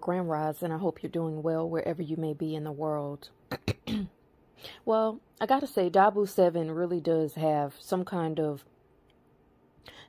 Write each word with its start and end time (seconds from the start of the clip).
Grand 0.00 0.28
Rise, 0.28 0.62
and 0.62 0.72
I 0.72 0.78
hope 0.78 1.02
you're 1.02 1.10
doing 1.10 1.42
well 1.42 1.68
wherever 1.68 2.02
you 2.02 2.16
may 2.16 2.34
be 2.34 2.54
in 2.54 2.64
the 2.64 2.72
world. 2.72 3.30
well, 4.84 5.20
I 5.40 5.46
gotta 5.46 5.66
say, 5.66 5.88
Dabu 5.88 6.28
7 6.28 6.70
really 6.72 7.00
does 7.00 7.34
have 7.34 7.74
some 7.78 8.04
kind 8.04 8.40
of 8.40 8.64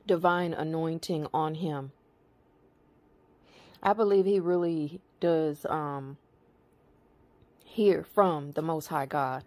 divine 0.06 0.52
anointing 0.52 1.26
on 1.32 1.56
him. 1.56 1.92
I 3.82 3.92
believe 3.92 4.26
he 4.26 4.38
really 4.38 5.00
does 5.20 5.66
um, 5.68 6.18
hear 7.64 8.04
from 8.04 8.52
the 8.52 8.62
Most 8.62 8.88
High 8.88 9.06
God. 9.06 9.44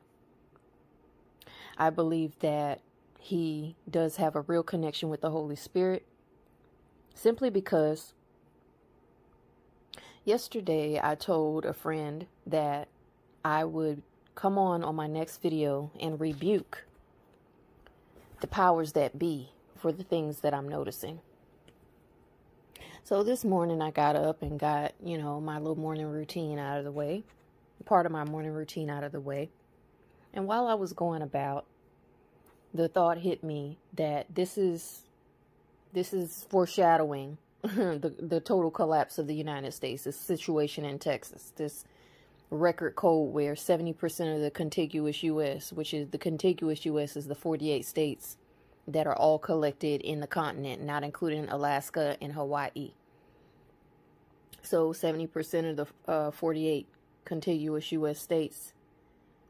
I 1.77 1.89
believe 1.89 2.39
that 2.39 2.81
he 3.19 3.75
does 3.89 4.15
have 4.17 4.35
a 4.35 4.41
real 4.41 4.63
connection 4.63 5.09
with 5.09 5.21
the 5.21 5.29
Holy 5.29 5.55
Spirit 5.55 6.05
simply 7.13 7.49
because 7.49 8.14
yesterday 10.25 10.99
I 11.01 11.15
told 11.15 11.65
a 11.65 11.73
friend 11.73 12.25
that 12.47 12.87
I 13.43 13.63
would 13.63 14.01
come 14.33 14.57
on 14.57 14.83
on 14.83 14.95
my 14.95 15.07
next 15.07 15.41
video 15.41 15.91
and 15.99 16.19
rebuke 16.19 16.85
the 18.41 18.47
powers 18.47 18.91
that 18.93 19.17
be 19.17 19.51
for 19.77 19.91
the 19.91 20.03
things 20.03 20.39
that 20.39 20.53
I'm 20.53 20.67
noticing. 20.67 21.19
So 23.03 23.23
this 23.23 23.45
morning 23.45 23.81
I 23.81 23.91
got 23.91 24.15
up 24.15 24.41
and 24.41 24.59
got, 24.59 24.93
you 25.01 25.17
know, 25.17 25.39
my 25.39 25.59
little 25.59 25.77
morning 25.77 26.07
routine 26.07 26.57
out 26.57 26.79
of 26.79 26.85
the 26.85 26.91
way, 26.91 27.23
part 27.85 28.07
of 28.07 28.11
my 28.11 28.25
morning 28.25 28.51
routine 28.51 28.89
out 28.89 29.03
of 29.03 29.11
the 29.11 29.19
way. 29.19 29.51
And 30.33 30.47
while 30.47 30.67
I 30.67 30.73
was 30.73 30.91
going 30.91 31.21
about, 31.21 31.65
the 32.73 32.89
thought 32.89 33.19
hit 33.19 33.43
me 33.43 33.77
that 33.93 34.25
this 34.33 34.57
is 34.57 35.01
this 35.93 36.11
is 36.11 36.45
foreshadowing 36.49 37.37
the 37.75 38.13
the 38.19 38.39
total 38.39 38.71
collapse 38.71 39.17
of 39.17 39.27
the 39.27 39.35
United 39.35 39.73
States, 39.73 40.03
this 40.03 40.19
situation 40.19 40.85
in 40.85 40.99
Texas, 40.99 41.53
this 41.55 41.85
record 42.51 42.95
cold 42.95 43.33
where 43.33 43.55
70% 43.55 44.35
of 44.35 44.41
the 44.41 44.51
contiguous 44.51 45.23
US, 45.23 45.73
which 45.73 45.93
is 45.93 46.09
the 46.09 46.17
contiguous 46.17 46.85
US 46.85 47.17
is 47.17 47.27
the 47.27 47.35
48 47.35 47.85
states 47.85 48.37
that 48.87 49.07
are 49.07 49.15
all 49.15 49.39
collected 49.39 50.01
in 50.01 50.19
the 50.19 50.27
continent, 50.27 50.83
not 50.83 51.03
including 51.03 51.49
Alaska 51.49 52.17
and 52.21 52.33
Hawaii. 52.33 52.91
So 54.61 54.93
70% 54.93 55.71
of 55.71 55.75
the 55.77 56.11
uh, 56.11 56.31
48 56.31 56.87
contiguous 57.25 57.91
U.S. 57.91 58.19
states 58.19 58.73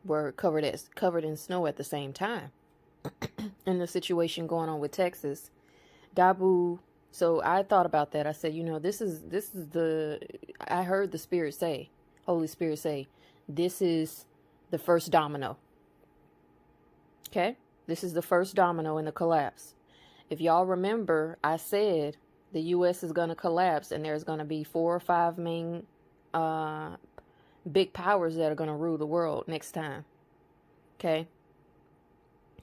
were 0.06 0.32
covered 0.32 0.64
as 0.64 0.90
covered 0.96 1.24
in 1.26 1.38
snow 1.38 1.68
at 1.68 1.78
the 1.78 1.84
same 1.84 2.14
time. 2.14 2.52
and 3.66 3.82
the 3.82 3.88
situation 3.88 4.48
going 4.48 4.70
on 4.70 4.80
with 4.80 4.92
Texas, 4.92 5.52
Dabu. 6.16 6.80
So 7.16 7.42
I 7.42 7.64
thought 7.64 7.86
about 7.86 8.12
that. 8.12 8.28
I 8.28 8.34
said, 8.34 8.54
you 8.54 8.62
know, 8.62 8.78
this 8.78 9.00
is 9.00 9.22
this 9.22 9.56
is 9.56 9.70
the. 9.70 10.20
I 10.68 10.84
heard 10.84 11.14
the 11.14 11.18
Spirit 11.18 11.54
say, 11.54 11.90
Holy 12.26 12.46
Spirit 12.46 12.78
say, 12.78 13.08
this 13.48 13.82
is 13.82 14.26
the 14.70 14.78
first 14.78 15.12
domino. 15.12 15.56
Okay. 17.30 17.56
This 17.88 18.04
is 18.04 18.12
the 18.12 18.22
first 18.22 18.54
domino 18.54 18.98
in 18.98 19.06
the 19.06 19.14
collapse. 19.14 19.76
If 20.30 20.42
y'all 20.42 20.66
remember, 20.66 21.38
I 21.42 21.56
said 21.56 22.18
the 22.52 22.60
U.S. 22.76 23.02
is 23.02 23.14
going 23.14 23.30
to 23.30 23.36
collapse 23.36 23.94
and 23.94 24.04
there's 24.04 24.26
going 24.26 24.40
to 24.40 24.46
be 24.46 24.66
four 24.66 24.94
or 24.94 25.00
five 25.00 25.38
main 25.38 25.84
uh, 26.34 26.98
big 27.72 27.94
powers 27.94 28.36
that 28.36 28.52
are 28.52 28.56
going 28.56 28.70
to 28.70 28.76
rule 28.76 28.98
the 28.98 29.06
world 29.06 29.46
next 29.48 29.72
time. 29.72 30.04
Okay? 31.00 31.28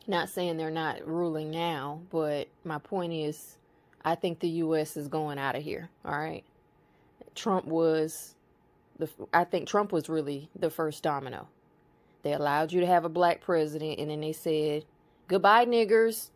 Not 0.06 0.28
saying 0.28 0.58
they're 0.58 0.70
not 0.70 1.06
ruling 1.08 1.50
now, 1.50 2.02
but 2.10 2.48
my 2.64 2.76
point 2.76 3.14
is 3.14 3.56
I 4.04 4.14
think 4.14 4.40
the 4.40 4.48
U.S. 4.48 4.96
is 4.96 5.08
going 5.08 5.38
out 5.38 5.56
of 5.56 5.62
here. 5.62 5.90
All 6.04 6.18
right? 6.18 6.44
Trump 7.34 7.66
was 7.66 8.34
the 8.98 9.08
I 9.32 9.44
think 9.44 9.68
Trump 9.68 9.92
was 9.92 10.08
really 10.08 10.50
the 10.58 10.70
first 10.70 11.02
domino. 11.02 11.48
They 12.22 12.32
allowed 12.32 12.72
you 12.72 12.80
to 12.80 12.86
have 12.86 13.04
a 13.04 13.08
black 13.08 13.40
president 13.40 13.98
and 13.98 14.10
then 14.10 14.20
they 14.20 14.32
said 14.32 14.84
Goodbye, 15.28 15.64
niggers. 15.66 16.28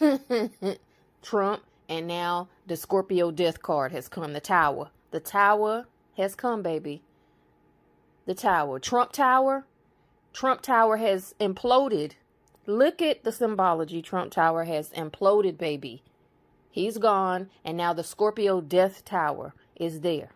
Trump. 1.22 1.62
And 1.88 2.06
now 2.06 2.48
the 2.66 2.76
Scorpio 2.76 3.30
death 3.30 3.62
card 3.62 3.92
has 3.92 4.08
come. 4.08 4.32
The 4.32 4.40
tower. 4.40 4.90
The 5.10 5.20
tower 5.20 5.86
has 6.16 6.34
come, 6.34 6.62
baby. 6.62 7.02
The 8.26 8.34
tower. 8.34 8.78
Trump 8.78 9.12
Tower. 9.12 9.64
Trump 10.32 10.62
Tower 10.62 10.98
has 10.98 11.34
imploded. 11.40 12.12
Look 12.66 13.02
at 13.02 13.24
the 13.24 13.32
symbology. 13.32 14.00
Trump 14.02 14.32
Tower 14.32 14.64
has 14.64 14.90
imploded, 14.90 15.58
baby. 15.58 16.02
He's 16.72 16.98
gone. 16.98 17.50
And 17.64 17.76
now 17.76 17.92
the 17.92 18.02
Scorpio 18.02 18.60
death 18.60 19.04
tower 19.04 19.54
is 19.76 20.00
there. 20.00 20.30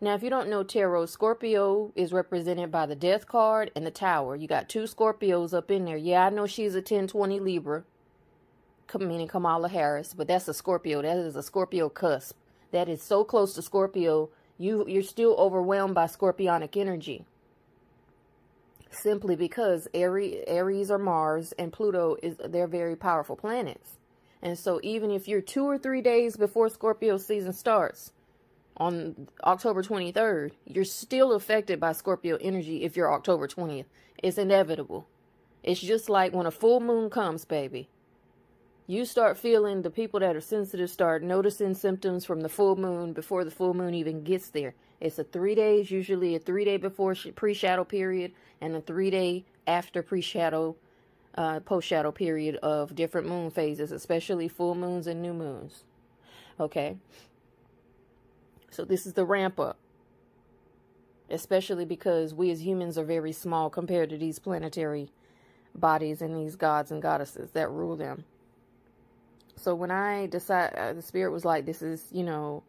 Now, 0.00 0.14
if 0.14 0.22
you 0.22 0.30
don't 0.30 0.50
know 0.50 0.62
tarot, 0.64 1.06
Scorpio 1.06 1.92
is 1.94 2.12
represented 2.12 2.70
by 2.70 2.86
the 2.86 2.96
death 2.96 3.26
card 3.26 3.70
and 3.74 3.86
the 3.86 3.90
tower. 3.90 4.36
You 4.36 4.48
got 4.48 4.68
two 4.68 4.82
Scorpios 4.82 5.54
up 5.54 5.70
in 5.70 5.84
there. 5.84 5.96
Yeah, 5.96 6.26
I 6.26 6.30
know 6.30 6.46
she's 6.46 6.74
a 6.74 6.78
1020 6.78 7.40
Libra, 7.40 7.84
meaning 8.98 9.28
Kamala 9.28 9.68
Harris, 9.68 10.12
but 10.12 10.26
that's 10.26 10.48
a 10.48 10.54
Scorpio. 10.54 11.02
That 11.02 11.16
is 11.16 11.36
a 11.36 11.42
Scorpio 11.42 11.88
cusp. 11.88 12.36
That 12.72 12.88
is 12.88 13.00
so 13.00 13.22
close 13.22 13.54
to 13.54 13.62
Scorpio, 13.62 14.30
you, 14.58 14.84
you're 14.88 15.02
still 15.02 15.34
overwhelmed 15.38 15.94
by 15.94 16.06
scorpionic 16.06 16.76
energy. 16.76 17.24
Simply 18.90 19.36
because 19.36 19.88
Aries, 19.94 20.42
Aries 20.46 20.90
or 20.90 20.98
Mars 20.98 21.52
and 21.58 21.72
Pluto, 21.72 22.16
is 22.22 22.36
they're 22.44 22.66
very 22.66 22.96
powerful 22.96 23.36
planets. 23.36 23.98
And 24.42 24.58
so 24.58 24.80
even 24.82 25.10
if 25.10 25.28
you're 25.28 25.40
two 25.40 25.64
or 25.64 25.78
three 25.78 26.02
days 26.02 26.36
before 26.36 26.68
Scorpio 26.68 27.16
season 27.16 27.52
starts, 27.52 28.12
on 28.76 29.28
October 29.44 29.82
23rd, 29.82 30.52
you're 30.66 30.84
still 30.84 31.32
affected 31.32 31.78
by 31.78 31.92
Scorpio 31.92 32.36
energy 32.40 32.84
if 32.84 32.96
you're 32.96 33.12
October 33.12 33.46
20th. 33.46 33.84
It's 34.22 34.38
inevitable. 34.38 35.06
It's 35.62 35.80
just 35.80 36.08
like 36.08 36.32
when 36.32 36.46
a 36.46 36.50
full 36.50 36.80
moon 36.80 37.10
comes, 37.10 37.44
baby. 37.44 37.88
You 38.86 39.04
start 39.04 39.38
feeling 39.38 39.82
the 39.82 39.90
people 39.90 40.20
that 40.20 40.34
are 40.34 40.40
sensitive 40.40 40.90
start 40.90 41.22
noticing 41.22 41.74
symptoms 41.74 42.24
from 42.24 42.40
the 42.40 42.48
full 42.48 42.74
moon 42.74 43.12
before 43.12 43.44
the 43.44 43.50
full 43.50 43.74
moon 43.74 43.94
even 43.94 44.24
gets 44.24 44.50
there. 44.50 44.74
It's 45.00 45.18
a 45.18 45.24
three 45.24 45.54
days, 45.54 45.90
usually 45.90 46.34
a 46.34 46.40
three 46.40 46.64
day 46.64 46.76
before 46.76 47.14
pre 47.36 47.54
shadow 47.54 47.84
period, 47.84 48.32
and 48.60 48.74
a 48.74 48.80
three 48.80 49.10
day 49.10 49.44
after 49.66 50.02
pre 50.02 50.20
shadow, 50.20 50.76
uh, 51.36 51.60
post 51.60 51.88
shadow 51.88 52.12
period 52.12 52.56
of 52.56 52.94
different 52.94 53.28
moon 53.28 53.50
phases, 53.50 53.92
especially 53.92 54.48
full 54.48 54.74
moons 54.74 55.06
and 55.06 55.22
new 55.22 55.32
moons. 55.32 55.84
Okay. 56.60 56.96
So 58.70 58.84
this 58.84 59.06
is 59.06 59.14
the 59.14 59.24
ramp 59.24 59.58
up. 59.60 59.78
Especially 61.30 61.84
because 61.86 62.34
we 62.34 62.50
as 62.50 62.64
humans 62.64 62.98
are 62.98 63.04
very 63.04 63.32
small 63.32 63.70
compared 63.70 64.10
to 64.10 64.18
these 64.18 64.38
planetary 64.38 65.10
bodies 65.74 66.20
and 66.20 66.36
these 66.36 66.56
gods 66.56 66.90
and 66.90 67.00
goddesses 67.00 67.52
that 67.52 67.70
rule 67.70 67.96
them. 67.96 68.24
So 69.56 69.74
when 69.74 69.90
I 69.90 70.26
decide, 70.26 70.74
uh, 70.74 70.92
the 70.92 71.02
spirit 71.02 71.30
was 71.32 71.44
like, 71.44 71.64
this 71.64 71.82
is, 71.82 72.08
you 72.10 72.24
know, 72.24 72.62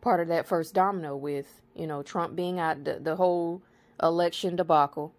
part 0.00 0.20
of 0.20 0.28
that 0.28 0.46
first 0.46 0.74
domino 0.74 1.16
with, 1.16 1.62
you 1.74 1.86
know, 1.86 2.02
Trump 2.02 2.36
being 2.36 2.60
out, 2.60 2.84
the, 2.84 3.00
the 3.00 3.16
whole 3.16 3.62
election 4.02 4.54
debacle, 4.54 5.12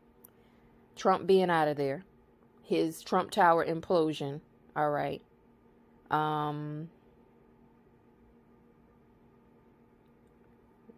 Trump 0.95 1.25
being 1.25 1.49
out 1.49 1.67
of 1.67 1.77
there, 1.77 2.05
his 2.65 3.01
Trump 3.01 3.31
Tower 3.31 3.65
implosion, 3.65 4.41
all 4.75 4.89
right. 4.89 5.21
Um, 6.11 6.89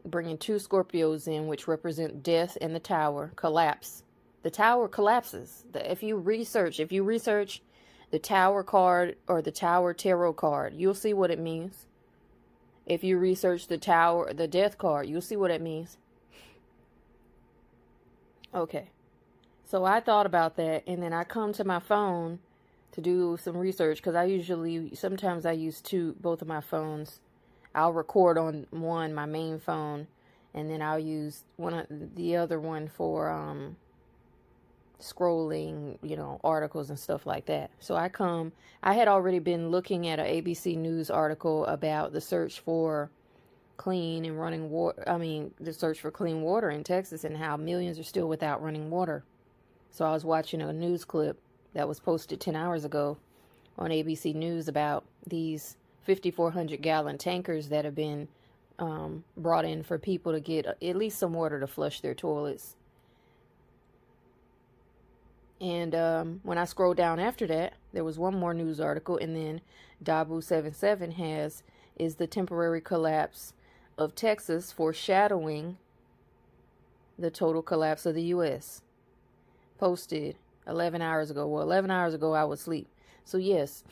bringing 0.06 0.38
two 0.38 0.56
Scorpios 0.56 1.28
in, 1.28 1.48
which 1.48 1.68
represent 1.68 2.24
death 2.24 2.58
and 2.62 2.74
the 2.74 2.80
tower, 2.80 3.32
collapse. 3.36 4.04
The 4.44 4.50
tower 4.52 4.88
collapses. 4.88 5.66
If 5.74 6.02
you 6.02 6.18
research, 6.18 6.80
if 6.80 6.92
you 6.92 7.04
research 7.04 7.62
the 8.12 8.20
tower 8.20 8.64
card 8.64 9.18
or 9.28 9.42
the 9.42 9.52
tower 9.52 9.94
tarot 9.94 10.34
card, 10.34 10.74
you'll 10.76 10.94
see 10.94 11.14
what 11.14 11.32
it 11.32 11.40
means. 11.40 11.86
If 12.86 13.04
you 13.04 13.18
research 13.18 13.68
the 13.68 13.78
tower, 13.78 14.34
the 14.34 14.48
death 14.48 14.78
card, 14.78 15.10
you'll 15.10 15.22
see 15.22 15.36
what 15.36 15.52
it 15.52 15.62
means. 15.62 15.98
Okay. 18.56 18.90
So 19.68 19.84
I 19.84 20.00
thought 20.00 20.26
about 20.26 20.56
that 20.56 20.84
and 20.88 21.04
then 21.04 21.14
I 21.14 21.26
come 21.26 21.54
to 21.54 21.64
my 21.64 21.80
phone 21.80 22.40
to 22.94 23.02
do 23.02 23.38
some 23.40 23.58
research 23.58 23.98
because 23.98 24.16
I 24.16 24.24
usually, 24.24 24.96
sometimes 24.96 25.46
I 25.46 25.52
use 25.52 25.82
two, 25.82 26.16
both 26.20 26.42
of 26.42 26.48
my 26.48 26.62
phones 26.62 27.20
I'll 27.78 27.94
record 27.94 28.40
on 28.40 28.66
one, 28.72 29.14
my 29.14 29.28
main 29.28 29.60
phone, 29.60 30.08
and 30.56 30.68
then 30.68 30.82
I'll 30.82 30.98
use 30.98 31.44
one 31.58 31.76
of 31.76 31.86
the 32.16 32.36
other 32.36 32.60
one 32.60 32.88
for 32.88 33.30
um, 33.30 33.78
scrolling, 35.00 36.00
you 36.02 36.18
know, 36.18 36.42
articles 36.44 36.90
and 36.90 36.98
stuff 36.98 37.28
like 37.28 37.46
that. 37.46 37.70
So 37.80 37.96
I 37.96 38.10
come, 38.10 38.52
I 38.82 38.94
had 38.96 39.08
already 39.08 39.38
been 39.38 39.70
looking 39.70 40.08
at 40.08 40.20
an 40.20 40.26
ABC 40.26 40.76
News 40.76 41.12
article 41.12 41.68
about 41.68 42.14
the 42.14 42.22
search 42.22 42.62
for 42.62 43.12
clean 43.78 44.26
and 44.26 44.40
running 44.40 44.72
water. 44.72 45.04
I 45.08 45.20
mean, 45.20 45.54
the 45.60 45.72
search 45.72 46.00
for 46.00 46.10
clean 46.10 46.42
water 46.42 46.72
in 46.72 46.84
Texas 46.84 47.24
and 47.24 47.38
how 47.38 47.58
millions 47.58 48.00
are 48.00 48.04
still 48.04 48.28
without 48.28 48.64
running 48.64 48.90
water. 48.90 49.24
So 49.98 50.06
I 50.06 50.12
was 50.12 50.24
watching 50.24 50.62
a 50.62 50.72
news 50.72 51.06
clip 51.06 51.40
that 51.74 51.88
was 51.88 52.00
posted 52.00 52.40
10 52.40 52.56
hours 52.56 52.86
ago 52.86 53.18
on 53.80 53.90
ABC 53.90 54.36
News 54.36 54.68
about 54.68 55.04
these 55.26 55.76
5,400 56.06 56.84
gallon 56.84 57.18
tankers 57.18 57.70
that 57.70 57.84
have 57.84 57.96
been 57.96 58.28
um, 58.78 59.24
brought 59.36 59.66
in 59.66 59.82
for 59.82 59.98
people 59.98 60.34
to 60.34 60.40
get 60.40 60.68
at 60.68 60.96
least 60.96 61.18
some 61.18 61.34
water 61.34 61.60
to 61.60 61.66
flush 61.66 62.00
their 62.02 62.14
toilets. 62.14 62.76
And 65.60 65.96
um, 65.96 66.42
when 66.44 66.60
I 66.60 66.66
scrolled 66.66 66.98
down 66.98 67.20
after 67.20 67.48
that, 67.48 67.74
there 67.92 68.04
was 68.04 68.20
one 68.20 68.38
more 68.40 68.54
news 68.54 68.80
article, 68.80 69.18
and 69.18 69.36
then 69.36 69.62
Dabu77 70.04 71.14
has 71.14 71.64
is 71.96 72.18
the 72.18 72.28
temporary 72.28 72.82
collapse 72.82 73.54
of 73.98 74.14
Texas 74.14 74.72
foreshadowing 74.72 75.80
the 77.18 77.32
total 77.32 77.64
collapse 77.64 78.06
of 78.06 78.14
the 78.14 78.26
U.S. 78.26 78.84
Posted 79.78 80.36
11 80.68 81.02
hours 81.02 81.32
ago. 81.32 81.48
Well, 81.48 81.62
11 81.64 81.92
hours 81.92 82.14
ago, 82.14 82.34
I 82.34 82.44
was 82.44 82.62
asleep. 82.62 82.88
So, 83.26 83.38
yes, 83.38 83.84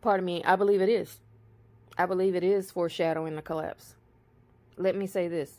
pardon 0.00 0.24
me, 0.24 0.42
I 0.44 0.56
believe 0.56 0.80
it 0.80 0.88
is. 0.88 1.18
I 1.96 2.06
believe 2.06 2.34
it 2.34 2.44
is 2.44 2.70
foreshadowing 2.70 3.34
the 3.34 3.42
collapse. 3.42 3.94
Let 4.76 4.94
me 4.94 5.06
say 5.06 5.26
this. 5.26 5.58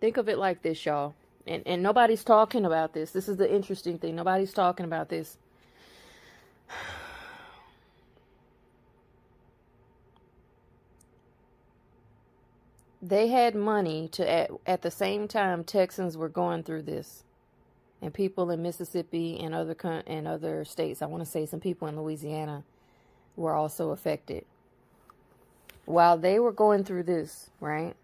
Think 0.00 0.16
of 0.16 0.28
it 0.28 0.38
like 0.38 0.62
this, 0.62 0.84
y'all. 0.84 1.14
And, 1.46 1.62
and 1.66 1.82
nobody's 1.82 2.24
talking 2.24 2.64
about 2.64 2.92
this. 2.92 3.12
This 3.12 3.28
is 3.28 3.36
the 3.36 3.52
interesting 3.52 3.98
thing. 3.98 4.16
Nobody's 4.16 4.52
talking 4.52 4.84
about 4.84 5.08
this. 5.08 5.36
They 13.02 13.28
had 13.28 13.54
money 13.54 14.08
to, 14.12 14.30
at, 14.30 14.50
at 14.66 14.82
the 14.82 14.90
same 14.90 15.28
time, 15.28 15.64
Texans 15.64 16.16
were 16.16 16.28
going 16.28 16.62
through 16.62 16.82
this 16.82 17.24
and 18.02 18.12
people 18.12 18.50
in 18.50 18.62
Mississippi 18.62 19.38
and 19.40 19.54
other 19.54 19.76
and 20.06 20.26
other 20.26 20.64
states. 20.64 21.02
I 21.02 21.06
want 21.06 21.24
to 21.24 21.30
say 21.30 21.46
some 21.46 21.60
people 21.60 21.88
in 21.88 22.00
Louisiana 22.00 22.64
were 23.36 23.54
also 23.54 23.90
affected. 23.90 24.44
While 25.86 26.18
they 26.18 26.38
were 26.38 26.52
going 26.52 26.84
through 26.84 27.04
this, 27.04 27.50
right? 27.60 27.94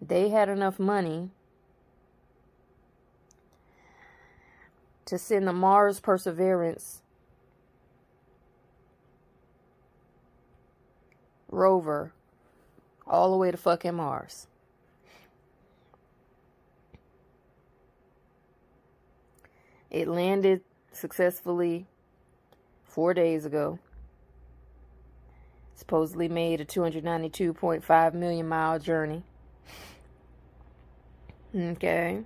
They 0.00 0.28
had 0.28 0.48
enough 0.48 0.78
money 0.78 1.30
to 5.06 5.18
send 5.18 5.46
the 5.46 5.52
Mars 5.52 6.00
Perseverance 6.00 7.02
rover 11.50 12.12
all 13.10 13.32
the 13.32 13.36
way 13.36 13.50
to 13.50 13.56
fucking 13.56 13.94
Mars. 13.94 14.46
It 19.90 20.06
landed 20.06 20.62
successfully 20.92 21.86
four 22.84 23.12
days 23.12 23.44
ago. 23.44 23.80
Supposedly 25.74 26.28
made 26.28 26.60
a 26.60 26.64
292.5 26.64 28.14
million 28.14 28.46
mile 28.46 28.78
journey. 28.78 29.24
Okay. 31.56 32.22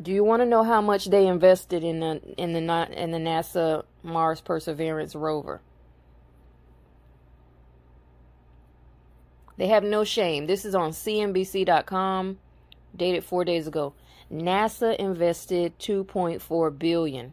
Do 0.00 0.12
you 0.12 0.22
want 0.22 0.42
to 0.42 0.46
know 0.46 0.62
how 0.62 0.80
much 0.80 1.06
they 1.06 1.26
invested 1.26 1.82
in 1.82 1.98
the 1.98 2.20
in 2.36 2.52
the 2.52 3.02
in 3.02 3.10
the 3.10 3.18
NASA 3.18 3.82
Mars 4.04 4.40
Perseverance 4.40 5.16
rover? 5.16 5.60
They 9.58 9.66
have 9.66 9.82
no 9.82 10.04
shame. 10.04 10.46
This 10.46 10.64
is 10.64 10.74
on 10.74 10.92
CNBC.com, 10.92 12.38
dated 12.96 13.24
four 13.24 13.44
days 13.44 13.66
ago. 13.66 13.92
NASA 14.32 14.94
invested 14.96 15.76
2.4 15.80 16.78
billion 16.78 17.32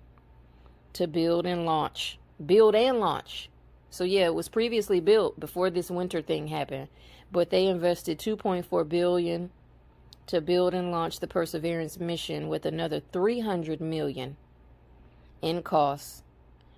to 0.94 1.07
build 1.07 1.45
and 1.45 1.66
launch. 1.66 2.18
Build 2.44 2.74
and 2.74 3.00
launch. 3.00 3.50
So 3.92 4.04
yeah, 4.04 4.25
it 4.25 4.33
was 4.33 4.50
previously 4.50 5.00
built 5.00 5.39
before 5.39 5.69
this 5.69 5.92
winter 5.92 6.22
thing 6.22 6.48
happened, 6.48 6.88
but 7.31 7.51
they 7.51 7.68
invested 7.68 8.18
2.4 8.18 8.89
billion 8.89 9.51
to 10.27 10.42
build 10.42 10.74
and 10.74 10.92
launch 10.92 11.19
the 11.19 11.27
Perseverance 11.27 12.00
mission 12.00 12.48
with 12.48 12.66
another 12.66 13.01
300 13.13 13.80
million 13.80 14.36
in 15.42 15.62
costs 15.62 16.24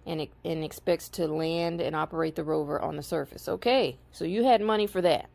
and 0.05 0.27
and 0.44 0.63
expects 0.63 1.09
to 1.09 1.27
land 1.27 1.79
and 1.79 1.95
operate 1.95 2.35
the 2.35 2.44
rover 2.44 2.81
on 2.81 2.97
the 2.97 3.03
surface. 3.03 3.47
Okay. 3.47 3.97
So 4.11 4.25
you 4.25 4.44
had 4.44 4.61
money 4.61 4.88
for 4.88 5.01
that. 5.01 5.29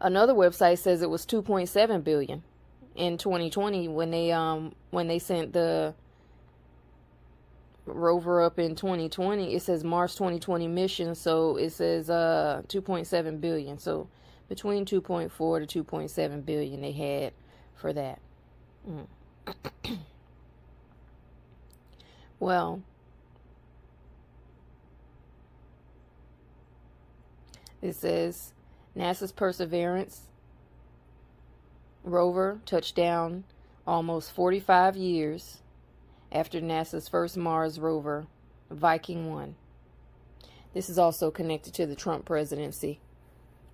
Another 0.00 0.32
website 0.32 0.78
says 0.78 1.02
it 1.02 1.10
was 1.10 1.26
2.7 1.26 2.02
billion 2.02 2.42
in 2.94 3.18
2020 3.18 3.88
when 3.88 4.10
they 4.10 4.32
um 4.32 4.74
when 4.90 5.08
they 5.08 5.18
sent 5.18 5.52
the 5.52 5.94
rover 7.86 8.42
up 8.42 8.58
in 8.58 8.74
2020 8.74 9.54
it 9.54 9.62
says 9.62 9.84
Mars 9.84 10.14
2020 10.14 10.68
mission 10.68 11.14
so 11.14 11.56
it 11.56 11.70
says 11.70 12.08
uh 12.08 12.62
2.7 12.68 13.40
billion. 13.40 13.78
So 13.78 14.08
between 14.48 14.86
2.4 14.86 15.68
to 15.68 15.84
2.7 15.84 16.46
billion 16.46 16.80
they 16.80 16.92
had 16.92 17.32
for 17.74 17.92
that. 17.92 18.20
Mm. 18.88 19.06
well 22.40 22.82
it 27.82 27.94
says 27.94 28.54
NASA's 28.96 29.32
Perseverance 29.32 30.22
rover 32.02 32.60
touched 32.66 32.96
down 32.96 33.44
almost 33.86 34.32
45 34.32 34.96
years 34.96 35.58
after 36.32 36.60
NASA's 36.60 37.08
first 37.08 37.36
Mars 37.36 37.78
rover, 37.78 38.26
Viking 38.70 39.30
1. 39.30 39.54
This 40.74 40.88
is 40.88 40.98
also 40.98 41.30
connected 41.30 41.74
to 41.74 41.86
the 41.86 41.96
Trump 41.96 42.24
presidency 42.24 43.00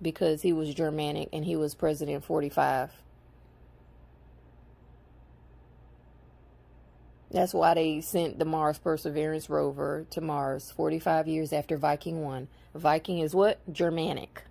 because 0.01 0.41
he 0.41 0.53
was 0.53 0.73
Germanic 0.73 1.29
and 1.31 1.45
he 1.45 1.55
was 1.55 1.75
president 1.75 2.23
45. 2.23 2.91
That's 7.29 7.53
why 7.53 7.73
they 7.73 8.01
sent 8.01 8.39
the 8.39 8.45
Mars 8.45 8.79
Perseverance 8.79 9.49
rover 9.49 10.05
to 10.11 10.21
Mars 10.21 10.71
45 10.71 11.27
years 11.27 11.51
after 11.51 11.77
Viking 11.77 12.23
1. 12.23 12.47
Viking 12.73 13.19
is 13.19 13.35
what? 13.35 13.59
Germanic. 13.71 14.43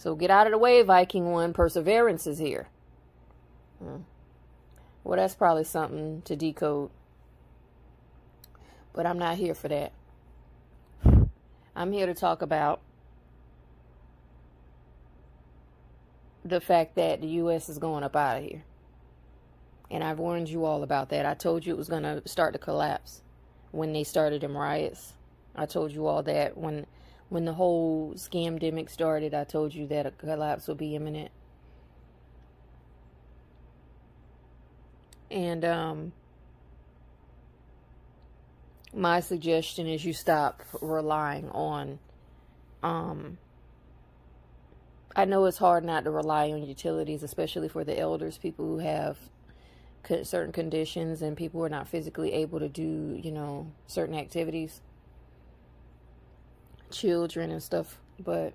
So 0.00 0.14
get 0.14 0.30
out 0.30 0.46
of 0.46 0.52
the 0.52 0.56
way, 0.56 0.80
Viking 0.80 1.30
One. 1.30 1.52
Perseverance 1.52 2.26
is 2.26 2.38
here. 2.38 2.68
Hmm. 3.78 3.96
Well, 5.04 5.18
that's 5.18 5.34
probably 5.34 5.64
something 5.64 6.22
to 6.22 6.34
decode. 6.34 6.88
But 8.94 9.04
I'm 9.04 9.18
not 9.18 9.36
here 9.36 9.54
for 9.54 9.68
that. 9.68 9.92
I'm 11.76 11.92
here 11.92 12.06
to 12.06 12.14
talk 12.14 12.40
about 12.40 12.80
the 16.46 16.62
fact 16.62 16.94
that 16.94 17.20
the 17.20 17.28
U.S. 17.28 17.68
is 17.68 17.76
going 17.76 18.02
up 18.02 18.16
out 18.16 18.38
of 18.38 18.44
here. 18.44 18.64
And 19.90 20.02
I've 20.02 20.18
warned 20.18 20.48
you 20.48 20.64
all 20.64 20.82
about 20.82 21.10
that. 21.10 21.26
I 21.26 21.34
told 21.34 21.66
you 21.66 21.74
it 21.74 21.78
was 21.78 21.90
going 21.90 22.04
to 22.04 22.22
start 22.24 22.54
to 22.54 22.58
collapse 22.58 23.20
when 23.70 23.92
they 23.92 24.04
started 24.04 24.40
them 24.40 24.56
riots. 24.56 25.12
I 25.54 25.66
told 25.66 25.92
you 25.92 26.06
all 26.06 26.22
that 26.22 26.56
when 26.56 26.86
when 27.30 27.44
the 27.44 27.54
whole 27.54 28.12
scamdemic 28.16 28.90
started, 28.90 29.32
I 29.32 29.44
told 29.44 29.72
you 29.72 29.86
that 29.86 30.04
a 30.04 30.10
collapse 30.10 30.66
would 30.66 30.76
be 30.76 30.96
imminent. 30.96 31.30
And 35.30 35.64
um, 35.64 36.12
my 38.92 39.20
suggestion 39.20 39.86
is 39.86 40.04
you 40.04 40.12
stop 40.12 40.62
relying 40.82 41.48
on. 41.50 42.00
Um, 42.82 43.38
I 45.14 45.24
know 45.24 45.44
it's 45.44 45.58
hard 45.58 45.84
not 45.84 46.02
to 46.04 46.10
rely 46.10 46.50
on 46.50 46.64
utilities, 46.64 47.22
especially 47.22 47.68
for 47.68 47.84
the 47.84 47.96
elders, 47.96 48.38
people 48.38 48.66
who 48.66 48.78
have 48.78 49.16
certain 50.24 50.50
conditions 50.50 51.22
and 51.22 51.36
people 51.36 51.60
who 51.60 51.66
are 51.66 51.70
not 51.70 51.86
physically 51.86 52.32
able 52.32 52.58
to 52.58 52.68
do, 52.68 53.20
you 53.22 53.30
know, 53.30 53.70
certain 53.86 54.16
activities 54.16 54.80
children 56.90 57.50
and 57.50 57.62
stuff, 57.62 57.98
but 58.18 58.52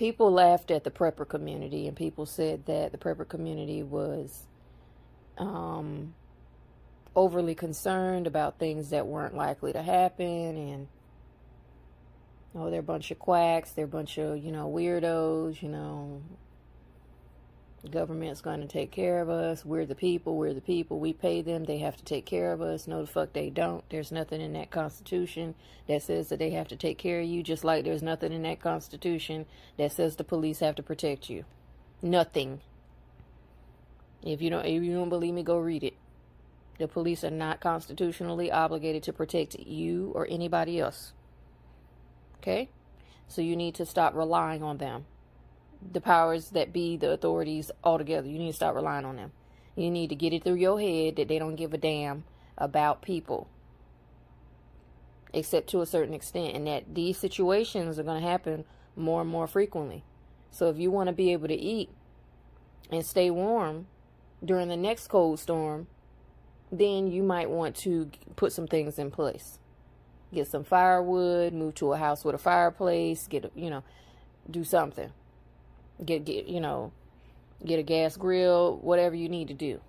people 0.00 0.32
laughed 0.32 0.70
at 0.70 0.82
the 0.82 0.90
prepper 0.90 1.28
community 1.28 1.86
and 1.86 1.94
people 1.94 2.24
said 2.24 2.64
that 2.64 2.90
the 2.90 2.96
prepper 2.96 3.28
community 3.28 3.82
was 3.82 4.46
um, 5.36 6.14
overly 7.14 7.54
concerned 7.54 8.26
about 8.26 8.58
things 8.58 8.90
that 8.90 9.06
weren't 9.06 9.36
likely 9.36 9.74
to 9.74 9.82
happen 9.82 10.56
and 10.56 10.88
oh 12.54 12.70
they're 12.70 12.80
a 12.80 12.82
bunch 12.82 13.10
of 13.10 13.18
quacks 13.18 13.72
they're 13.72 13.84
a 13.84 13.88
bunch 13.88 14.16
of 14.16 14.42
you 14.42 14.50
know 14.50 14.70
weirdos 14.70 15.60
you 15.60 15.68
know 15.68 16.22
government's 17.88 18.42
going 18.42 18.60
to 18.60 18.66
take 18.66 18.90
care 18.90 19.20
of 19.20 19.30
us. 19.30 19.64
We're 19.64 19.86
the 19.86 19.94
people. 19.94 20.36
We're 20.36 20.52
the 20.52 20.60
people. 20.60 21.00
We 21.00 21.12
pay 21.12 21.40
them. 21.40 21.64
They 21.64 21.78
have 21.78 21.96
to 21.96 22.04
take 22.04 22.26
care 22.26 22.52
of 22.52 22.60
us. 22.60 22.86
No, 22.86 23.00
the 23.00 23.06
fuck 23.06 23.32
they 23.32 23.48
don't. 23.48 23.82
There's 23.88 24.12
nothing 24.12 24.40
in 24.40 24.52
that 24.52 24.70
Constitution 24.70 25.54
that 25.88 26.02
says 26.02 26.28
that 26.28 26.38
they 26.38 26.50
have 26.50 26.68
to 26.68 26.76
take 26.76 26.98
care 26.98 27.20
of 27.20 27.26
you, 27.26 27.42
just 27.42 27.64
like 27.64 27.84
there's 27.84 28.02
nothing 28.02 28.32
in 28.32 28.42
that 28.42 28.60
Constitution 28.60 29.46
that 29.78 29.92
says 29.92 30.16
the 30.16 30.24
police 30.24 30.60
have 30.60 30.74
to 30.76 30.82
protect 30.82 31.30
you. 31.30 31.44
Nothing. 32.02 32.60
If 34.22 34.42
you 34.42 34.50
don't 34.50 34.66
if 34.66 34.82
you 34.82 34.94
don't 34.94 35.08
believe 35.08 35.32
me, 35.32 35.42
go 35.42 35.58
read 35.58 35.82
it. 35.82 35.94
The 36.78 36.88
police 36.88 37.24
are 37.24 37.30
not 37.30 37.60
constitutionally 37.60 38.50
obligated 38.50 39.02
to 39.04 39.12
protect 39.12 39.58
you 39.58 40.12
or 40.14 40.26
anybody 40.30 40.80
else. 40.80 41.12
Okay? 42.38 42.70
So 43.28 43.42
you 43.42 43.54
need 43.54 43.74
to 43.76 43.86
stop 43.86 44.14
relying 44.14 44.62
on 44.62 44.78
them. 44.78 45.04
The 45.92 46.00
powers 46.00 46.50
that 46.50 46.72
be, 46.72 46.96
the 46.96 47.10
authorities 47.10 47.70
altogether, 47.82 48.28
you 48.28 48.38
need 48.38 48.50
to 48.50 48.56
stop 48.56 48.74
relying 48.74 49.04
on 49.04 49.16
them. 49.16 49.32
You 49.76 49.90
need 49.90 50.08
to 50.08 50.14
get 50.14 50.32
it 50.32 50.44
through 50.44 50.56
your 50.56 50.80
head 50.80 51.16
that 51.16 51.28
they 51.28 51.38
don't 51.38 51.56
give 51.56 51.72
a 51.72 51.78
damn 51.78 52.24
about 52.58 53.02
people. 53.02 53.48
Except 55.32 55.68
to 55.70 55.80
a 55.80 55.86
certain 55.86 56.12
extent, 56.12 56.54
and 56.54 56.66
that 56.66 56.94
these 56.94 57.16
situations 57.16 57.98
are 57.98 58.02
going 58.02 58.20
to 58.20 58.28
happen 58.28 58.64
more 58.96 59.22
and 59.22 59.30
more 59.30 59.46
frequently. 59.46 60.04
So 60.50 60.68
if 60.68 60.78
you 60.78 60.90
want 60.90 61.06
to 61.06 61.12
be 61.12 61.32
able 61.32 61.48
to 61.48 61.54
eat 61.54 61.88
and 62.90 63.06
stay 63.06 63.30
warm 63.30 63.86
during 64.44 64.68
the 64.68 64.76
next 64.76 65.08
cold 65.08 65.38
storm, 65.38 65.86
then 66.72 67.10
you 67.10 67.22
might 67.22 67.48
want 67.48 67.76
to 67.76 68.10
put 68.36 68.52
some 68.52 68.66
things 68.66 68.98
in 68.98 69.10
place. 69.10 69.58
Get 70.32 70.46
some 70.46 70.64
firewood, 70.64 71.52
move 71.52 71.74
to 71.76 71.92
a 71.92 71.96
house 71.96 72.24
with 72.24 72.34
a 72.34 72.38
fireplace, 72.38 73.26
get, 73.26 73.50
you 73.54 73.70
know, 73.70 73.82
do 74.50 74.64
something. 74.64 75.12
Get, 76.04 76.24
get, 76.24 76.46
you 76.46 76.60
know, 76.60 76.92
get 77.64 77.78
a 77.78 77.82
gas 77.82 78.16
grill, 78.16 78.78
whatever 78.78 79.14
you 79.14 79.28
need 79.28 79.48
to 79.48 79.54
do. 79.54 79.80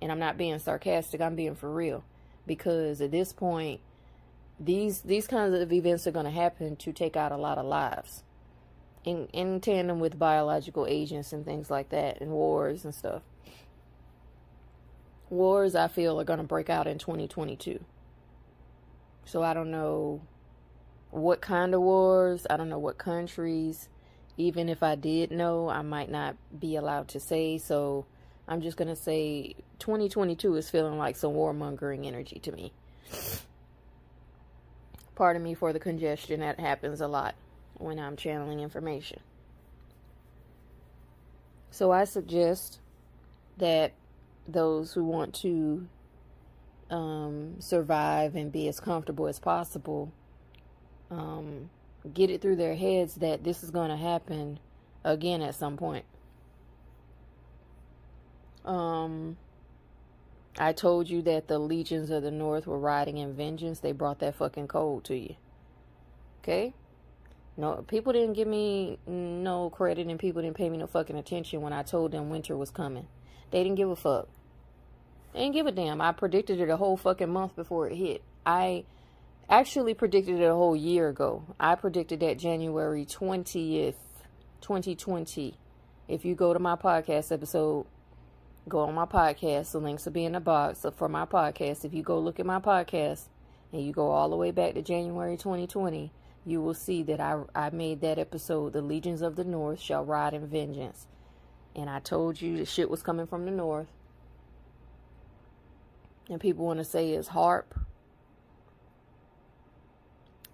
And 0.00 0.12
I'm 0.12 0.18
not 0.18 0.36
being 0.36 0.58
sarcastic, 0.58 1.20
I'm 1.20 1.36
being 1.36 1.54
for 1.54 1.72
real. 1.72 2.04
Because 2.46 3.00
at 3.00 3.10
this 3.10 3.32
point, 3.32 3.80
these 4.60 5.02
these 5.02 5.26
kinds 5.26 5.54
of 5.54 5.72
events 5.72 6.06
are 6.06 6.12
going 6.12 6.24
to 6.24 6.30
happen 6.30 6.76
to 6.76 6.92
take 6.92 7.16
out 7.16 7.32
a 7.32 7.36
lot 7.36 7.58
of 7.58 7.66
lives. 7.66 8.22
In 9.04 9.28
in 9.32 9.60
tandem 9.60 10.00
with 10.00 10.18
biological 10.18 10.86
agents 10.86 11.32
and 11.32 11.44
things 11.44 11.70
like 11.70 11.90
that 11.90 12.20
and 12.20 12.30
wars 12.30 12.84
and 12.84 12.94
stuff. 12.94 13.22
Wars 15.30 15.74
I 15.74 15.88
feel 15.88 16.18
are 16.18 16.24
going 16.24 16.38
to 16.38 16.44
break 16.44 16.70
out 16.70 16.86
in 16.86 16.98
2022. 16.98 17.84
So 19.24 19.42
I 19.42 19.52
don't 19.52 19.70
know 19.70 20.22
what 21.10 21.40
kind 21.40 21.74
of 21.74 21.82
wars, 21.82 22.46
I 22.48 22.56
don't 22.56 22.70
know 22.70 22.78
what 22.78 22.98
countries 22.98 23.88
even 24.38 24.68
if 24.68 24.82
I 24.82 24.94
did 24.94 25.32
know, 25.32 25.68
I 25.68 25.82
might 25.82 26.10
not 26.10 26.36
be 26.58 26.76
allowed 26.76 27.08
to 27.08 27.20
say. 27.20 27.58
So 27.58 28.06
I'm 28.46 28.62
just 28.62 28.76
going 28.76 28.88
to 28.88 28.96
say 28.96 29.56
2022 29.80 30.54
is 30.54 30.70
feeling 30.70 30.96
like 30.96 31.16
some 31.16 31.32
warmongering 31.32 32.06
energy 32.06 32.38
to 32.40 32.52
me. 32.52 32.72
Pardon 35.16 35.42
me 35.42 35.54
for 35.54 35.72
the 35.72 35.80
congestion. 35.80 36.40
That 36.40 36.60
happens 36.60 37.00
a 37.00 37.08
lot 37.08 37.34
when 37.74 37.98
I'm 37.98 38.16
channeling 38.16 38.60
information. 38.60 39.20
So 41.72 41.90
I 41.90 42.04
suggest 42.04 42.78
that 43.58 43.92
those 44.46 44.92
who 44.92 45.04
want 45.04 45.34
to 45.34 45.88
um, 46.90 47.56
survive 47.58 48.36
and 48.36 48.52
be 48.52 48.68
as 48.68 48.78
comfortable 48.78 49.26
as 49.26 49.38
possible 49.40 50.12
um, 51.10 51.70
get 52.14 52.30
it 52.30 52.40
through 52.40 52.56
their 52.56 52.76
heads 52.76 53.16
that 53.16 53.44
this 53.44 53.62
is 53.62 53.70
going 53.70 53.90
to 53.90 53.96
happen 53.96 54.58
again 55.04 55.42
at 55.42 55.54
some 55.54 55.76
point. 55.76 56.04
Um, 58.64 59.36
I 60.58 60.72
told 60.72 61.08
you 61.08 61.22
that 61.22 61.48
the 61.48 61.58
legions 61.58 62.10
of 62.10 62.22
the 62.22 62.30
north 62.30 62.66
were 62.66 62.78
riding 62.78 63.16
in 63.16 63.34
vengeance. 63.34 63.80
They 63.80 63.92
brought 63.92 64.18
that 64.20 64.34
fucking 64.34 64.68
cold 64.68 65.04
to 65.04 65.16
you. 65.16 65.36
Okay? 66.42 66.74
No, 67.56 67.84
people 67.88 68.12
didn't 68.12 68.34
give 68.34 68.46
me 68.46 68.98
no 69.06 69.70
credit 69.70 70.06
and 70.06 70.18
people 70.18 70.42
didn't 70.42 70.56
pay 70.56 70.70
me 70.70 70.78
no 70.78 70.86
fucking 70.86 71.16
attention 71.16 71.60
when 71.60 71.72
I 71.72 71.82
told 71.82 72.12
them 72.12 72.30
winter 72.30 72.56
was 72.56 72.70
coming. 72.70 73.08
They 73.50 73.64
didn't 73.64 73.76
give 73.76 73.90
a 73.90 73.96
fuck. 73.96 74.28
They 75.32 75.40
didn't 75.40 75.54
give 75.54 75.66
a 75.66 75.72
damn. 75.72 76.00
I 76.00 76.12
predicted 76.12 76.60
it 76.60 76.70
a 76.70 76.76
whole 76.76 76.96
fucking 76.96 77.30
month 77.30 77.56
before 77.56 77.88
it 77.88 77.96
hit. 77.96 78.22
I 78.46 78.84
actually 79.48 79.94
predicted 79.94 80.40
it 80.40 80.44
a 80.44 80.54
whole 80.54 80.76
year 80.76 81.08
ago. 81.08 81.42
I 81.58 81.74
predicted 81.74 82.20
that 82.20 82.38
January 82.38 83.06
20th, 83.06 83.94
2020. 84.60 85.54
If 86.06 86.24
you 86.24 86.34
go 86.34 86.52
to 86.52 86.58
my 86.58 86.76
podcast 86.76 87.32
episode, 87.32 87.86
go 88.68 88.80
on 88.80 88.94
my 88.94 89.06
podcast. 89.06 89.72
The 89.72 89.78
links 89.78 90.04
will 90.04 90.12
be 90.12 90.24
in 90.24 90.32
the 90.32 90.40
box 90.40 90.84
for 90.96 91.08
my 91.08 91.24
podcast. 91.24 91.84
If 91.84 91.94
you 91.94 92.02
go 92.02 92.18
look 92.18 92.38
at 92.38 92.46
my 92.46 92.58
podcast 92.58 93.28
and 93.72 93.82
you 93.82 93.92
go 93.92 94.10
all 94.10 94.28
the 94.28 94.36
way 94.36 94.50
back 94.50 94.74
to 94.74 94.82
January 94.82 95.36
2020, 95.36 96.12
you 96.44 96.60
will 96.60 96.74
see 96.74 97.02
that 97.04 97.20
I, 97.20 97.40
I 97.54 97.70
made 97.70 98.00
that 98.02 98.18
episode, 98.18 98.74
The 98.74 98.82
Legions 98.82 99.22
of 99.22 99.36
the 99.36 99.44
North 99.44 99.80
Shall 99.80 100.04
Ride 100.04 100.34
in 100.34 100.46
Vengeance. 100.46 101.06
And 101.74 101.88
I 101.88 102.00
told 102.00 102.40
you 102.40 102.58
the 102.58 102.64
shit 102.66 102.90
was 102.90 103.02
coming 103.02 103.26
from 103.26 103.44
the 103.44 103.50
North. 103.50 103.88
And 106.28 106.40
people 106.40 106.66
want 106.66 106.80
to 106.80 106.84
say 106.84 107.12
it's 107.12 107.28
HAARP 107.28 107.64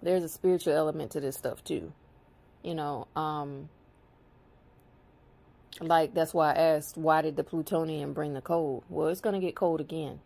there's 0.05 0.23
a 0.23 0.29
spiritual 0.29 0.73
element 0.73 1.11
to 1.11 1.19
this 1.19 1.35
stuff 1.35 1.63
too. 1.63 1.91
You 2.63 2.75
know, 2.75 3.07
um, 3.15 3.69
like 5.81 6.13
that's 6.13 6.33
why 6.33 6.53
I 6.53 6.57
asked, 6.57 6.97
why 6.97 7.21
did 7.21 7.35
the 7.35 7.43
plutonium 7.43 8.13
bring 8.13 8.33
the 8.33 8.41
cold? 8.41 8.83
Well, 8.89 9.07
it's 9.07 9.21
gonna 9.21 9.39
get 9.39 9.55
cold 9.55 9.81
again, 9.81 10.19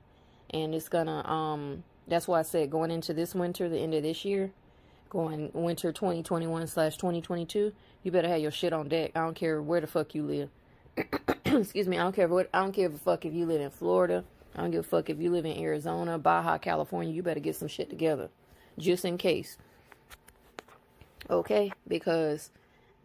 and 0.51 0.75
it's 0.75 0.89
gonna. 0.89 1.27
Um, 1.27 1.83
that's 2.07 2.27
why 2.27 2.39
I 2.39 2.43
said 2.43 2.71
going 2.71 2.91
into 2.91 3.13
this 3.13 3.35
winter, 3.35 3.69
the 3.69 3.79
end 3.79 3.93
of 3.93 4.03
this 4.03 4.25
year, 4.25 4.51
going 5.09 5.51
winter 5.53 5.91
2021 5.91 6.67
slash 6.67 6.97
2022, 6.97 7.73
you 8.03 8.11
better 8.11 8.27
have 8.27 8.39
your 8.39 8.51
shit 8.51 8.73
on 8.73 8.87
deck. 8.87 9.11
I 9.15 9.19
don't 9.19 9.35
care 9.35 9.61
where 9.61 9.81
the 9.81 9.87
fuck 9.87 10.15
you 10.15 10.23
live. 10.23 10.49
Excuse 11.45 11.87
me. 11.87 11.97
I 11.97 12.03
don't 12.03 12.15
care 12.15 12.27
what. 12.27 12.49
I 12.53 12.61
don't 12.61 12.73
care 12.73 12.87
if 12.87 12.95
a 12.95 12.97
fuck 12.97 13.25
if 13.25 13.33
you 13.33 13.45
live 13.45 13.61
in 13.61 13.69
Florida. 13.69 14.23
I 14.55 14.61
don't 14.61 14.71
give 14.71 14.85
a 14.85 14.87
fuck 14.87 15.09
if 15.09 15.19
you 15.19 15.31
live 15.31 15.45
in 15.45 15.57
Arizona, 15.57 16.17
Baja, 16.17 16.57
California. 16.57 17.13
You 17.13 17.23
better 17.23 17.39
get 17.39 17.55
some 17.55 17.67
shit 17.67 17.89
together, 17.89 18.29
just 18.77 19.05
in 19.05 19.17
case. 19.17 19.57
Okay? 21.29 21.71
Because 21.87 22.51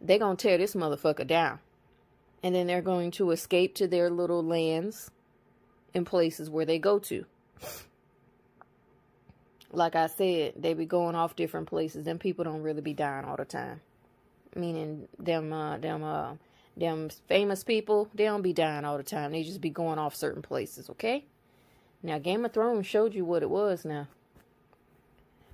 they're 0.01 0.19
going 0.19 0.37
to 0.37 0.47
tear 0.47 0.57
this 0.57 0.75
motherfucker 0.75 1.25
down. 1.25 1.59
And 2.43 2.53
then 2.53 2.67
they're 2.67 2.81
going 2.81 3.11
to 3.11 3.31
escape 3.31 3.75
to 3.75 3.87
their 3.87 4.09
little 4.09 4.43
lands 4.43 5.09
and 5.95 6.05
places 6.05 6.49
where 6.49 6.65
they 6.65 6.77
go 6.77 6.99
to. 6.99 7.25
Like 9.71 9.95
I 9.95 10.07
said, 10.07 10.53
they 10.57 10.73
be 10.73 10.85
going 10.85 11.15
off 11.15 11.35
different 11.35 11.67
places. 11.67 12.05
Them 12.05 12.19
people 12.19 12.43
don't 12.43 12.61
really 12.61 12.81
be 12.81 12.93
dying 12.93 13.25
all 13.25 13.37
the 13.37 13.45
time. 13.45 13.81
Meaning 14.55 15.07
them 15.19 15.51
uh 15.51 15.77
them 15.77 16.03
uh 16.03 16.35
them 16.77 17.09
famous 17.27 17.63
people, 17.63 18.09
they 18.13 18.25
don't 18.25 18.41
be 18.41 18.53
dying 18.53 18.85
all 18.85 18.97
the 18.97 19.03
time. 19.03 19.31
They 19.31 19.43
just 19.43 19.61
be 19.61 19.69
going 19.69 19.99
off 19.99 20.15
certain 20.15 20.41
places, 20.41 20.89
okay? 20.91 21.25
Now 22.03 22.19
Game 22.19 22.45
of 22.45 22.53
Thrones 22.53 22.85
showed 22.85 23.13
you 23.13 23.25
what 23.25 23.43
it 23.43 23.49
was 23.49 23.83
now. 23.83 24.07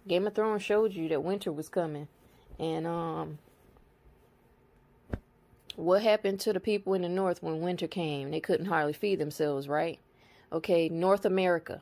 Game 0.08 0.28
of 0.28 0.36
Thrones 0.36 0.64
showed 0.64 0.94
you 0.94 1.08
that 1.10 1.24
winter 1.24 1.52
was 1.52 1.70
coming. 1.70 2.08
And 2.62 2.86
um 2.88 3.40
what 5.76 6.04
happened 6.04 6.40
to 6.42 6.54
the 6.54 6.60
people 6.60 6.94
in 6.94 7.02
the 7.02 7.10
north 7.10 7.42
when 7.42 7.62
winter 7.62 7.88
came? 7.88 8.30
They 8.30 8.40
couldn't 8.40 8.68
hardly 8.68 8.94
feed 8.94 9.20
themselves, 9.20 9.68
right? 9.68 10.00
Okay, 10.54 10.90
North 10.90 11.26
America. 11.26 11.82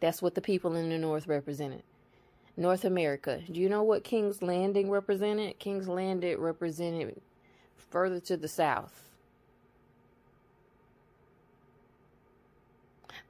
That's 0.00 0.22
what 0.22 0.34
the 0.34 0.40
people 0.40 0.74
in 0.74 0.88
the 0.88 0.98
north 0.98 1.26
represented. 1.26 1.82
North 2.56 2.84
America. 2.84 3.42
Do 3.50 3.60
you 3.60 3.68
know 3.68 3.82
what 3.82 4.04
King's 4.04 4.40
Landing 4.40 4.90
represented? 4.90 5.58
King's 5.58 5.88
Landing 5.88 6.40
represented 6.40 7.20
further 7.76 8.20
to 8.20 8.36
the 8.36 8.48
south. 8.48 9.10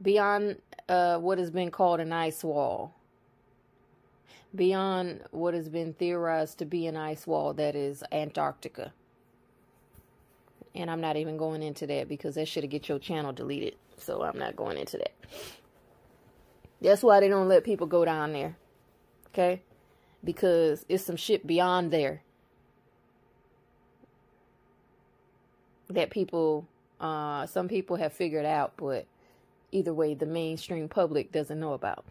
Beyond 0.00 0.60
uh, 0.88 1.18
what 1.18 1.38
has 1.38 1.50
been 1.50 1.70
called 1.70 2.00
an 2.00 2.12
ice 2.12 2.44
wall 2.44 2.94
beyond 4.56 5.22
what 5.30 5.54
has 5.54 5.68
been 5.68 5.92
theorized 5.92 6.58
to 6.58 6.64
be 6.64 6.86
an 6.86 6.96
ice 6.96 7.26
wall 7.26 7.52
that 7.54 7.76
is 7.76 8.02
Antarctica. 8.10 8.92
And 10.74 10.90
I'm 10.90 11.00
not 11.00 11.16
even 11.16 11.36
going 11.36 11.62
into 11.62 11.86
that 11.86 12.08
because 12.08 12.34
that 12.34 12.48
should 12.48 12.68
get 12.68 12.88
your 12.88 12.98
channel 12.98 13.32
deleted. 13.32 13.76
So 13.98 14.22
I'm 14.22 14.38
not 14.38 14.56
going 14.56 14.76
into 14.76 14.98
that. 14.98 15.12
That's 16.80 17.02
why 17.02 17.20
they 17.20 17.28
don't 17.28 17.48
let 17.48 17.64
people 17.64 17.86
go 17.86 18.04
down 18.04 18.32
there. 18.32 18.56
Okay? 19.28 19.62
Because 20.22 20.84
it's 20.88 21.04
some 21.04 21.16
shit 21.16 21.46
beyond 21.46 21.90
there. 21.90 22.22
That 25.88 26.10
people, 26.10 26.66
uh, 27.00 27.46
some 27.46 27.68
people 27.68 27.96
have 27.96 28.12
figured 28.12 28.44
out, 28.44 28.72
but 28.76 29.06
either 29.72 29.94
way, 29.94 30.14
the 30.14 30.26
mainstream 30.26 30.88
public 30.88 31.32
doesn't 31.32 31.58
know 31.58 31.72
about. 31.72 32.04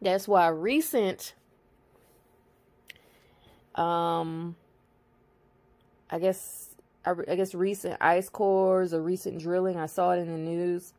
That's 0.00 0.28
why 0.28 0.48
recent 0.48 1.34
um 3.74 4.56
I 6.10 6.18
guess 6.18 6.70
I, 7.04 7.12
I 7.28 7.36
guess 7.36 7.54
recent 7.54 7.96
ice 8.00 8.28
cores 8.28 8.94
or 8.94 9.02
recent 9.02 9.40
drilling, 9.40 9.76
I 9.76 9.86
saw 9.86 10.12
it 10.12 10.18
in 10.20 10.26
the 10.32 10.38
news. 10.38 10.92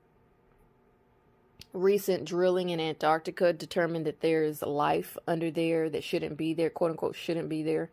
Recent 1.73 2.25
drilling 2.25 2.69
in 2.69 2.79
Antarctica 2.79 3.53
determined 3.53 4.05
that 4.05 4.21
there's 4.21 4.63
life 4.63 5.17
under 5.27 5.51
there 5.51 5.89
that 5.89 6.03
shouldn't 6.03 6.35
be 6.37 6.53
there, 6.53 6.69
quote 6.69 6.91
unquote, 6.91 7.15
shouldn't 7.15 7.49
be 7.49 7.61
there. 7.63 7.89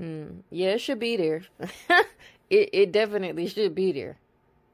Mm, 0.00 0.40
yeah, 0.50 0.70
it 0.70 0.80
should 0.80 0.98
be 0.98 1.16
there. 1.16 1.42
it 2.50 2.70
it 2.72 2.92
definitely 2.92 3.46
should 3.48 3.74
be 3.74 3.92
there. 3.92 4.16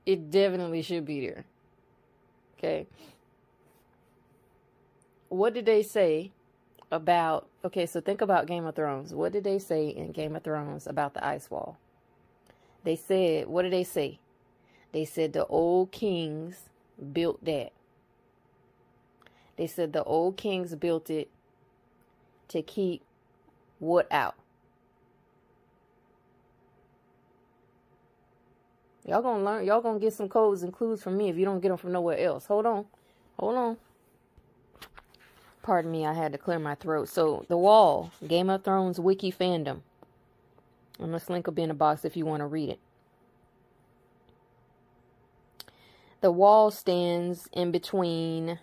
it 0.07 0.31
definitely 0.31 0.83
should 0.83 1.05
be 1.05 1.21
there. 1.21 1.45
Okay. 2.59 2.87
What 5.31 5.55
did 5.55 5.65
they 5.65 5.83
say 5.83 6.33
about 6.91 7.47
okay, 7.65 7.87
so 7.87 8.01
think 8.01 8.21
about 8.21 8.47
Game 8.47 8.67
of 8.67 8.75
Thrones. 8.75 9.15
What 9.15 9.33
did 9.33 9.45
they 9.45 9.59
say 9.59 9.89
in 9.89 10.13
Game 10.13 10.37
of 10.37 10.43
Thrones 10.43 10.87
about 10.87 11.15
the 11.15 11.25
ice 11.25 11.51
wall? 11.51 11.79
They 12.85 12.97
said, 12.97 13.47
what 13.47 13.63
did 13.63 13.73
they 13.73 13.85
say? 13.85 14.19
They 14.93 15.05
said 15.05 15.33
the 15.33 15.47
old 15.47 15.93
kings 15.93 16.69
built 17.13 17.45
that. 17.45 17.73
They 19.57 19.67
said 19.67 19.93
the 19.93 20.03
old 20.05 20.37
kings 20.37 20.75
built 20.75 21.11
it 21.11 21.29
to 22.49 22.63
keep 22.63 23.03
what 23.79 24.11
out? 24.11 24.35
Y'all 29.07 29.23
gonna 29.23 29.45
learn. 29.45 29.65
Y'all 29.65 29.81
gonna 29.81 29.99
get 29.99 30.13
some 30.13 30.29
codes 30.29 30.63
and 30.63 30.73
clues 30.73 31.03
from 31.03 31.17
me 31.17 31.29
if 31.29 31.37
you 31.37 31.45
don't 31.45 31.61
get 31.61 31.69
them 31.69 31.77
from 31.79 31.93
nowhere 31.93 32.19
else. 32.19 32.47
Hold 32.47 32.67
on. 32.67 32.87
Hold 33.39 33.57
on. 33.57 33.77
Pardon 35.71 35.93
me, 35.93 36.05
I 36.05 36.15
had 36.15 36.33
to 36.33 36.39
clear 36.39 36.59
my 36.59 36.75
throat. 36.75 37.09
So, 37.09 37.45
The 37.47 37.57
Wall, 37.57 38.11
Game 38.27 38.51
of 38.51 38.65
Thrones 38.65 38.99
wiki 38.99 39.31
fandom. 39.31 39.83
And 40.99 41.15
this 41.15 41.31
link 41.31 41.47
will 41.47 41.55
be 41.55 41.63
in 41.63 41.69
the 41.69 41.75
box 41.77 42.05
if 42.05 42.17
you 42.17 42.27
want 42.27 42.41
to 42.41 42.47
read 42.47 42.71
it. 42.71 42.81
The 46.23 46.33
wall 46.33 46.73
stands 46.73 47.49
in 47.53 47.71
between 47.71 48.59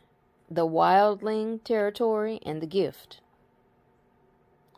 the 0.52 0.68
wildling 0.68 1.64
territory 1.64 2.42
and 2.46 2.62
the 2.62 2.68
gift. 2.68 3.22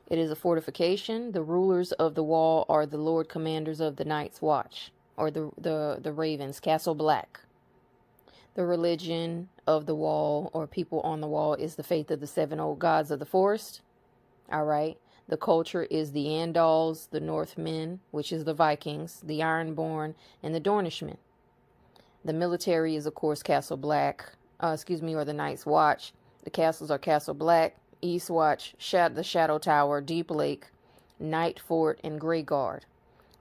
It 0.07 0.19
is 0.19 0.29
a 0.29 0.36
fortification. 0.36 1.31
The 1.31 1.41
rulers 1.41 1.93
of 1.93 2.13
the 2.13 2.21
wall 2.21 2.67
are 2.69 2.86
the 2.86 2.98
Lord 2.98 3.27
Commanders 3.27 3.79
of 3.79 3.95
the 3.95 4.05
Night's 4.05 4.39
Watch, 4.39 4.91
or 5.17 5.31
the, 5.31 5.50
the, 5.57 5.98
the 6.00 6.13
Ravens, 6.13 6.59
Castle 6.59 6.93
Black. 6.93 7.39
The 8.60 8.66
religion 8.66 9.48
of 9.66 9.86
the 9.86 9.96
wall, 9.96 10.50
or 10.51 10.68
people 10.68 11.00
on 11.00 11.22
the 11.22 11.30
wall, 11.30 11.54
is 11.54 11.75
the 11.75 11.82
faith 11.82 12.12
of 12.12 12.20
the 12.20 12.28
seven 12.28 12.60
old 12.60 12.78
gods 12.78 13.10
of 13.10 13.20
the 13.20 13.25
forest. 13.25 13.80
All 14.51 14.66
right. 14.66 14.98
The 15.30 15.38
culture 15.38 15.84
is 15.84 16.12
the 16.12 16.25
Andals, 16.25 17.10
the 17.10 17.22
Northmen, 17.22 18.01
which 18.12 18.34
is 18.34 18.44
the 18.44 18.54
Vikings, 18.54 19.22
the 19.25 19.39
Ironborn, 19.39 20.13
and 20.44 20.54
the 20.54 20.60
Dornishmen. 20.60 21.16
The 22.25 22.34
military 22.34 22.98
is, 22.98 23.06
of 23.06 23.16
course, 23.16 23.42
Castle 23.42 23.78
Black, 23.78 24.34
uh, 24.62 24.72
excuse 24.74 25.01
me, 25.01 25.16
or 25.16 25.24
the 25.24 25.32
Night's 25.32 25.66
Watch. 25.66 26.12
The 26.44 26.50
castles 26.50 26.92
are 26.92 27.00
Castle 27.00 27.36
Black, 27.36 27.78
East 28.01 28.30
Watch, 28.30 28.75
the 28.78 29.24
Shadow 29.24 29.58
Tower, 29.58 30.01
Deep 30.01 30.30
Lake, 30.30 30.66
Night 31.18 31.62
Fort, 31.62 31.98
and 32.04 32.20
Grey 32.20 32.42
Guard. 32.42 32.84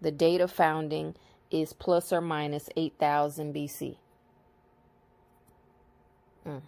The 0.00 0.12
date 0.12 0.40
of 0.40 0.52
founding 0.52 1.16
is 1.50 1.72
plus 1.72 2.12
or 2.12 2.20
minus 2.20 2.68
8000 2.76 3.52
BC. 3.52 3.96
Mm. 6.48 6.62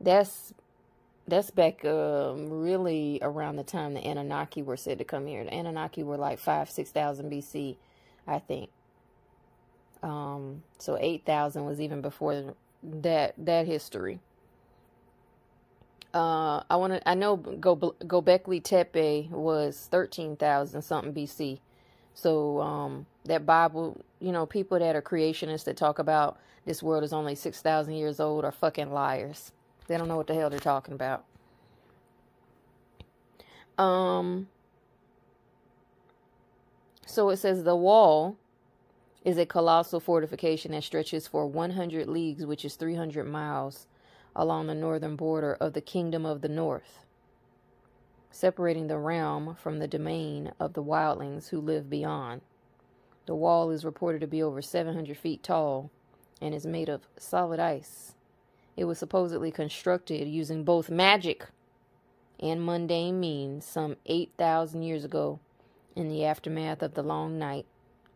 That's 0.00 0.54
that's 1.28 1.50
back 1.50 1.84
um, 1.84 2.50
really 2.50 3.18
around 3.22 3.56
the 3.56 3.64
time 3.64 3.94
the 3.94 4.00
Anunnaki 4.00 4.62
were 4.62 4.76
said 4.76 4.98
to 4.98 5.04
come 5.04 5.26
here. 5.26 5.44
The 5.44 5.54
Anunnaki 5.54 6.02
were 6.02 6.16
like 6.18 6.38
five, 6.38 6.70
six 6.70 6.90
thousand 6.90 7.30
BC, 7.32 7.76
I 8.26 8.38
think. 8.40 8.70
Um, 10.02 10.62
so 10.78 10.96
eight 11.00 11.24
thousand 11.26 11.66
was 11.66 11.80
even 11.80 12.00
before 12.02 12.54
that 12.82 13.34
that 13.38 13.66
history. 13.66 14.20
Uh, 16.14 16.62
I 16.70 16.76
want 16.76 16.94
to. 16.94 17.08
I 17.08 17.14
know 17.14 17.36
Go 17.36 17.76
Gobekli 17.76 18.62
Tepe 18.62 19.28
was 19.30 19.88
thirteen 19.90 20.36
thousand 20.36 20.82
something 20.82 21.14
BC. 21.14 21.60
So 22.14 22.60
um, 22.60 23.06
that 23.24 23.46
Bible, 23.46 24.00
you 24.20 24.32
know, 24.32 24.46
people 24.46 24.78
that 24.78 24.94
are 24.94 25.02
creationists 25.02 25.64
that 25.64 25.76
talk 25.76 25.98
about 25.98 26.38
this 26.66 26.82
world 26.82 27.02
is 27.02 27.12
only 27.12 27.34
six 27.34 27.60
thousand 27.60 27.94
years 27.94 28.20
old 28.20 28.44
are 28.44 28.52
fucking 28.52 28.92
liars. 28.92 29.52
They 29.88 29.96
don't 29.96 30.08
know 30.08 30.16
what 30.16 30.26
the 30.26 30.34
hell 30.34 30.50
they're 30.50 30.60
talking 30.60 30.94
about. 30.94 31.24
Um, 33.78 34.48
so 37.06 37.30
it 37.30 37.38
says 37.38 37.64
the 37.64 37.74
wall 37.74 38.36
is 39.24 39.38
a 39.38 39.46
colossal 39.46 40.00
fortification 40.00 40.72
that 40.72 40.84
stretches 40.84 41.26
for 41.26 41.46
100 41.46 42.08
leagues, 42.08 42.46
which 42.46 42.64
is 42.64 42.76
300 42.76 43.24
miles, 43.24 43.86
along 44.36 44.66
the 44.66 44.74
northern 44.74 45.16
border 45.16 45.54
of 45.54 45.72
the 45.72 45.80
Kingdom 45.80 46.24
of 46.24 46.40
the 46.40 46.48
North, 46.48 47.04
separating 48.30 48.86
the 48.86 48.98
realm 48.98 49.56
from 49.60 49.78
the 49.78 49.88
domain 49.88 50.52
of 50.60 50.74
the 50.74 50.82
wildlings 50.82 51.48
who 51.48 51.60
live 51.60 51.90
beyond. 51.90 52.42
The 53.30 53.36
wall 53.36 53.70
is 53.70 53.84
reported 53.84 54.22
to 54.22 54.26
be 54.26 54.42
over 54.42 54.60
700 54.60 55.16
feet 55.16 55.44
tall 55.44 55.92
and 56.42 56.52
is 56.52 56.66
made 56.66 56.88
of 56.88 57.06
solid 57.16 57.60
ice. 57.60 58.16
It 58.76 58.86
was 58.86 58.98
supposedly 58.98 59.52
constructed 59.52 60.26
using 60.26 60.64
both 60.64 60.90
magic 60.90 61.46
and 62.40 62.66
mundane 62.66 63.20
means 63.20 63.64
some 63.64 63.98
8,000 64.06 64.82
years 64.82 65.04
ago 65.04 65.38
in 65.94 66.08
the 66.08 66.24
aftermath 66.24 66.82
of 66.82 66.94
the 66.94 67.04
long 67.04 67.38
night 67.38 67.66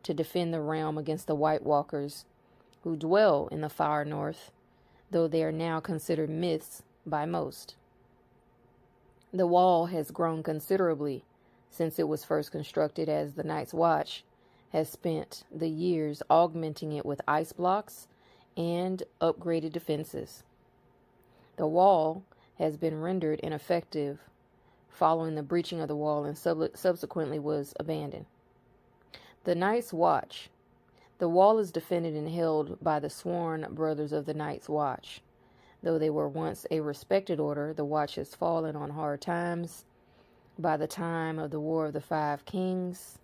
to 0.02 0.12
defend 0.12 0.52
the 0.52 0.60
realm 0.60 0.98
against 0.98 1.28
the 1.28 1.36
White 1.36 1.62
Walkers 1.62 2.24
who 2.82 2.96
dwell 2.96 3.48
in 3.52 3.60
the 3.60 3.68
far 3.68 4.04
north, 4.04 4.50
though 5.12 5.28
they 5.28 5.44
are 5.44 5.52
now 5.52 5.78
considered 5.78 6.28
myths 6.28 6.82
by 7.06 7.24
most. 7.24 7.76
The 9.32 9.46
wall 9.46 9.86
has 9.86 10.10
grown 10.10 10.42
considerably 10.42 11.24
since 11.70 12.00
it 12.00 12.08
was 12.08 12.24
first 12.24 12.50
constructed, 12.50 13.08
as 13.08 13.34
the 13.34 13.44
Night's 13.44 13.72
Watch 13.72 14.24
has 14.74 14.90
spent 14.90 15.44
the 15.54 15.68
years 15.68 16.20
augmenting 16.28 16.90
it 16.90 17.06
with 17.06 17.20
ice 17.28 17.52
blocks 17.52 18.08
and 18.56 19.04
upgraded 19.20 19.72
defenses. 19.72 20.42
The 21.56 21.68
wall 21.68 22.24
has 22.58 22.76
been 22.76 23.00
rendered 23.00 23.38
ineffective 23.38 24.18
following 24.88 25.36
the 25.36 25.44
breaching 25.44 25.80
of 25.80 25.86
the 25.86 25.94
wall 25.94 26.24
and 26.24 26.36
sub- 26.36 26.76
subsequently 26.76 27.38
was 27.38 27.72
abandoned. 27.78 28.26
The 29.44 29.54
Night's 29.54 29.92
Watch. 29.92 30.50
The 31.18 31.28
wall 31.28 31.60
is 31.60 31.70
defended 31.70 32.14
and 32.14 32.28
held 32.28 32.76
by 32.82 32.98
the 32.98 33.10
sworn 33.10 33.68
brothers 33.70 34.12
of 34.12 34.26
the 34.26 34.34
Night's 34.34 34.68
Watch. 34.68 35.22
Though 35.84 36.00
they 36.00 36.10
were 36.10 36.28
once 36.28 36.66
a 36.72 36.80
respected 36.80 37.38
order, 37.38 37.72
the 37.72 37.84
watch 37.84 38.16
has 38.16 38.34
fallen 38.34 38.74
on 38.74 38.90
hard 38.90 39.20
times 39.20 39.84
by 40.58 40.76
the 40.76 40.88
time 40.88 41.38
of 41.38 41.52
the 41.52 41.60
War 41.60 41.86
of 41.86 41.92
the 41.92 42.00
Five 42.00 42.44
Kings. 42.44 43.20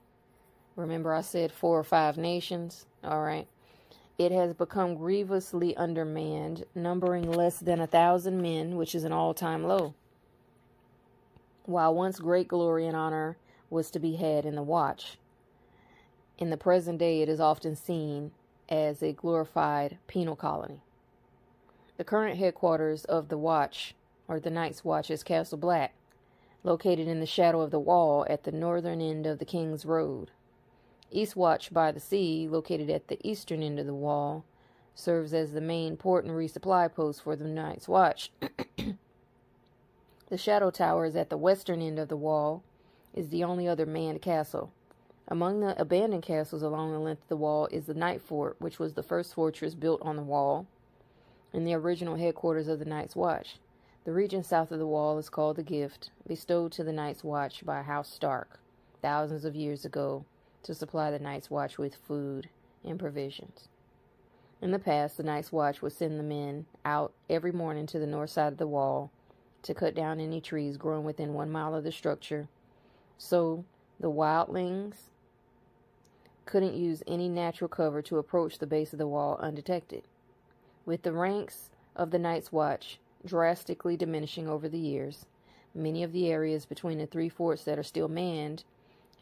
Remember, 0.77 1.13
I 1.13 1.21
said 1.21 1.53
four 1.53 1.79
or 1.79 1.85
five 1.85 2.17
nations? 2.17 2.87
All 3.05 3.23
right. 3.23 3.47
It 4.19 4.33
has 4.33 4.53
become 4.53 4.97
grievously 4.97 5.77
undermanned, 5.77 6.65
numbering 6.75 7.31
less 7.31 7.59
than 7.59 7.81
a 7.81 7.87
thousand 7.87 8.43
men, 8.43 8.77
which 8.77 8.95
is 8.95 9.05
an 9.05 9.13
all 9.13 9.33
time 9.33 9.65
low. 9.65 9.95
While 11.65 11.95
once 11.95 12.19
great 12.19 12.49
glory 12.49 12.87
and 12.87 12.97
honor 12.97 13.37
was 13.71 13.91
to 13.93 13.99
be 13.99 14.17
had 14.17 14.45
in 14.45 14.57
the 14.57 14.63
watch, 14.63 15.19
in 16.39 16.51
the 16.51 16.57
present 16.57 16.99
day 16.99 17.23
it 17.23 17.29
is 17.29 17.41
often 17.41 17.77
seen 17.77 18.33
as 18.69 19.03
a 19.03 19.13
glorified 19.13 19.99
penal 20.07 20.37
colony. 20.37 20.81
The 21.97 22.05
current 22.05 22.39
headquarters 22.39 23.05
of 23.05 23.29
the 23.29 23.39
watch, 23.39 23.95
or 24.27 24.41
the 24.41 24.51
Night's 24.51 24.85
Watch, 24.85 25.11
is 25.11 25.23
Castle 25.23 25.59
Black, 25.59 25.95
located 26.63 27.09
in 27.09 27.21
the 27.21 27.27
shadow 27.27 27.61
of 27.61 27.71
the 27.71 27.79
wall 27.79 28.27
at 28.31 28.45
the 28.45 28.53
northern 28.53 29.01
end 29.01 29.27
of 29.27 29.39
the 29.39 29.45
King's 29.45 29.85
Road. 29.85 30.31
East 31.13 31.35
Watch 31.35 31.73
by 31.73 31.91
the 31.91 31.99
Sea, 31.99 32.47
located 32.49 32.89
at 32.89 33.09
the 33.09 33.19
eastern 33.29 33.63
end 33.63 33.81
of 33.81 33.87
the 33.87 33.95
wall, 33.95 34.45
serves 34.95 35.35
as 35.35 35.53
the 35.53 35.61
main 35.61 35.97
port 35.97 36.25
and 36.25 36.35
resupply 36.35 36.93
post 36.93 37.23
for 37.23 37.35
the 37.35 37.45
Night's 37.45 37.89
Watch. 37.89 38.31
the 40.29 40.39
Shadow 40.39 40.71
Tower 40.71 41.07
is 41.07 41.17
at 41.17 41.29
the 41.29 41.37
western 41.37 41.83
end 41.83 41.99
of 41.99 42.09
the 42.09 42.17
wall, 42.17 42.63
is 43.13 43.31
the 43.31 43.43
only 43.43 43.67
other 43.67 43.87
manned 43.87 44.23
castle. 44.23 44.73
Among 45.27 45.61
the 45.61 45.81
abandoned 45.81 46.23
castles 46.23 46.63
along 46.63 46.93
the 46.93 46.99
length 46.99 47.23
of 47.23 47.29
the 47.29 47.37
wall 47.37 47.69
is 47.73 47.87
the 47.87 47.95
Night 47.95 48.23
Fort, 48.23 48.57
which 48.61 48.79
was 48.79 48.95
the 48.95 49.03
first 49.03 49.35
fortress 49.35 49.75
built 49.75 50.01
on 50.03 50.17
the 50.17 50.23
wall 50.23 50.67
and 51.53 51.67
the 51.67 51.75
original 51.75 52.17
headquarters 52.17 52.69
of 52.69 52.79
the 52.79 52.85
Night's 52.85 53.17
Watch. 53.17 53.59
The 54.05 54.13
region 54.13 54.45
south 54.45 54.71
of 54.71 54.79
the 54.79 54.87
wall 54.87 55.19
is 55.19 55.29
called 55.29 55.57
the 55.57 55.63
Gift, 55.65 56.11
bestowed 56.27 56.71
to 56.73 56.85
the 56.85 56.93
Night's 56.93 57.25
Watch 57.25 57.65
by 57.65 57.83
House 57.83 58.09
Stark 58.09 58.61
thousands 59.03 59.45
of 59.45 59.57
years 59.57 59.85
ago 59.85 60.25
to 60.63 60.75
supply 60.75 61.11
the 61.11 61.19
Night's 61.19 61.51
Watch 61.51 61.79
with 61.79 61.95
food 61.95 62.49
and 62.85 62.99
provisions. 62.99 63.69
In 64.63 64.73
the 64.73 64.79
past, 64.79 65.17
the 65.17 65.23
Night's 65.23 65.53
Watch 65.53 65.81
would 65.81 65.93
send 65.93 66.19
the 66.19 66.25
men 66.25 66.67
out 66.85 67.13
every 67.29 67.53
morning 67.53 67.87
to 67.87 67.99
the 67.99 68.07
north 68.07 68.31
side 68.31 68.53
of 68.53 68.59
the 68.59 68.67
wall 68.67 69.11
to 69.63 69.75
cut 69.75 69.95
down 69.95 70.21
any 70.21 70.41
trees 70.41 70.77
growing 70.77 71.05
within 71.05 71.35
one 71.35 71.51
mile 71.51 71.75
of 71.75 71.85
the 71.85 71.93
structure, 71.93 72.49
so 73.17 73.65
the 73.99 74.11
wildlings 74.11 75.11
couldn't 76.47 76.75
use 76.75 77.03
any 77.07 77.29
natural 77.29 77.69
cover 77.69 78.03
to 78.03 78.19
approach 78.19 78.59
the 78.59 78.67
base 78.67 78.93
of 78.93 78.99
the 78.99 79.07
wall 79.07 79.39
undetected. 79.41 80.03
With 80.85 81.03
the 81.03 81.13
ranks 81.13 81.71
of 81.95 82.11
the 82.11 82.19
Night's 82.19 82.53
Watch 82.53 82.99
drastically 83.25 83.97
diminishing 83.97 84.49
over 84.49 84.69
the 84.69 84.79
years, 84.79 85.27
many 85.75 86.03
of 86.03 86.13
the 86.13 86.29
areas 86.31 86.65
between 86.65 86.99
the 86.99 87.07
three 87.07 87.29
forts 87.29 87.65
that 87.65 87.79
are 87.79 87.85
still 87.85 88.09
manned 88.09 88.65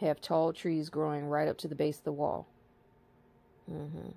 have 0.00 0.20
tall 0.20 0.52
trees 0.52 0.88
growing 0.90 1.26
right 1.26 1.48
up 1.48 1.58
to 1.58 1.68
the 1.68 1.74
base 1.74 1.98
of 1.98 2.04
the 2.04 2.12
wall. 2.12 2.46
Mm-hmm. 3.70 4.10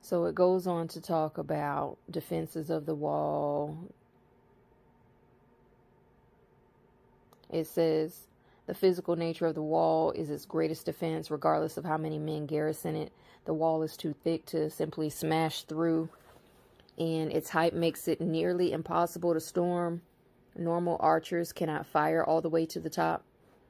So 0.00 0.26
it 0.26 0.34
goes 0.34 0.66
on 0.66 0.88
to 0.88 1.00
talk 1.00 1.38
about 1.38 1.96
defenses 2.10 2.68
of 2.68 2.84
the 2.84 2.94
wall. 2.94 3.78
It 7.50 7.66
says 7.66 8.26
the 8.66 8.74
physical 8.74 9.16
nature 9.16 9.46
of 9.46 9.54
the 9.54 9.62
wall 9.62 10.10
is 10.10 10.28
its 10.28 10.44
greatest 10.44 10.84
defense, 10.86 11.30
regardless 11.30 11.76
of 11.76 11.84
how 11.84 11.96
many 11.96 12.18
men 12.18 12.46
garrison 12.46 12.96
it. 12.96 13.12
The 13.46 13.54
wall 13.54 13.82
is 13.82 13.96
too 13.96 14.14
thick 14.24 14.44
to 14.46 14.68
simply 14.70 15.08
smash 15.08 15.62
through, 15.62 16.08
and 16.98 17.32
its 17.32 17.50
height 17.50 17.74
makes 17.74 18.08
it 18.08 18.20
nearly 18.20 18.72
impossible 18.72 19.34
to 19.34 19.40
storm. 19.40 20.02
Normal 20.56 20.96
archers 21.00 21.52
cannot 21.52 21.86
fire 21.86 22.24
all 22.24 22.40
the 22.40 22.48
way 22.48 22.64
to 22.66 22.80
the 22.80 22.90
top, 22.90 23.24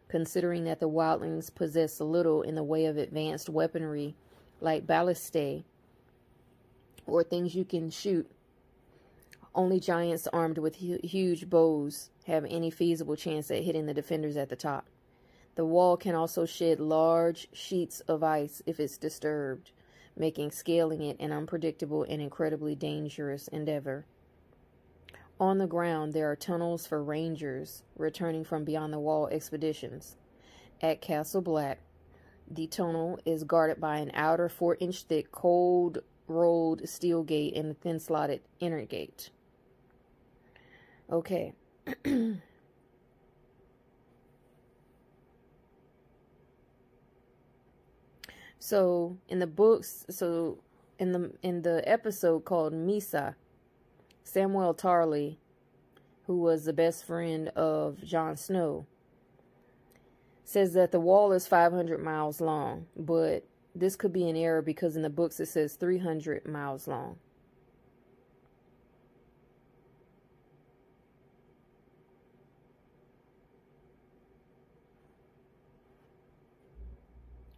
considering 0.08 0.64
that 0.64 0.80
the 0.80 0.88
wildlings 0.88 1.54
possess 1.54 2.00
little 2.00 2.42
in 2.42 2.54
the 2.54 2.62
way 2.62 2.84
of 2.86 2.98
advanced 2.98 3.48
weaponry 3.48 4.14
like 4.60 4.86
ballistae 4.86 5.64
or 7.06 7.22
things 7.22 7.54
you 7.54 7.64
can 7.64 7.90
shoot. 7.90 8.30
Only 9.54 9.78
giants 9.78 10.26
armed 10.32 10.58
with 10.58 10.76
hu 10.76 10.98
huge 11.02 11.48
bows 11.48 12.10
have 12.26 12.44
any 12.44 12.70
feasible 12.70 13.16
chance 13.16 13.50
at 13.50 13.62
hitting 13.62 13.86
the 13.86 13.94
defenders 13.94 14.36
at 14.36 14.48
the 14.48 14.56
top. 14.56 14.86
The 15.54 15.64
wall 15.64 15.96
can 15.96 16.16
also 16.16 16.44
shed 16.44 16.80
large 16.80 17.48
sheets 17.52 18.00
of 18.00 18.24
ice 18.24 18.62
if 18.66 18.80
it's 18.80 18.98
disturbed, 18.98 19.70
making 20.16 20.50
scaling 20.50 21.02
it 21.02 21.20
an 21.20 21.30
unpredictable 21.30 22.02
and 22.02 22.20
incredibly 22.20 22.74
dangerous 22.74 23.46
endeavor. 23.48 24.06
On 25.40 25.58
the 25.58 25.66
ground, 25.66 26.12
there 26.12 26.30
are 26.30 26.36
tunnels 26.36 26.86
for 26.86 27.02
rangers 27.02 27.82
returning 27.96 28.44
from 28.44 28.64
beyond 28.64 28.92
the 28.92 29.00
wall 29.00 29.26
expeditions. 29.28 30.16
At 30.80 31.00
Castle 31.00 31.42
Black, 31.42 31.80
the 32.48 32.68
tunnel 32.68 33.18
is 33.24 33.42
guarded 33.42 33.80
by 33.80 33.98
an 33.98 34.12
outer 34.14 34.48
four 34.48 34.76
inch 34.78 35.02
thick, 35.02 35.32
cold 35.32 35.98
rolled 36.28 36.88
steel 36.88 37.22
gate 37.22 37.54
and 37.56 37.72
a 37.72 37.74
thin 37.74 37.98
slotted 37.98 38.42
inner 38.60 38.84
gate. 38.84 39.30
Okay. 41.10 41.52
so 48.58 49.18
in 49.28 49.40
the 49.40 49.46
books, 49.46 50.06
so 50.10 50.58
in 50.98 51.12
the 51.12 51.32
in 51.42 51.62
the 51.62 51.82
episode 51.88 52.44
called 52.44 52.72
Mhysa, 52.72 53.34
Samuel 54.24 54.74
Tarly, 54.74 55.36
who 56.26 56.38
was 56.38 56.64
the 56.64 56.72
best 56.72 57.04
friend 57.04 57.48
of 57.50 58.02
Jon 58.02 58.36
Snow, 58.36 58.86
says 60.44 60.72
that 60.72 60.90
the 60.90 61.00
wall 61.00 61.32
is 61.32 61.46
500 61.46 62.02
miles 62.02 62.40
long, 62.40 62.86
but 62.96 63.44
this 63.74 63.96
could 63.96 64.12
be 64.12 64.28
an 64.28 64.36
error 64.36 64.62
because 64.62 64.96
in 64.96 65.02
the 65.02 65.10
books 65.10 65.38
it 65.40 65.46
says 65.46 65.74
300 65.74 66.46
miles 66.46 66.88
long. 66.88 67.16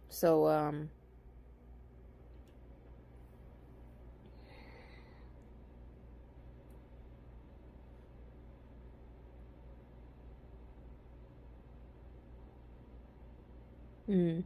So, 0.09 0.47
um, 0.47 0.89
mm. 14.09 14.43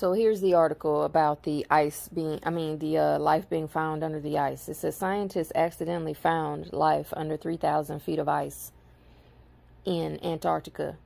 So 0.00 0.14
here's 0.14 0.40
the 0.40 0.54
article 0.54 1.02
about 1.02 1.42
the 1.42 1.66
ice 1.68 2.08
being, 2.08 2.40
I 2.42 2.48
mean, 2.48 2.78
the 2.78 2.96
uh, 2.96 3.18
life 3.18 3.50
being 3.50 3.68
found 3.68 4.02
under 4.02 4.18
the 4.18 4.38
ice. 4.38 4.66
It 4.66 4.76
says 4.76 4.96
scientists 4.96 5.52
accidentally 5.54 6.14
found 6.14 6.72
life 6.72 7.12
under 7.14 7.36
3,000 7.36 8.00
feet 8.00 8.18
of 8.18 8.26
ice 8.26 8.72
in 9.84 10.18
Antarctica. 10.24 10.96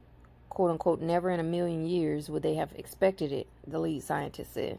Quote 0.49 0.71
unquote, 0.71 1.01
never 1.01 1.31
in 1.31 1.41
a 1.41 1.43
million 1.43 1.85
years 1.85 2.31
would 2.31 2.45
they 2.45 2.55
have 2.55 2.71
expected 2.77 3.33
it, 3.33 3.49
the 3.67 3.81
lead 3.81 4.05
scientist 4.05 4.55
said. 4.55 4.79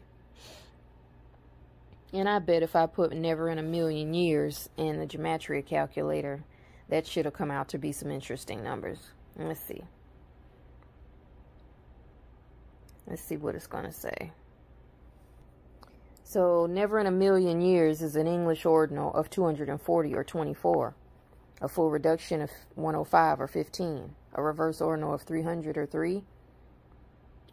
And 2.10 2.26
I 2.26 2.38
bet 2.38 2.62
if 2.62 2.74
I 2.74 2.86
put 2.86 3.12
never 3.12 3.50
in 3.50 3.58
a 3.58 3.62
million 3.62 4.14
years 4.14 4.70
in 4.78 4.98
the 4.98 5.06
gematria 5.06 5.66
calculator, 5.66 6.42
that 6.88 7.06
should 7.06 7.24
have 7.24 7.34
come 7.34 7.50
out 7.50 7.68
to 7.68 7.78
be 7.78 7.92
some 7.92 8.10
interesting 8.10 8.62
numbers. 8.62 8.98
Let's 9.36 9.60
see. 9.60 9.82
Let's 13.06 13.22
see 13.22 13.36
what 13.36 13.54
it's 13.54 13.66
going 13.66 13.84
to 13.84 13.92
say. 13.92 14.32
So, 16.24 16.66
never 16.66 16.98
in 16.98 17.06
a 17.06 17.12
million 17.12 17.60
years 17.60 18.02
is 18.02 18.16
an 18.16 18.26
English 18.26 18.66
ordinal 18.66 19.14
of 19.14 19.30
240 19.30 20.14
or 20.14 20.24
24. 20.24 20.94
A 21.60 21.68
full 21.68 21.90
reduction 21.90 22.40
of 22.40 22.50
105 22.74 23.40
or 23.40 23.46
15. 23.46 24.14
A 24.34 24.42
reverse 24.42 24.80
ordinal 24.80 25.14
of 25.14 25.22
300 25.22 25.78
or 25.78 25.86
3. 25.86 26.24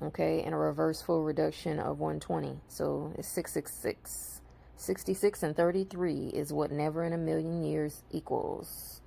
Okay, 0.02 0.42
and 0.42 0.56
a 0.56 0.58
reverse 0.58 1.04
full 1.04 1.24
reduction 1.24 1.78
of 1.78 2.00
120. 2.00 2.62
So, 2.68 3.14
it's 3.16 3.28
666. 3.28 4.42
66 4.76 5.44
and 5.44 5.56
33 5.56 6.32
is 6.34 6.52
what 6.52 6.72
never 6.72 7.04
in 7.04 7.14
a 7.14 7.18
million 7.18 7.64
years 7.64 8.02
equals. 8.12 9.03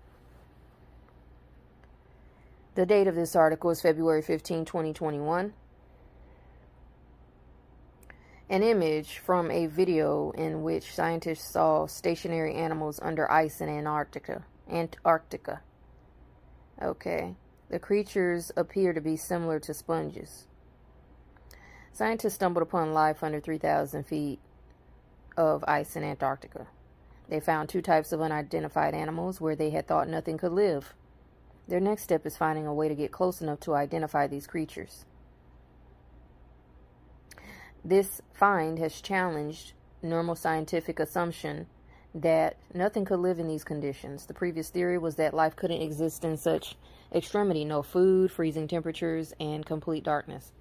The 2.76 2.86
date 2.86 3.06
of 3.06 3.14
this 3.14 3.34
article 3.34 3.70
is 3.70 3.80
February 3.80 4.20
15, 4.20 4.66
2021 4.66 5.54
an 8.48 8.62
image 8.62 9.18
from 9.18 9.50
a 9.50 9.66
video 9.66 10.30
in 10.32 10.62
which 10.62 10.94
scientists 10.94 11.50
saw 11.50 11.86
stationary 11.86 12.54
animals 12.54 13.00
under 13.02 13.30
ice 13.30 13.60
in 13.60 13.68
Antarctica. 13.68 14.44
Antarctica. 14.70 15.62
Okay. 16.80 17.34
The 17.70 17.80
creatures 17.80 18.52
appear 18.56 18.92
to 18.92 19.00
be 19.00 19.16
similar 19.16 19.58
to 19.60 19.74
sponges. 19.74 20.46
Scientists 21.92 22.34
stumbled 22.34 22.62
upon 22.62 22.92
life 22.92 23.24
under 23.24 23.40
3,000 23.40 24.04
feet 24.04 24.38
of 25.36 25.64
ice 25.66 25.96
in 25.96 26.04
Antarctica. 26.04 26.68
They 27.28 27.40
found 27.40 27.68
two 27.68 27.82
types 27.82 28.12
of 28.12 28.20
unidentified 28.20 28.94
animals 28.94 29.40
where 29.40 29.56
they 29.56 29.70
had 29.70 29.88
thought 29.88 30.08
nothing 30.08 30.38
could 30.38 30.52
live. 30.52 30.94
Their 31.68 31.81
next 31.81 32.02
step 32.02 32.24
is 32.26 32.37
finding 32.37 32.66
a 32.66 32.74
way 32.74 32.88
to 32.88 32.94
get 32.94 33.12
close 33.12 33.40
enough 33.40 33.61
to 33.61 33.74
identify 33.74 34.26
these 34.26 34.46
creatures. 34.46 35.05
This 37.85 38.20
find 38.33 38.79
has 38.79 39.00
challenged 39.00 39.72
normal 40.02 40.37
scientific 40.37 40.98
assumption 41.00 41.66
that 42.14 42.57
nothing 42.72 43.05
could 43.05 43.18
live 43.18 43.38
in 43.38 43.48
these 43.48 43.64
conditions. 43.64 44.26
The 44.26 44.35
previous 44.35 44.70
theory 44.70 44.98
was 44.98 45.16
that 45.16 45.35
life 45.35 45.55
couldn't 45.55 45.83
exist 45.83 46.24
in 46.24 46.37
such 46.37 46.76
extremity 47.14 47.64
no 47.64 47.83
food, 47.83 48.31
freezing 48.31 48.68
temperatures, 48.68 49.35
and 49.38 49.66
complete 49.66 50.05
darkness. 50.05 50.52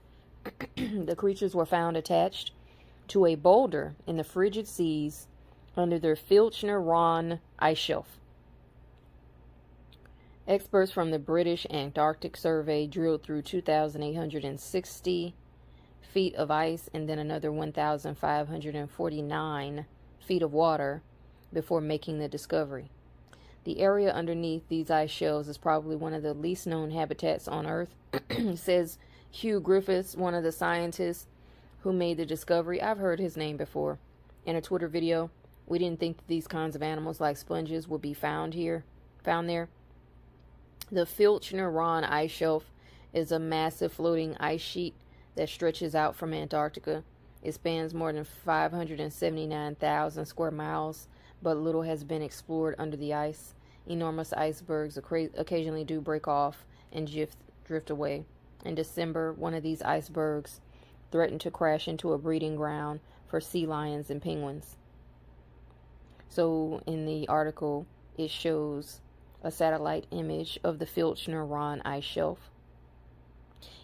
the 0.76 1.16
creatures 1.18 1.56
were 1.56 1.66
found 1.66 1.98
attached 1.98 2.52
to 3.08 3.26
a 3.26 3.36
boulder 3.36 3.96
in 4.06 4.18
the 4.18 4.24
frigid 4.24 4.68
seas 4.68 5.28
under 5.78 5.98
the 5.98 6.10
Filchner 6.16 6.86
Ronne 6.86 7.40
ice 7.60 7.78
shelf. 7.78 8.20
Experts 10.48 10.92
from 10.92 11.10
the 11.10 11.18
British 11.18 11.66
Antarctic 11.72 12.38
Survey 12.38 12.86
drilled 12.86 13.24
through 13.24 13.42
2,860 13.42 15.34
feet 16.02 16.36
of 16.36 16.52
ice 16.52 16.88
and 16.94 17.10
then 17.10 17.18
another 17.18 17.52
1,549 17.52 19.86
feet 20.20 20.44
of 20.44 20.54
water 20.54 21.02
before 21.52 21.82
making 21.82 22.20
the 22.20 22.28
discovery. 22.28 22.92
The 23.64 23.80
area 23.80 24.14
underneath 24.14 24.70
these 24.70 24.92
ice 24.92 25.10
shelves 25.10 25.48
is 25.48 25.58
probably 25.58 25.96
one 25.96 26.14
of 26.14 26.22
the 26.22 26.36
least 26.36 26.68
known 26.68 26.92
habitats 26.92 27.48
on 27.48 27.66
Earth, 27.66 27.96
says 28.54 29.00
Huw 29.34 29.64
Griffiths, 29.64 30.16
one 30.16 30.36
of 30.36 30.44
the 30.44 30.52
scientists 30.52 31.26
who 31.80 31.92
made 31.92 32.18
the 32.18 32.26
discovery. 32.26 32.80
I've 32.80 33.00
heard 33.00 33.20
his 33.20 33.36
name 33.36 33.58
before 33.58 33.98
in 34.46 34.56
a 34.56 34.62
Twitter 34.62 34.88
video. 34.88 35.32
We 35.66 35.80
didn't 35.80 36.00
think 36.00 36.18
that 36.18 36.28
these 36.28 36.46
kinds 36.46 36.76
of 36.76 36.84
animals 36.84 37.20
like 37.20 37.38
sponges 37.38 37.88
would 37.88 38.02
be 38.02 38.14
found 38.14 38.54
here, 38.54 38.84
found 39.24 39.50
there. 39.50 39.70
The 40.92 41.06
Filchner 41.06 41.74
Ronne 41.74 42.04
ice 42.04 42.30
shelf 42.30 42.72
is 43.12 43.32
a 43.32 43.40
massive 43.40 43.92
floating 43.92 44.38
ice 44.40 44.62
sheet 44.62 44.94
that 45.36 45.50
stretches 45.50 45.96
out 45.96 46.16
from 46.16 46.32
Antarctica. 46.32 47.04
It 47.42 47.56
spans 47.56 47.96
more 47.96 48.14
than 48.14 48.24
579,000 48.24 50.26
square 50.26 50.52
miles, 50.52 51.08
but 51.42 51.58
little 51.58 51.82
has 51.82 52.04
been 52.04 52.22
explored 52.22 52.76
under 52.78 52.96
the 52.96 53.16
ice. 53.16 53.56
Enormous 53.88 54.32
icebergs 54.34 54.96
occasionally 54.98 55.84
do 55.84 56.00
break 56.00 56.28
off 56.28 56.64
and 56.94 57.12
drift 57.66 57.90
away. 57.90 58.26
In 58.64 58.76
December, 58.76 59.34
one 59.34 59.56
of 59.56 59.64
these 59.64 59.82
icebergs 59.82 60.62
threatened 61.12 61.42
to 61.42 61.50
crash 61.50 61.88
into 61.88 62.14
a 62.14 62.20
breeding 62.20 62.56
ground 62.56 63.00
for 63.28 63.42
sea 63.42 63.66
lions 63.66 64.12
and 64.12 64.22
penguins. 64.22 64.76
So, 66.30 66.84
in 66.86 67.06
the 67.06 67.28
article, 67.28 67.88
it 68.18 68.30
shows 68.30 69.02
a 69.46 69.52
satellite 69.52 70.08
image 70.10 70.60
of 70.64 70.80
the 70.80 70.88
Filchner 70.88 71.48
Ronne 71.48 71.84
ice 71.86 72.04
shelf. 72.04 72.50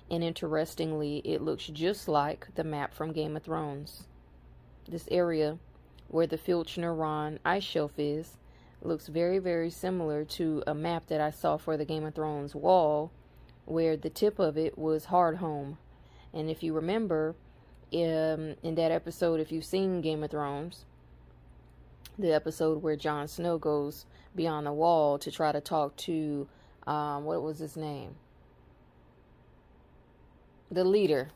And 0.10 0.24
interestingly, 0.24 1.22
it 1.24 1.40
looks 1.40 1.68
just 1.68 2.08
like 2.08 2.48
the 2.56 2.64
map 2.64 2.96
from 2.96 3.14
Game 3.14 3.38
of 3.38 3.44
Thrones. 3.44 4.08
This 4.90 5.08
area 5.12 5.60
where 6.08 6.26
the 6.26 6.38
Filchner 6.38 6.98
Ronne 6.98 7.38
ice 7.46 7.64
shelf 7.64 7.92
is 8.00 8.38
looks 8.82 9.06
very, 9.06 9.38
very 9.38 9.70
similar 9.70 10.26
to 10.26 10.64
a 10.66 10.74
map 10.74 11.06
that 11.08 11.22
I 11.22 11.30
saw 11.30 11.58
for 11.58 11.78
the 11.78 11.86
Game 11.86 12.06
of 12.06 12.16
Thrones 12.16 12.56
wall, 12.56 13.12
where 13.66 13.96
the 13.96 14.10
tip 14.10 14.40
of 14.40 14.58
it 14.58 14.80
was 14.80 15.06
Hardhome. 15.06 15.78
And 16.34 16.50
if 16.50 16.64
you 16.64 16.74
remember, 16.74 17.36
um, 17.94 18.56
in 18.64 18.74
that 18.76 18.92
episode, 18.92 19.40
if 19.40 19.52
you've 19.52 19.64
seen 19.64 20.02
Game 20.02 20.24
of 20.24 20.32
Thrones, 20.32 20.86
the 22.18 22.34
episode 22.34 22.82
where 22.82 22.96
Jon 22.96 23.28
Snow 23.28 23.60
goes 23.60 24.08
beyond 24.36 24.66
the 24.68 24.74
wall 24.74 25.18
to 25.20 25.32
try 25.32 25.52
to 25.52 25.62
talk 25.62 25.96
to, 25.98 26.48
um, 26.88 27.26
what 27.26 27.42
was 27.42 27.60
his 27.60 27.76
name? 27.76 28.16
The 30.70 30.84
leader. 30.84 31.30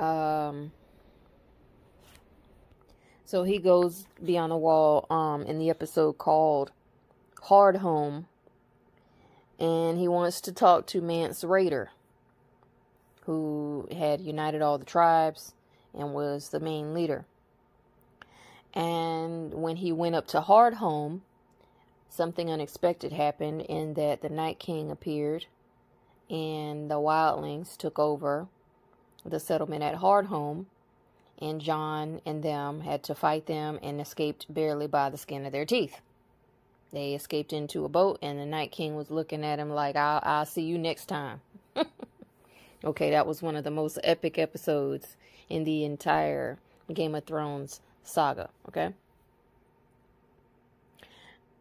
Um, 0.00 0.72
so 3.24 3.42
he 3.44 3.58
goes 3.58 4.06
beyond 4.24 4.52
the 4.52 4.56
wall 4.56 5.06
um, 5.10 5.42
in 5.42 5.58
the 5.58 5.70
episode 5.70 6.18
called 6.18 6.72
Hardhome, 7.42 8.24
And 9.58 9.98
he 9.98 10.08
wants 10.08 10.40
to 10.42 10.52
talk 10.52 10.86
to 10.88 11.00
Mance 11.00 11.44
Rayder, 11.44 11.88
who 13.22 13.88
had 13.92 14.20
united 14.20 14.62
all 14.62 14.78
the 14.78 14.84
tribes 14.84 15.54
and 15.92 16.14
was 16.14 16.48
the 16.48 16.60
main 16.60 16.94
leader. 16.94 17.26
And 18.74 19.54
when 19.54 19.76
he 19.76 19.92
went 19.92 20.16
up 20.16 20.26
to 20.28 20.40
Hardhome, 20.40 21.20
something 22.08 22.50
unexpected 22.50 23.12
happened 23.12 23.62
in 23.62 23.94
that 23.94 24.20
the 24.20 24.28
Night 24.28 24.58
King 24.58 24.90
appeared 24.90 25.46
and 26.28 26.90
the 26.90 26.94
wildlings 26.94 27.76
took 27.76 27.98
over 27.98 28.48
the 29.24 29.38
settlement 29.38 29.82
at 29.82 29.96
Hardhome 29.96 30.66
and 31.40 31.60
Jon 31.60 32.20
and 32.26 32.42
them 32.42 32.80
had 32.80 33.02
to 33.04 33.14
fight 33.14 33.46
them 33.46 33.78
and 33.82 34.00
escaped 34.00 34.52
barely 34.52 34.86
by 34.86 35.10
the 35.10 35.18
skin 35.18 35.44
of 35.44 35.52
their 35.52 35.64
teeth. 35.64 36.00
They 36.92 37.14
escaped 37.14 37.52
into 37.52 37.84
a 37.84 37.88
boat, 37.88 38.20
and 38.22 38.38
the 38.38 38.46
Night 38.46 38.70
King 38.70 38.94
was 38.94 39.10
looking 39.10 39.44
at 39.44 39.58
him 39.58 39.68
like, 39.68 39.96
I'll, 39.96 40.20
I'll 40.22 40.46
see 40.46 40.62
you 40.62 40.78
next 40.78 41.06
time. 41.06 41.40
okay, 42.84 43.10
that 43.10 43.26
was 43.26 43.42
one 43.42 43.56
of 43.56 43.64
the 43.64 43.70
most 43.72 43.98
epic 44.04 44.38
episodes 44.38 45.16
in 45.48 45.64
the 45.64 45.84
entire 45.84 46.58
Game 46.92 47.16
of 47.16 47.24
Thrones 47.24 47.80
saga, 48.04 48.50
okay? 48.68 48.94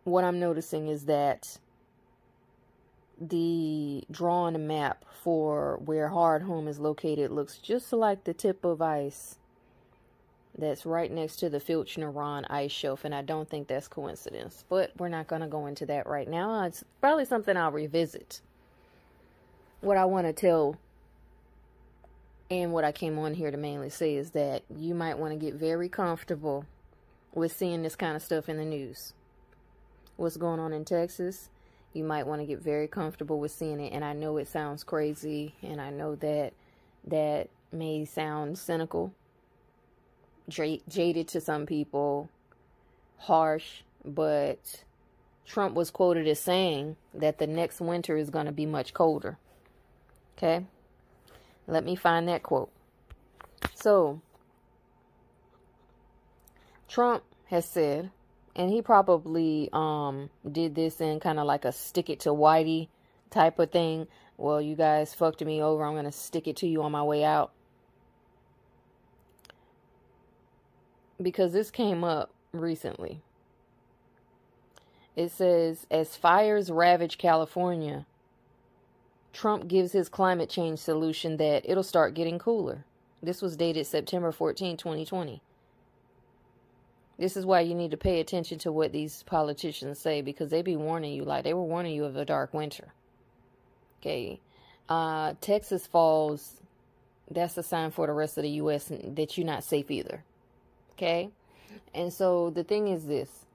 What 0.04 0.24
I'm 0.24 0.40
noticing 0.40 0.88
is 0.88 1.06
that 1.06 1.58
the 3.20 4.04
drawn 4.12 4.68
map 4.68 5.06
for 5.24 5.80
where 5.86 6.10
Hardhome 6.10 6.68
is 6.68 6.80
located 6.80 7.32
looks 7.32 7.58
just 7.58 7.94
like 7.94 8.26
the 8.26 8.34
tip 8.34 8.66
of 8.66 8.82
ice 8.82 9.38
that's 10.58 10.86
right 10.86 11.12
next 11.12 11.38
to 11.38 11.50
the 11.50 11.60
Filchner 11.60 12.14
Ronne 12.14 12.46
ice 12.46 12.72
shelf, 12.72 13.06
and 13.06 13.16
I 13.16 13.22
don't 13.22 13.50
think 13.50 13.68
that's 13.68 13.88
coincidence. 13.88 14.66
But 14.70 14.92
we're 14.98 15.10
not 15.10 15.28
going 15.28 15.42
to 15.42 15.48
go 15.48 15.66
into 15.66 15.86
that 15.88 16.06
right 16.06 16.30
now. 16.30 16.64
It's 16.64 16.84
probably 17.02 17.26
something 17.26 17.58
I'll 17.58 17.72
revisit. 17.72 18.42
What 19.82 19.98
I 19.98 20.06
want 20.06 20.28
to 20.28 20.34
tell 20.34 20.78
and 22.62 22.72
what 22.72 22.84
I 22.84 22.92
came 22.92 23.18
on 23.20 23.34
here 23.34 23.52
to 23.52 23.58
mainly 23.58 23.90
say 23.90 24.16
is 24.16 24.32
that 24.32 24.64
you 24.76 24.94
might 24.94 25.18
want 25.18 25.34
to 25.34 25.40
get 25.40 25.56
very 25.56 25.90
comfortable 25.90 26.66
with 27.34 27.56
seeing 27.56 27.82
this 27.82 27.96
kind 27.96 28.16
of 28.16 28.22
stuff 28.22 28.50
in 28.50 28.58
the 28.58 28.66
news. 28.66 29.14
What's 30.18 30.38
going 30.38 30.60
on 30.60 30.74
in 30.74 30.86
Texas, 30.86 31.50
you 31.94 32.04
might 32.04 32.28
want 32.28 32.42
to 32.42 32.46
get 32.46 32.60
very 32.60 32.88
comfortable 32.88 33.40
with 33.40 33.52
seeing 33.52 33.80
it. 33.80 33.94
And 33.94 34.06
I 34.06 34.14
know 34.14 34.38
it 34.38 34.48
sounds 34.48 34.84
crazy, 34.84 35.56
and 35.64 35.82
I 35.82 35.90
know 35.90 36.16
that 36.16 36.54
that 37.08 37.50
may 37.72 38.06
sound 38.06 38.58
cynical 38.58 39.14
jaded 40.50 41.28
to 41.30 41.42
some 41.42 41.66
people, 41.66 42.30
harsh, 43.18 43.82
but 44.04 44.84
Trump 45.46 45.76
was 45.76 45.92
quoted 45.92 46.28
as 46.28 46.40
saying 46.40 46.98
that 47.14 47.38
the 47.38 47.48
next 47.48 47.80
winter 47.80 48.18
is 48.18 48.30
going 48.30 48.46
to 48.46 48.52
be 48.52 48.66
much 48.66 48.94
colder. 48.94 49.38
Okay? 50.38 50.66
Let 51.68 51.84
me 51.84 51.96
find 51.96 52.28
that 52.28 52.44
quote. 52.44 52.72
So, 53.76 54.22
Trump 56.88 57.24
has 57.48 57.66
said, 57.66 58.12
and 58.56 58.70
he 58.70 58.82
probably 58.82 59.70
um, 59.74 60.30
did 60.50 60.76
this 60.76 61.02
in 61.02 61.20
kind 61.20 61.40
of 61.40 61.46
like 61.46 61.66
a 61.66 61.72
stick 61.72 62.10
it 62.10 62.22
to 62.22 62.30
Whitey 62.30 62.90
type 63.30 63.60
of 63.60 63.72
thing. 63.72 64.08
Well, 64.38 64.62
you 64.62 64.76
guys 64.76 65.14
fucked 65.14 65.44
me 65.44 65.62
over. 65.62 65.84
I'm 65.84 65.94
going 65.94 66.06
to 66.06 66.12
stick 66.12 66.48
it 66.48 66.58
to 66.58 66.68
you 66.68 66.84
on 66.84 66.92
my 66.92 67.04
way 67.04 67.24
out. 67.24 67.52
because 71.24 71.54
this 71.54 71.72
came 71.72 72.04
up 72.04 72.32
recently. 72.52 73.22
It 75.16 75.32
says, 75.32 75.86
as 75.92 76.16
fires 76.16 76.72
ravage 76.72 77.18
California, 77.18 78.06
Trump 79.34 79.68
gives 79.68 79.92
his 79.92 80.10
climate 80.10 80.50
change 80.50 80.80
solution 80.80 81.38
that 81.38 81.64
it'll 81.66 81.84
start 81.84 82.14
getting 82.14 82.38
cooler. 82.38 82.86
This 83.22 83.42
was 83.42 83.58
dated 83.58 83.88
September 83.88 84.32
14, 84.32 84.78
2020. 84.78 85.42
This 87.18 87.36
is 87.36 87.46
why 87.46 87.62
you 87.62 87.74
need 87.74 87.92
to 87.92 87.98
pay 87.98 88.20
attention 88.20 88.60
to 88.60 88.72
what 88.72 88.92
these 88.92 89.24
politicians 89.24 90.00
say 90.00 90.22
because 90.22 90.50
they 90.50 90.62
be 90.62 90.76
warning 90.76 91.14
you, 91.14 91.24
like 91.24 91.44
they 91.44 91.54
were 91.54 91.64
warning 91.64 91.94
you 91.94 92.06
of 92.06 92.16
a 92.16 92.26
dark 92.26 92.54
winter. 92.54 92.94
Okay. 94.02 94.40
Uh, 94.88 95.34
Texas 95.42 95.88
falls, 95.88 96.62
that's 97.32 97.58
a 97.58 97.64
sign 97.64 97.92
for 97.92 98.08
the 98.08 98.14
rest 98.14 98.38
of 98.38 98.44
the 98.44 98.50
U.S. 98.52 98.92
that 98.92 99.38
you're 99.38 99.48
not 99.48 99.64
safe 99.64 99.90
either. 99.90 100.24
Okay. 100.94 101.30
And 101.94 102.12
so 102.12 102.50
the 102.50 102.64
thing 102.64 102.88
is 102.88 103.06
this 103.06 103.46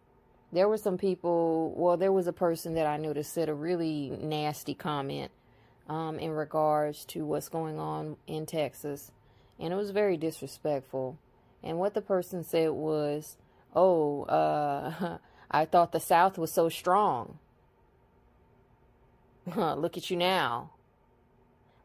there 0.51 0.67
were 0.67 0.79
some 0.79 0.97
people, 0.97 1.75
well, 1.77 1.99
there 1.99 2.13
was 2.13 2.27
a 2.27 2.33
person 2.33 2.75
that 2.75 2.87
I 2.87 2.97
noticed 2.97 3.35
said 3.35 3.51
a 3.51 3.55
really 3.55 4.09
nasty 4.19 4.73
comment 4.73 5.31
um, 5.89 6.19
in 6.19 6.33
regards 6.33 7.05
to 7.07 7.25
what's 7.25 7.49
going 7.49 7.79
on 7.79 8.17
in 8.27 8.47
Texas. 8.47 9.11
And 9.59 9.73
it 9.73 9.77
was 9.77 9.91
very 9.91 10.17
disrespectful. 10.17 11.19
And 11.63 11.79
what 11.79 11.95
the 11.95 12.03
person 12.03 12.45
said 12.45 12.71
was, 12.71 13.37
oh, 13.75 14.25
uh, 14.25 15.19
I 15.51 15.65
thought 15.65 15.93
the 15.93 16.01
South 16.01 16.39
was 16.39 16.53
so 16.53 16.69
strong. 16.69 17.39
Look 19.57 19.97
at 19.97 20.11
you 20.11 20.17
now. 20.17 20.71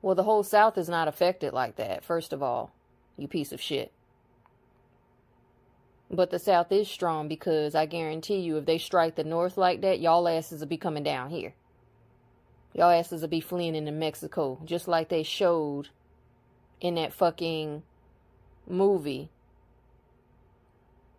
Well, 0.01 0.15
the 0.15 0.23
whole 0.23 0.43
South 0.43 0.77
is 0.77 0.89
not 0.89 1.07
affected 1.07 1.53
like 1.53 1.77
that, 1.77 2.03
first 2.03 2.33
of 2.33 2.43
all, 2.43 2.73
you 3.17 3.27
piece 3.27 3.53
of 3.53 3.61
shit. 3.61 3.93
But 6.11 6.29
the 6.29 6.39
South 6.39 6.71
is 6.73 6.89
strong 6.89 7.29
because 7.29 7.73
I 7.73 7.85
guarantee 7.85 8.39
you, 8.39 8.57
if 8.57 8.65
they 8.65 8.77
strike 8.77 9.15
the 9.15 9.23
North 9.23 9.57
like 9.57 9.81
that, 9.81 10.01
y'all 10.01 10.27
asses 10.27 10.59
will 10.59 10.67
be 10.67 10.77
coming 10.77 11.03
down 11.03 11.29
here. 11.29 11.53
Y'all 12.73 12.89
asses 12.89 13.21
will 13.21 13.27
be 13.27 13.39
fleeing 13.39 13.75
into 13.75 13.91
Mexico, 13.91 14.59
just 14.65 14.87
like 14.87 15.09
they 15.09 15.23
showed 15.23 15.89
in 16.81 16.95
that 16.95 17.13
fucking 17.13 17.83
movie, 18.67 19.29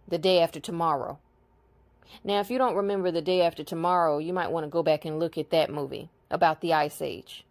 The 0.09 0.19
Day 0.19 0.41
After 0.41 0.61
Tomorrow. 0.61 1.19
Now, 2.23 2.41
if 2.41 2.51
you 2.51 2.59
don't 2.59 2.77
remember 2.77 3.11
The 3.11 3.23
Day 3.23 3.43
After 3.43 3.63
Tomorrow, 3.63 4.19
you 4.19 4.33
might 4.33 4.51
want 4.51 4.65
to 4.65 4.71
go 4.71 4.83
back 4.83 5.05
and 5.05 5.19
look 5.19 5.39
at 5.39 5.51
that 5.51 5.71
movie 5.71 6.11
about 6.31 6.61
the 6.61 6.73
Ice 6.73 7.01
Age. 7.01 7.45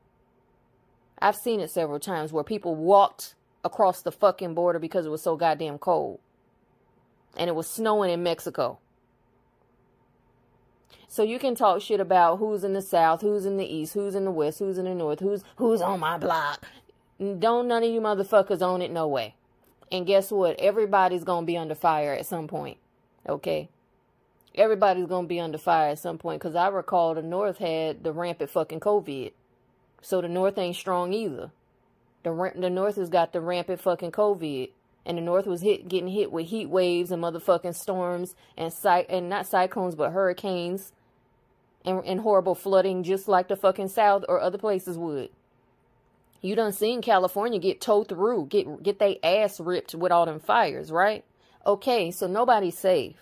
I've 1.20 1.36
seen 1.36 1.62
it 1.62 1.72
several 1.72 2.00
times 2.00 2.34
where 2.34 2.44
people 2.44 2.76
walked 2.76 3.36
across 3.64 4.02
the 4.02 4.12
fucking 4.12 4.54
border 4.54 4.80
because 4.80 5.06
it 5.06 5.10
was 5.10 5.22
so 5.22 5.38
goddamn 5.38 5.78
cold 5.78 6.20
and 7.38 7.50
it 7.50 7.56
was 7.56 7.68
snowing 7.68 8.12
in 8.12 8.24
Mexico. 8.24 8.80
So 11.08 11.24
you 11.24 11.40
can 11.40 11.56
talk 11.56 11.82
shit 11.82 12.00
about 12.00 12.40
who's 12.40 12.64
in 12.64 12.74
the 12.74 12.82
south, 12.82 13.22
who's 13.22 13.46
in 13.46 13.58
the 13.58 13.66
east, 13.66 13.94
who's 13.94 14.16
in 14.16 14.26
the 14.26 14.32
west, 14.32 14.60
who's 14.60 14.78
in 14.78 14.86
the 14.86 14.96
north, 14.96 15.20
who's 15.20 15.44
who's 15.58 15.82
on 15.82 16.00
my 16.00 16.18
block. 16.18 16.66
Don't 17.20 17.68
none 17.68 17.84
of 17.84 17.90
you 17.90 18.02
motherfuckers 18.02 18.62
own 18.62 18.82
it 18.82 18.92
no 18.92 19.08
way. 19.08 19.36
And 19.92 20.08
guess 20.08 20.32
what? 20.32 20.60
Everybody's 20.60 21.24
gonna 21.24 21.46
be 21.46 21.58
under 21.58 21.76
fire 21.76 22.14
at 22.14 22.26
some 22.26 22.48
point. 22.48 22.78
Okay? 23.30 23.70
Everybody's 24.56 25.06
gonna 25.06 25.28
be 25.28 25.40
under 25.40 25.58
fire 25.58 25.92
at 25.92 26.00
some 26.00 26.18
point 26.18 26.42
because 26.42 26.56
I 26.56 26.68
recall 26.68 27.14
the 27.14 27.22
north 27.22 27.60
had 27.60 28.04
the 28.04 28.12
rampant 28.12 28.50
fucking 28.50 28.80
COVID. 28.80 29.34
So 30.02 30.20
the 30.22 30.28
north 30.28 30.58
ain't 30.58 30.76
strong 30.76 31.14
either. 31.14 31.52
The 32.24 32.54
the 32.56 32.70
north 32.70 32.96
has 32.96 33.10
got 33.10 33.34
the 33.34 33.42
rampant 33.42 33.82
fucking 33.82 34.12
COVID 34.12 34.72
and 35.06 35.18
the 35.18 35.22
north 35.22 35.46
was 35.46 35.62
hit 35.62 35.88
getting 35.88 36.10
hit 36.10 36.32
with 36.32 36.48
heat 36.48 36.70
waves 36.70 37.12
and 37.12 37.22
motherfucking 37.22 37.76
storms 37.76 38.36
and 38.58 38.72
cy- 38.72 39.06
and 39.10 39.30
not 39.30 39.48
cyclones 39.48 39.96
but 39.96 40.12
hurricanes 40.12 40.92
and, 41.86 42.04
and 42.06 42.22
horrible 42.22 42.56
flooding 42.56 43.04
just 43.04 43.28
like 43.28 43.48
the 43.48 43.56
fucking 43.56 43.90
south 43.90 44.24
or 44.30 44.40
other 44.40 44.58
places 44.58 44.98
would. 44.98 45.30
You 46.42 46.56
done 46.56 46.74
seen 46.74 47.02
california 47.02 47.60
get 47.60 47.82
towed 47.82 48.10
through 48.10 48.48
get 48.48 48.84
get 48.84 49.00
they 49.00 49.20
ass 49.24 49.60
ripped 49.60 49.96
with 49.96 50.12
all 50.12 50.26
them 50.26 50.40
fires 50.40 50.92
right? 50.92 51.24
Okay 51.66 52.12
so 52.12 52.28
nobody's 52.28 52.78
safe. 52.78 53.16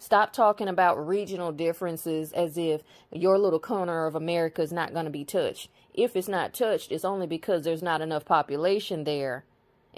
Stop 0.00 0.32
talking 0.32 0.68
about 0.68 1.04
regional 1.08 1.50
differences 1.50 2.32
as 2.32 2.56
if 2.56 2.82
your 3.10 3.36
little 3.36 3.58
corner 3.58 4.06
of 4.06 4.14
America 4.14 4.62
is 4.62 4.72
not 4.72 4.92
going 4.92 5.06
to 5.06 5.10
be 5.10 5.24
touched. 5.24 5.70
If 5.92 6.14
it's 6.14 6.28
not 6.28 6.54
touched, 6.54 6.92
it's 6.92 7.04
only 7.04 7.26
because 7.26 7.64
there's 7.64 7.82
not 7.82 8.00
enough 8.00 8.24
population 8.24 9.02
there 9.02 9.44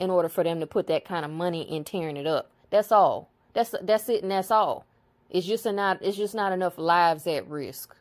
in 0.00 0.10
order 0.10 0.28
for 0.28 0.42
them 0.42 0.60
to 0.60 0.66
put 0.66 0.88
that 0.88 1.04
kind 1.04 1.24
of 1.24 1.30
money 1.30 1.62
in 1.62 1.84
tearing 1.84 2.16
it 2.16 2.26
up. 2.26 2.50
That's 2.70 2.90
all. 2.90 3.28
That's 3.54 3.74
that's 3.82 4.08
it 4.08 4.22
and 4.22 4.32
that's 4.32 4.50
all. 4.50 4.86
It's 5.28 5.46
just 5.46 5.66
not 5.66 6.02
it's 6.02 6.16
just 6.16 6.34
not 6.34 6.52
enough 6.52 6.78
lives 6.78 7.26
at 7.26 7.48
risk. 7.48 7.94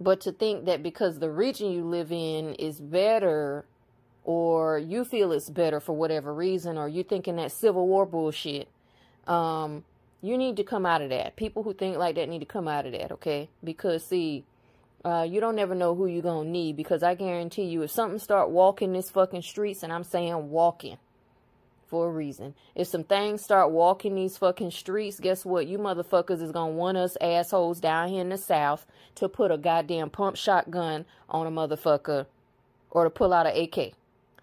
But 0.00 0.20
to 0.22 0.32
think 0.32 0.66
that 0.66 0.82
because 0.82 1.18
the 1.18 1.30
region 1.30 1.70
you 1.72 1.84
live 1.84 2.12
in 2.12 2.54
is 2.54 2.80
better 2.80 3.66
or 4.24 4.78
you 4.78 5.04
feel 5.04 5.32
it's 5.32 5.50
better 5.50 5.80
for 5.80 5.94
whatever 5.94 6.32
reason 6.32 6.78
or 6.78 6.88
you 6.88 7.02
thinking 7.02 7.36
that 7.36 7.52
civil 7.52 7.86
war 7.86 8.06
bullshit 8.06 8.68
um 9.26 9.84
you 10.22 10.36
need 10.38 10.56
to 10.56 10.64
come 10.64 10.86
out 10.86 11.02
of 11.02 11.10
that. 11.10 11.36
People 11.36 11.62
who 11.62 11.74
think 11.74 11.96
like 11.96 12.16
that 12.16 12.28
need 12.28 12.40
to 12.40 12.46
come 12.46 12.68
out 12.68 12.86
of 12.86 12.92
that, 12.92 13.12
okay? 13.12 13.48
Because 13.62 14.04
see, 14.04 14.44
uh, 15.04 15.26
you 15.28 15.40
don't 15.40 15.56
never 15.56 15.74
know 15.74 15.94
who 15.94 16.06
you're 16.06 16.22
gonna 16.22 16.48
need. 16.48 16.76
Because 16.76 17.02
I 17.02 17.14
guarantee 17.14 17.64
you, 17.64 17.82
if 17.82 17.90
something 17.90 18.18
start 18.18 18.50
walking 18.50 18.92
this 18.92 19.10
fucking 19.10 19.42
streets, 19.42 19.82
and 19.82 19.92
I'm 19.92 20.04
saying 20.04 20.50
walking 20.50 20.98
for 21.86 22.08
a 22.08 22.10
reason, 22.10 22.54
if 22.74 22.88
some 22.88 23.04
things 23.04 23.42
start 23.42 23.70
walking 23.70 24.14
these 24.14 24.36
fucking 24.36 24.72
streets, 24.72 25.20
guess 25.20 25.44
what? 25.44 25.66
You 25.66 25.78
motherfuckers 25.78 26.42
is 26.42 26.52
gonna 26.52 26.72
want 26.72 26.96
us 26.96 27.16
assholes 27.20 27.80
down 27.80 28.08
here 28.08 28.20
in 28.20 28.30
the 28.30 28.38
south 28.38 28.86
to 29.16 29.28
put 29.28 29.50
a 29.50 29.58
goddamn 29.58 30.10
pump 30.10 30.36
shotgun 30.36 31.04
on 31.28 31.46
a 31.46 31.50
motherfucker, 31.50 32.26
or 32.90 33.04
to 33.04 33.10
pull 33.10 33.32
out 33.32 33.46
an 33.46 33.56
AK. 33.56 33.92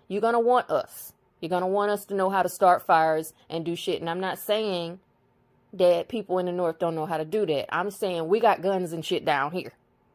You're 0.08 0.22
gonna 0.22 0.40
want 0.40 0.70
us. 0.70 1.14
You're 1.42 1.50
gonna 1.50 1.68
want 1.68 1.92
us 1.92 2.06
to 2.06 2.16
know 2.16 2.30
how 2.30 2.44
to 2.44 2.50
start 2.50 2.86
fires 2.86 3.34
and 3.50 3.66
do 3.66 3.76
shit. 3.76 4.00
And 4.00 4.10
I'm 4.10 4.22
not 4.22 4.40
saying 4.40 5.00
that 5.74 6.08
people 6.08 6.38
in 6.38 6.46
the 6.46 6.52
north 6.52 6.80
don't 6.80 6.96
know 6.96 7.06
how 7.06 7.18
to 7.18 7.26
do 7.26 7.46
that. 7.48 7.74
I'm 7.76 7.92
saying 7.92 8.28
we 8.28 8.40
got 8.40 8.62
guns 8.62 8.94
and 8.94 9.04
shit 9.04 9.26
down 9.26 9.52
here. 9.52 9.74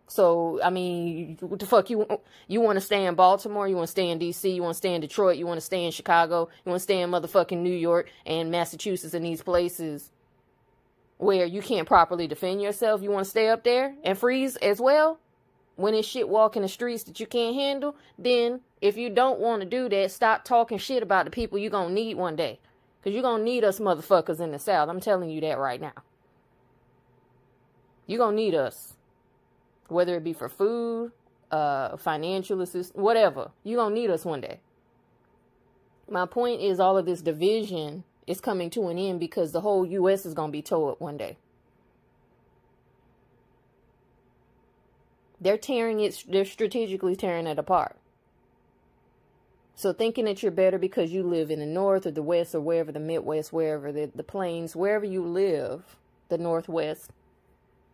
So 0.09 0.61
I 0.62 0.71
mean, 0.71 1.37
what 1.40 1.61
the 1.61 1.66
fuck 1.66 1.90
you 1.90 2.07
you 2.47 2.61
want 2.61 2.77
to 2.77 2.81
stay 2.81 3.05
in 3.07 3.14
Baltimore? 3.14 3.68
You 3.68 3.77
want 3.77 3.88
to 3.88 3.92
stay 3.92 4.09
in 4.09 4.18
D.C.? 4.18 4.51
You 4.51 4.62
want 4.62 4.75
to 4.75 4.79
stay 4.79 4.94
in 4.94 5.01
Detroit? 5.01 5.37
You 5.37 5.47
want 5.47 5.59
to 5.59 5.64
stay 5.64 5.85
in 5.85 5.92
Chicago? 5.92 6.49
You 6.64 6.71
want 6.71 6.81
to 6.81 6.83
stay 6.83 7.01
in 7.01 7.11
motherfucking 7.11 7.59
New 7.59 7.77
York 7.77 8.11
and 8.27 8.51
Massachusetts 8.51 9.14
and 9.14 9.25
these 9.25 9.42
places 9.42 10.11
where 11.18 11.44
you 11.44 11.61
can't 11.61 11.87
properly 11.87 12.27
defend 12.27 12.62
yourself? 12.62 13.03
You 13.03 13.11
want 13.11 13.25
to 13.25 13.31
stay 13.31 13.49
up 13.49 13.64
there 13.64 13.94
and 14.03 14.16
freeze 14.16 14.57
as 14.57 14.81
well? 14.81 15.21
When 15.77 15.94
it's 15.94 16.09
shit 16.09 16.29
walking 16.29 16.62
the 16.62 16.68
streets 16.68 17.05
that 17.05 17.21
you 17.21 17.27
can't 17.27 17.55
handle, 17.55 17.94
then 18.18 18.62
if 18.81 18.97
you 18.97 19.11
don't 19.11 19.38
want 19.38 19.62
to 19.62 19.68
do 19.68 19.88
that, 19.88 20.11
stop 20.11 20.44
talking 20.44 20.79
shit 20.79 21.03
about 21.05 21.25
the 21.25 21.31
people 21.31 21.59
you're 21.59 21.71
gonna 21.71 21.94
need 21.94 22.16
one 22.16 22.35
day. 22.35 22.59
Because 23.01 23.14
you're 23.14 23.38
to 23.38 23.42
need 23.42 23.64
us 23.64 23.79
motherfuckers 23.79 24.40
in 24.40 24.51
the 24.51 24.59
South. 24.59 24.88
I'm 24.88 25.01
telling 25.01 25.31
you 25.31 25.40
that 25.42 25.59
right 25.59 25.81
now. 25.81 25.92
You're 28.07 28.29
to 28.31 28.35
need 28.35 28.55
us. 28.55 28.94
Whether 29.88 30.16
it 30.16 30.24
be 30.24 30.33
for 30.33 30.48
food, 30.48 31.12
uh, 31.51 31.96
financial 31.96 32.61
assistance, 32.61 32.94
whatever. 32.94 33.51
You're 33.64 33.79
going 33.79 33.94
to 33.94 34.01
need 34.01 34.11
us 34.11 34.24
one 34.24 34.40
day. 34.40 34.61
My 36.11 36.27
point 36.27 36.61
is 36.61 36.81
all 36.81 36.96
of 36.96 37.07
this 37.07 37.20
division 37.20 38.05
is 38.27 38.40
coming 38.40 38.70
to 38.70 38.88
an 38.88 38.98
end 38.98 39.20
because 39.20 39.53
the 39.53 39.61
whole 39.61 39.85
U.S. 39.87 40.24
is 40.27 40.35
going 40.35 40.48
to 40.48 40.53
be 40.53 40.62
towed 40.62 40.92
up 40.92 41.01
one 41.01 41.16
day. 41.16 41.37
They're 45.40 45.59
tearing 45.59 46.01
it, 46.01 46.24
they're 46.29 46.44
strategically 46.44 47.14
tearing 47.14 47.46
it 47.46 47.59
apart. 47.59 47.96
So 49.74 49.92
thinking 49.92 50.24
that 50.24 50.42
you're 50.42 50.51
better 50.51 50.79
because 50.79 51.12
you 51.12 51.22
live 51.22 51.53
in 51.53 51.61
the 51.61 51.66
north 51.66 52.05
or 52.05 52.11
the 52.11 52.22
west 52.22 52.55
or 52.55 52.61
wherever 52.61 52.90
the 52.90 52.98
Midwest, 52.98 53.53
wherever 53.53 53.92
the, 53.92 54.11
the 54.12 54.24
plains, 54.24 54.74
wherever 54.74 55.05
you 55.05 55.24
live, 55.24 55.96
the 56.29 56.38
northwest, 56.38 57.11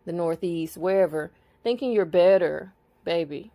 the 0.06 0.12
northeast, 0.12 0.78
wherever, 0.78 1.30
thinking 1.64 1.90
you're 1.90 2.04
better, 2.04 2.72
baby. 3.04 3.50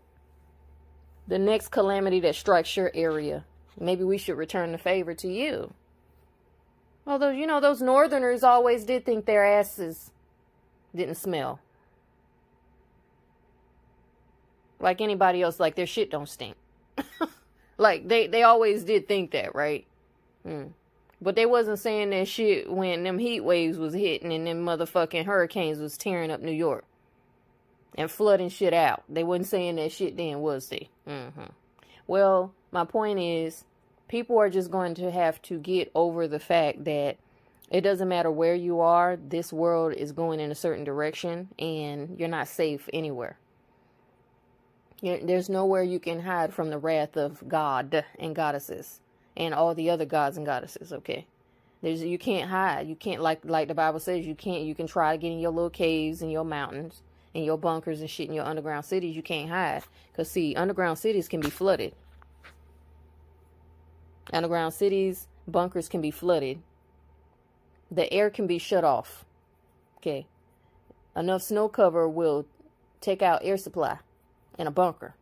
The 1.27 1.39
next 1.39 1.69
calamity 1.69 2.19
that 2.21 2.35
strikes 2.35 2.75
your 2.75 2.91
area, 2.93 3.45
maybe 3.79 4.03
we 4.03 4.17
should 4.17 4.35
return 4.35 4.73
the 4.73 4.77
favor 4.77 5.13
to 5.13 5.27
you. 5.29 5.73
Although, 7.07 7.29
you 7.29 7.47
know, 7.47 7.61
those 7.61 7.81
northerners 7.81 8.43
always 8.43 8.83
did 8.83 9.05
think 9.05 9.25
their 9.25 9.45
asses 9.45 10.11
didn't 10.93 11.15
smell. 11.15 11.61
Like 14.79 14.99
anybody 14.99 15.41
else, 15.41 15.59
like 15.59 15.75
their 15.75 15.87
shit 15.87 16.11
don't 16.11 16.27
stink. 16.27 16.55
Like 17.79 18.09
they 18.09 18.27
they 18.27 18.43
always 18.43 18.83
did 18.83 19.07
think 19.07 19.31
that, 19.31 19.55
right? 19.55 19.87
Hmm. 20.43 20.65
But 21.21 21.35
they 21.35 21.45
wasn't 21.45 21.79
saying 21.79 22.09
that 22.09 22.27
shit 22.27 22.69
when 22.69 23.03
them 23.03 23.17
heat 23.17 23.39
waves 23.39 23.77
was 23.77 23.93
hitting 23.93 24.33
and 24.33 24.45
them 24.45 24.65
motherfucking 24.65 25.25
hurricanes 25.25 25.79
was 25.79 25.97
tearing 25.97 26.29
up 26.29 26.41
New 26.41 26.51
York 26.51 26.83
and 27.95 28.09
flooding 28.09 28.49
shit 28.49 28.73
out. 28.73 29.03
They 29.09 29.23
wasn't 29.23 29.47
saying 29.47 29.75
that 29.77 29.91
shit 29.91 30.17
then, 30.17 30.39
was 30.41 30.69
they? 30.69 30.89
Mm-hmm. 31.07 31.43
Well, 32.07 32.53
my 32.71 32.85
point 32.85 33.19
is, 33.19 33.65
people 34.07 34.37
are 34.39 34.49
just 34.49 34.71
going 34.71 34.95
to 34.95 35.11
have 35.11 35.41
to 35.43 35.59
get 35.59 35.91
over 35.95 36.27
the 36.27 36.39
fact 36.39 36.85
that 36.85 37.17
it 37.69 37.81
doesn't 37.81 38.07
matter 38.07 38.31
where 38.31 38.55
you 38.55 38.79
are, 38.79 39.15
this 39.15 39.53
world 39.53 39.93
is 39.93 40.11
going 40.11 40.39
in 40.39 40.51
a 40.51 40.55
certain 40.55 40.83
direction 40.83 41.49
and 41.59 42.19
you're 42.19 42.27
not 42.27 42.47
safe 42.47 42.89
anywhere. 42.91 43.37
There's 45.01 45.49
nowhere 45.49 45.83
you 45.83 45.99
can 45.99 46.21
hide 46.21 46.53
from 46.53 46.71
the 46.71 46.77
wrath 46.77 47.15
of 47.15 47.47
God 47.47 48.03
and 48.17 48.35
goddesses 48.35 48.99
and 49.37 49.53
all 49.53 49.73
the 49.73 49.89
other 49.89 50.05
gods 50.05 50.35
and 50.35 50.45
goddesses. 50.45 50.91
Okay, 50.91 51.25
there's 51.81 52.03
you 52.03 52.17
can't 52.17 52.49
hide. 52.49 52.87
You 52.87 52.95
can't 52.95 53.21
like 53.21 53.39
like 53.45 53.69
the 53.69 53.73
Bible 53.73 54.01
says 54.01 54.25
you 54.25 54.35
can't. 54.35 54.63
You 54.63 54.75
can 54.75 54.87
try 54.87 55.15
to 55.15 55.21
get 55.21 55.31
in 55.31 55.39
your 55.39 55.51
little 55.51 55.69
caves 55.69 56.21
and 56.21 56.29
your 56.29 56.43
mountains 56.43 57.01
and 57.35 57.45
your 57.45 57.57
bunkers 57.57 58.01
and 58.01 58.09
shit 58.09 58.27
in 58.27 58.33
your 58.33 58.45
underground 58.45 58.85
cities. 58.85 59.15
You 59.15 59.21
can't 59.21 59.49
hide 59.49 59.83
because 60.11 60.29
see, 60.29 60.55
underground 60.55 60.97
cities 60.97 61.27
can 61.27 61.41
be 61.41 61.49
flooded. 61.49 61.93
Underground 64.31 64.73
cities, 64.73 65.27
bunkers 65.47 65.89
can 65.89 66.01
be 66.01 66.11
flooded. 66.11 66.61
The 67.91 68.11
air 68.13 68.29
can 68.29 68.47
be 68.47 68.59
shut 68.59 68.83
off. 68.83 69.25
Okay, 69.97 70.27
enough 71.15 71.41
snow 71.41 71.67
cover 71.67 72.07
will 72.07 72.45
take 73.01 73.21
out 73.21 73.41
air 73.43 73.57
supply 73.57 73.97
in 74.57 74.67
a 74.67 74.71
bunker. 74.71 75.15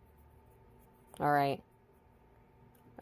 All 1.20 1.32
right. 1.32 1.62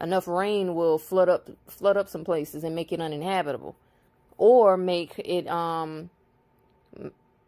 Enough 0.00 0.28
rain 0.28 0.74
will 0.74 0.98
flood 0.98 1.28
up 1.28 1.50
flood 1.68 1.96
up 1.96 2.08
some 2.08 2.24
places 2.24 2.64
and 2.64 2.74
make 2.74 2.92
it 2.92 3.00
uninhabitable, 3.00 3.76
or 4.36 4.76
make 4.76 5.18
it 5.18 5.48
um 5.48 6.10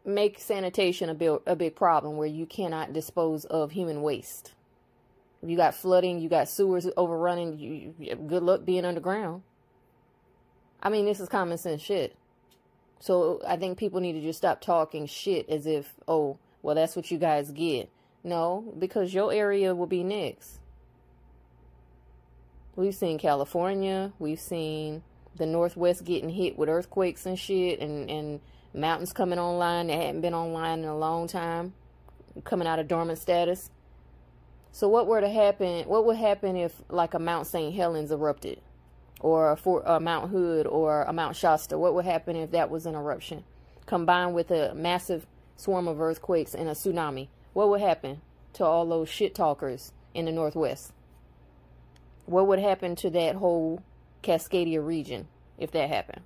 make 0.05 0.41
sanitation 0.41 1.09
a 1.09 1.15
big 1.15 1.41
a 1.47 1.57
big 1.57 1.77
problem 1.77 2.17
where 2.17 2.29
you 2.29 2.47
cannot 2.47 2.93
dispose 2.93 3.45
of 3.45 3.73
human 3.73 4.03
waste. 4.03 4.53
You 5.43 5.57
got 5.57 5.75
flooding, 5.75 6.21
you 6.21 6.29
got 6.29 6.49
sewers 6.49 6.87
overrunning. 6.97 7.59
You, 7.59 7.95
you 7.99 8.15
good 8.17 8.43
luck 8.43 8.65
being 8.65 8.85
underground. 8.85 9.43
I 10.83 10.89
mean, 10.91 11.05
this 11.05 11.21
is 11.21 11.29
common 11.29 11.59
sense 11.59 11.83
shit. 11.83 12.17
So 13.01 13.41
I 13.47 13.57
think 13.57 13.79
people 13.79 14.01
need 14.01 14.15
to 14.15 14.21
just 14.21 14.39
stop 14.39 14.61
talking 14.61 15.07
shit 15.07 15.49
as 15.49 15.67
if, 15.67 15.95
oh, 16.09 16.39
well, 16.63 16.75
that's 16.75 16.97
what 16.97 17.11
you 17.11 17.19
guys 17.19 17.51
get. 17.53 17.91
No, 18.25 18.75
because 18.77 19.15
your 19.15 19.33
area 19.33 19.75
will 19.75 19.87
be 19.87 20.03
next. 20.03 20.59
We've 22.75 22.95
seen 22.95 23.19
California. 23.19 24.13
We've 24.19 24.41
seen 24.41 25.03
the 25.37 25.47
Northwest 25.47 26.05
getting 26.05 26.31
hit 26.31 26.59
with 26.59 26.69
earthquakes 26.69 27.27
and 27.27 27.39
shit 27.39 27.81
and, 27.81 28.11
and 28.11 28.41
mountains 28.79 29.13
coming 29.13 29.39
online 29.39 29.89
that 29.89 30.01
hadn't 30.01 30.21
been 30.21 30.35
online 30.35 30.81
in 30.81 30.85
a 30.87 30.97
long 30.97 31.27
time, 31.27 31.75
coming 32.45 32.67
out 32.69 32.79
of 32.79 32.89
dormant 32.89 33.19
status. 33.19 33.71
So 34.73 34.89
what 34.89 35.07
were 35.07 35.21
to 35.21 35.29
happen? 35.29 35.87
What 35.89 36.05
would 36.07 36.17
happen 36.17 36.57
if 36.57 36.83
like 36.89 37.15
a 37.15 37.19
Mount 37.19 37.47
St. 37.47 37.75
Helens 37.75 38.11
erupted, 38.11 38.61
or 39.21 39.53
a, 39.53 39.57
Fort, 39.57 39.83
a 39.87 39.99
Mount 39.99 40.31
Hood, 40.31 40.67
or 40.67 41.03
a 41.03 41.13
Mount 41.13 41.37
Shasta? 41.37 41.79
What 41.79 41.95
would 41.95 42.05
happen 42.05 42.37
if 42.37 42.51
that 42.53 42.71
was 42.71 42.87
an 42.87 42.95
eruption, 42.95 43.45
combined 43.87 44.35
with 44.35 44.51
a 44.51 44.75
massive 44.75 45.27
swarm 45.57 45.89
of 45.89 46.01
earthquakes 46.01 46.55
and 46.55 46.69
a 46.69 46.73
tsunami? 46.73 47.29
what 47.59 47.71
would 47.71 47.81
happen 47.81 48.21
to 48.53 48.65
all 48.65 48.87
those 48.87 49.09
shit 49.09 49.35
talkers 49.35 49.91
in 50.15 50.27
the 50.27 50.31
Northwest? 50.31 50.93
What 52.25 52.47
would 52.47 52.61
happen 52.61 52.95
to 52.97 53.11
that 53.11 53.35
whole 53.35 53.83
Cascadia 54.23 54.85
region 54.85 55.27
if 55.59 55.73
that 55.73 55.89
happened? 55.89 56.23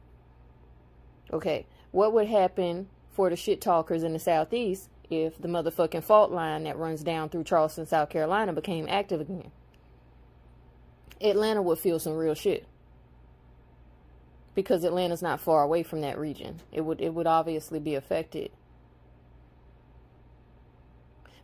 Okay, 1.32 1.64
what 1.92 2.12
would 2.12 2.26
happen 2.26 2.88
for 3.10 3.30
the 3.30 3.36
shit 3.36 3.60
talkers 3.60 4.02
in 4.02 4.12
the 4.12 4.18
Southeast 4.18 4.88
if 5.08 5.40
the 5.40 5.48
motherfucking 5.48 6.02
fault 6.02 6.30
line 6.30 6.64
that 6.64 6.78
runs 6.78 7.02
down 7.02 7.28
through 7.28 7.44
Charleston, 7.44 7.86
South 7.86 8.10
Carolina 8.10 8.52
became 8.52 8.88
active 8.88 9.20
again? 9.20 9.50
Atlanta 11.20 11.62
would 11.62 11.78
feel 11.78 12.00
some 12.00 12.14
real 12.14 12.34
shit 12.34 12.66
because 14.54 14.82
Atlanta's 14.82 15.22
not 15.22 15.40
far 15.40 15.62
away 15.62 15.84
from 15.84 16.00
that 16.00 16.18
region. 16.18 16.56
It 16.72 16.80
would 16.80 17.00
it 17.00 17.14
would 17.14 17.28
obviously 17.28 17.78
be 17.78 17.94
affected 17.94 18.50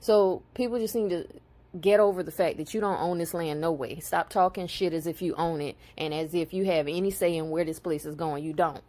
so 0.00 0.42
people 0.54 0.78
just 0.78 0.94
need 0.94 1.10
to 1.10 1.26
get 1.78 2.00
over 2.00 2.22
the 2.22 2.30
fact 2.30 2.56
that 2.58 2.72
you 2.72 2.80
don't 2.80 3.00
own 3.00 3.18
this 3.18 3.34
land 3.34 3.60
no 3.60 3.72
way. 3.72 3.98
Stop 4.00 4.30
talking 4.30 4.66
shit 4.66 4.92
as 4.92 5.06
if 5.06 5.20
you 5.20 5.34
own 5.34 5.60
it 5.60 5.76
and 5.96 6.14
as 6.14 6.34
if 6.34 6.52
you 6.54 6.64
have 6.64 6.88
any 6.88 7.10
say 7.10 7.36
in 7.36 7.50
where 7.50 7.64
this 7.64 7.80
place 7.80 8.06
is 8.06 8.14
going. 8.14 8.44
You 8.44 8.52
don't. 8.52 8.82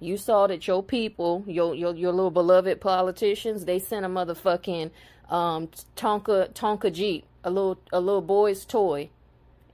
You 0.00 0.16
saw 0.16 0.46
that 0.46 0.66
your 0.66 0.82
people, 0.82 1.44
your 1.46 1.74
your 1.74 1.94
your 1.94 2.12
little 2.12 2.30
beloved 2.30 2.80
politicians, 2.80 3.64
they 3.64 3.78
sent 3.78 4.06
a 4.06 4.08
motherfucking 4.08 4.90
um 5.28 5.68
Tonka 5.96 6.52
Tonka 6.52 6.92
Jeep, 6.92 7.24
a 7.42 7.50
little 7.50 7.78
a 7.92 8.00
little 8.00 8.22
boy's 8.22 8.64
toy. 8.64 9.10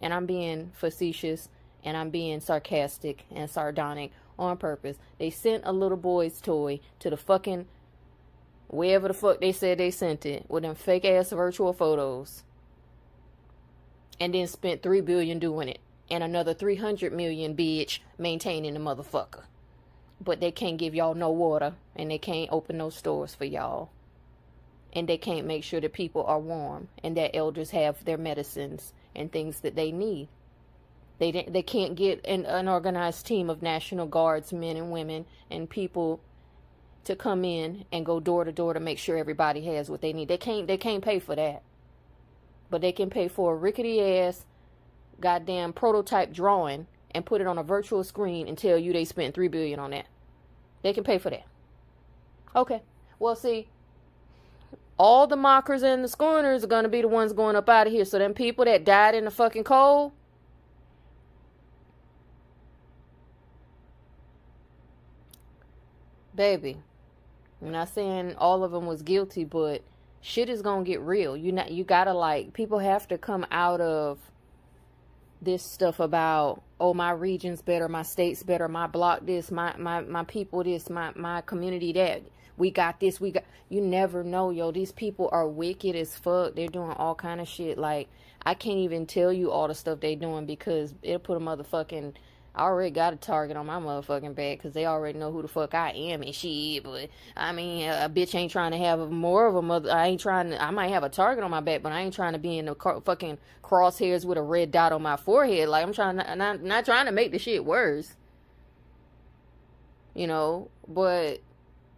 And 0.01 0.13
I'm 0.13 0.27
being 0.27 0.73
facetious 0.75 1.49
and 1.83 1.97
I'm 1.97 2.11
being 2.11 2.41
sarcastic 2.41 3.25
and 3.31 3.49
sardonic 3.49 4.13
on 4.39 4.57
purpose. 4.57 4.97
They 5.19 5.31
sent 5.31 5.63
a 5.67 5.73
little 5.73 5.97
boy's 5.97 6.41
toy 6.41 6.81
to 7.01 7.11
the 7.11 7.17
fucking 7.17 7.67
wherever 8.69 9.09
the 9.09 9.15
fuck 9.15 9.41
they 9.41 9.53
said 9.53 9.79
they 9.79 9.91
sent 9.91 10.27
it 10.27 10.45
with 10.49 10.63
them 10.63 10.75
fake 10.75 11.05
ass 11.05 11.31
virtual 11.31 11.73
photos. 11.73 12.43
And 14.19 14.35
then 14.35 14.47
spent 14.47 14.83
three 14.83 15.01
billion 15.01 15.39
doing 15.39 15.69
it. 15.69 15.81
And 16.11 16.23
another 16.23 16.55
three 16.55 16.77
hundred 16.77 17.13
million 17.13 17.55
bitch 17.55 17.99
maintaining 18.19 18.75
the 18.75 18.81
motherfucker. 18.81 19.45
But 20.25 20.41
they 20.41 20.51
can't 20.51 20.79
give 20.79 20.95
y'all 20.95 21.15
no 21.15 21.31
water 21.31 21.75
and 21.95 22.11
they 22.11 22.19
can't 22.19 22.51
open 22.51 22.79
no 22.79 22.91
stores 22.91 23.35
for 23.35 23.45
y'all. 23.45 23.91
And 24.93 25.09
they 25.09 25.19
can't 25.19 25.47
make 25.47 25.65
sure 25.65 25.81
that 25.81 25.93
people 25.93 26.25
are 26.25 26.39
warm 26.39 26.89
and 27.03 27.17
that 27.17 27.37
elders 27.37 27.71
have 27.71 28.05
their 28.05 28.17
medicines 28.17 28.93
and 29.15 29.31
things 29.31 29.61
that 29.61 29.77
they 29.77 29.93
need. 29.93 30.29
They 31.19 31.31
they 31.49 31.63
can't 31.63 31.95
get 31.95 32.25
an, 32.25 32.45
an 32.47 32.69
organized 32.69 33.27
team 33.27 33.51
of 33.51 33.63
National 33.63 34.07
Guards 34.07 34.53
men 34.53 34.77
and 34.77 34.91
women 34.91 35.27
and 35.51 35.71
people 35.71 36.21
to 37.05 37.15
come 37.15 37.45
in 37.45 37.85
and 37.93 38.07
go 38.07 38.19
door 38.19 38.45
to 38.45 38.53
door 38.53 38.75
to 38.75 38.81
make 38.81 38.99
sure 38.99 39.17
everybody 39.17 39.65
has 39.67 39.91
what 39.91 40.01
they 40.01 40.13
need. 40.13 40.29
They 40.29 40.39
can't 40.39 40.67
they 40.67 40.77
can't 40.77 41.05
pay 41.05 41.19
for 41.19 41.37
that. 41.37 41.63
But 42.71 42.81
they 42.81 42.93
can 42.93 43.11
pay 43.11 43.29
for 43.29 43.53
a 43.53 43.57
rickety 43.57 44.01
ass 44.01 44.47
goddamn 45.21 45.73
prototype 45.73 46.33
drawing 46.33 46.87
and 47.13 47.25
put 47.25 47.41
it 47.41 47.47
on 47.47 47.59
a 47.59 47.63
virtual 47.63 48.03
screen 48.03 48.49
and 48.49 48.59
tell 48.59 48.77
you 48.77 48.93
they 48.93 49.05
spent 49.05 49.35
3 49.35 49.49
billion 49.49 49.79
on 49.79 49.93
that. 49.93 50.07
They 50.85 50.93
can 50.93 51.03
pay 51.03 51.17
for 51.17 51.31
that. 51.31 51.47
Okay. 52.55 52.83
Well, 53.19 53.35
see, 53.35 53.69
all 54.99 55.27
the 55.27 55.35
mockers 55.35 55.83
and 55.83 56.05
the 56.05 56.09
scorners 56.09 56.63
are 56.63 56.67
going 56.69 56.83
to 56.83 56.91
be 56.91 57.01
the 57.01 57.09
ones 57.09 57.33
going 57.33 57.57
up 57.57 57.71
out 57.71 57.87
of 57.87 57.93
here. 57.93 58.05
So 58.05 58.19
them 58.19 58.35
people 58.35 58.67
that 58.67 58.85
died 58.85 59.15
in 59.15 59.25
the 59.25 59.31
fucking 59.31 59.65
cold, 59.65 60.13
baby, 66.35 66.77
I'm 67.63 67.73
not 67.73 67.89
saying 67.89 68.35
all 68.37 68.63
of 68.63 68.73
them 68.73 68.85
was 68.85 69.01
guilty, 69.01 69.45
but 69.45 69.81
shit 70.21 70.51
is 70.51 70.61
gonna 70.61 70.85
get 70.85 71.01
real. 71.01 71.35
You 71.35 71.51
not 71.53 71.71
you 71.71 71.83
gotta 71.85 72.13
like 72.13 72.53
people 72.53 72.81
have 72.81 73.09
to 73.09 73.17
come 73.17 73.47
out 73.51 73.81
of 73.81 74.19
this 75.43 75.63
stuff 75.63 76.01
about 76.01 76.63
oh 76.81 76.95
my 76.95 77.11
region's 77.11 77.63
better, 77.63 77.89
my 77.89 78.03
state's 78.03 78.43
better, 78.43 78.69
my 78.69 78.87
block 78.87 79.27
this, 79.27 79.51
my 79.51 79.75
my 79.77 80.01
my 80.01 80.25
people 80.25 80.65
this, 80.65 80.91
my 80.91 81.13
my 81.17 81.41
community 81.43 81.93
that. 81.95 82.23
We 82.57 82.71
got 82.71 83.01
this, 83.01 83.21
we 83.21 83.33
got 83.33 83.45
you 83.69 83.81
never 83.81 84.23
know, 84.23 84.51
yo. 84.51 84.71
These 84.71 84.93
people 84.93 85.29
are 85.33 85.49
wicked 85.49 85.97
as 85.97 86.17
fuck. 86.17 86.55
They're 86.55 86.69
doing 86.69 86.93
all 86.93 87.15
kind 87.15 87.41
of 87.41 87.49
shit. 87.49 87.79
Like 87.79 88.09
I 88.45 88.55
can't 88.55 88.79
even 88.79 89.07
tell 89.07 89.33
you 89.33 89.51
all 89.51 89.69
the 89.69 89.75
stuff 89.75 90.01
they 90.01 90.15
doing 90.15 90.47
because 90.47 90.95
it'll 91.03 91.19
put 91.19 91.37
a 91.37 91.41
motherfucking 91.41 92.15
I 92.57 92.63
already 92.63 92.93
got 92.93 93.13
a 93.13 93.17
target 93.17 93.57
on 93.57 93.67
my 93.67 93.81
motherfucking 93.81 94.37
back 94.37 94.59
because 94.59 94.75
they 94.75 94.87
already 94.87 95.19
know 95.19 95.33
who 95.33 95.43
the 95.43 95.49
fuck 95.49 95.75
I 95.75 95.91
am 95.91 96.23
and 96.23 96.33
shit. 96.33 96.85
But 96.85 97.11
I 97.37 97.53
mean, 97.53 97.89
a 97.89 98.09
bitch 98.09 98.33
ain't 98.37 98.53
trying 98.53 98.71
to 98.71 98.79
have 98.79 99.11
more 99.11 99.47
of 99.47 99.57
a 99.57 99.63
mother. 99.63 99.91
I 99.91 100.07
ain't 100.07 100.21
trying 100.21 100.51
to. 100.51 100.63
I 100.63 100.71
might 100.71 100.89
have 100.89 101.03
a 101.03 101.09
target 101.09 101.43
on 101.43 101.51
my 101.51 101.61
back, 101.61 101.83
but 101.83 101.91
I 101.91 102.03
ain't 102.03 102.15
trying 102.15 102.35
to 102.35 102.39
be 102.39 102.59
in 102.59 102.67
the 102.67 102.77
car, 102.77 103.01
fucking 103.01 103.39
crosshairs 103.65 104.25
with 104.25 104.39
a 104.39 104.43
red 104.43 104.71
dot 104.71 104.93
on 104.93 105.03
my 105.03 105.17
forehead. 105.17 105.69
Like 105.69 105.85
I'm 105.85 105.93
trying 105.93 106.19
to, 106.19 106.37
not 106.37 106.63
not 106.63 106.85
trying 106.85 107.07
to 107.07 107.13
make 107.13 107.33
the 107.33 107.41
shit 107.41 107.65
worse. 107.65 108.15
You 110.15 110.29
know, 110.29 110.71
but 110.87 111.41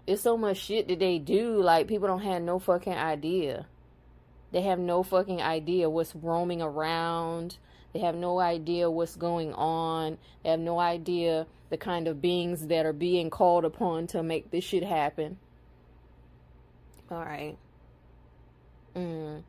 it's 0.06 0.22
so 0.22 0.38
much 0.38 0.56
shit 0.56 0.88
that 0.88 1.00
they 1.00 1.18
do. 1.18 1.60
Like 1.60 1.86
people 1.86 2.08
don't 2.08 2.22
have 2.22 2.40
no 2.40 2.58
fucking 2.58 2.94
idea. 2.94 3.66
They 4.52 4.62
have 4.62 4.78
no 4.78 5.02
fucking 5.02 5.42
idea 5.42 5.90
what's 5.90 6.14
roaming 6.14 6.62
around 6.62 7.58
they 7.96 8.02
have 8.02 8.14
no 8.14 8.38
idea 8.40 8.90
what's 8.90 9.16
going 9.16 9.54
on. 9.54 10.18
They 10.42 10.50
have 10.50 10.60
no 10.60 10.78
idea 10.78 11.46
the 11.70 11.78
kind 11.78 12.08
of 12.08 12.20
beings 12.20 12.66
that 12.66 12.84
are 12.84 12.92
being 12.92 13.30
called 13.30 13.64
upon 13.64 14.06
to 14.08 14.22
make 14.22 14.50
this 14.50 14.64
shit 14.64 14.82
happen. 14.82 15.38
All 17.10 17.24
right. 17.24 17.56
Mm. 18.94 19.44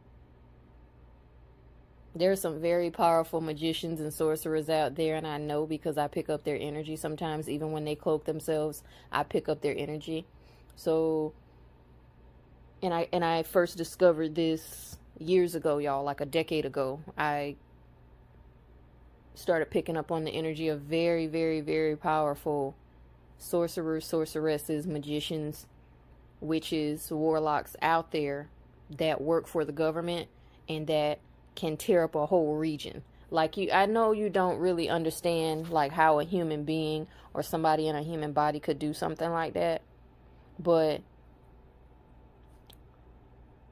There 2.16 2.32
are 2.32 2.38
some 2.38 2.62
very 2.62 2.90
powerful 2.90 3.42
magicians 3.42 4.00
and 4.00 4.14
sorcerers 4.14 4.70
out 4.70 4.96
there, 4.96 5.18
and 5.18 5.28
I 5.28 5.38
know 5.38 5.66
because 5.66 5.98
I 5.98 6.08
pick 6.08 6.30
up 6.30 6.46
their 6.46 6.58
energy 6.58 6.96
sometimes, 6.96 7.50
even 7.50 7.74
when 7.74 7.84
they 7.84 7.96
cloak 7.96 8.24
themselves, 8.24 8.82
I 9.12 9.24
pick 9.24 9.50
up 9.50 9.60
their 9.60 9.76
energy. 9.78 10.26
So, 10.78 11.34
and 12.82 12.94
I 12.94 13.10
and 13.12 13.26
I 13.26 13.44
first 13.44 13.76
discovered 13.76 14.36
this 14.36 14.98
years 15.20 15.54
ago, 15.54 15.80
y'all, 15.80 16.06
like 16.06 16.22
a 16.22 16.26
decade 16.26 16.64
ago. 16.64 17.02
I 17.18 17.58
started 19.38 19.70
picking 19.70 19.96
up 19.96 20.12
on 20.12 20.24
the 20.24 20.32
energy 20.32 20.68
of 20.68 20.82
very, 20.82 21.28
very, 21.28 21.62
very 21.62 21.96
powerful 21.96 22.76
sorcerers, 23.38 24.06
sorceresses, 24.06 24.88
magicians, 24.88 25.68
witches, 26.42 27.12
warlocks 27.12 27.76
out 27.82 28.12
there 28.12 28.50
that 28.90 29.22
work 29.22 29.48
for 29.48 29.64
the 29.64 29.72
government 29.72 30.28
and 30.68 30.88
that 30.88 31.20
can 31.56 31.78
tear 31.78 32.04
up 32.04 32.16
a 32.16 32.26
whole 32.26 32.56
region. 32.56 33.04
Like 33.30 33.58
you 33.58 33.72
I 33.72 33.86
know 33.86 34.12
you 34.12 34.30
don't 34.30 34.58
really 34.58 34.90
understand 34.90 35.70
like 35.70 35.92
how 35.92 36.20
a 36.20 36.24
human 36.24 36.64
being 36.64 37.08
or 37.34 37.44
somebody 37.44 37.88
in 37.88 37.96
a 37.96 38.02
human 38.02 38.32
body 38.32 38.60
could 38.60 38.80
do 38.80 38.94
something 38.94 39.30
like 39.30 39.54
that. 39.54 39.82
But 40.58 41.02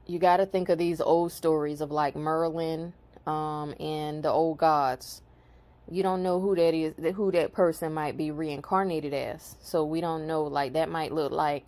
you 0.06 0.18
got 0.18 0.36
to 0.36 0.46
think 0.46 0.68
of 0.68 0.78
these 0.78 1.00
old 1.00 1.32
stories 1.32 1.80
of 1.80 1.90
like 1.90 2.14
Merlin 2.14 2.92
um, 3.26 3.74
and 3.80 4.22
the 4.22 4.30
old 4.30 4.58
gods 4.58 5.22
you 5.90 6.02
don't 6.02 6.22
know 6.22 6.40
who 6.40 6.56
that 6.56 6.74
is 6.74 6.94
who 7.14 7.30
that 7.32 7.52
person 7.52 7.94
might 7.94 8.16
be 8.16 8.30
reincarnated 8.30 9.14
as. 9.14 9.56
So 9.62 9.84
we 9.84 10.00
don't 10.00 10.26
know 10.26 10.44
like 10.44 10.72
that 10.72 10.88
might 10.88 11.12
look 11.12 11.32
like 11.32 11.64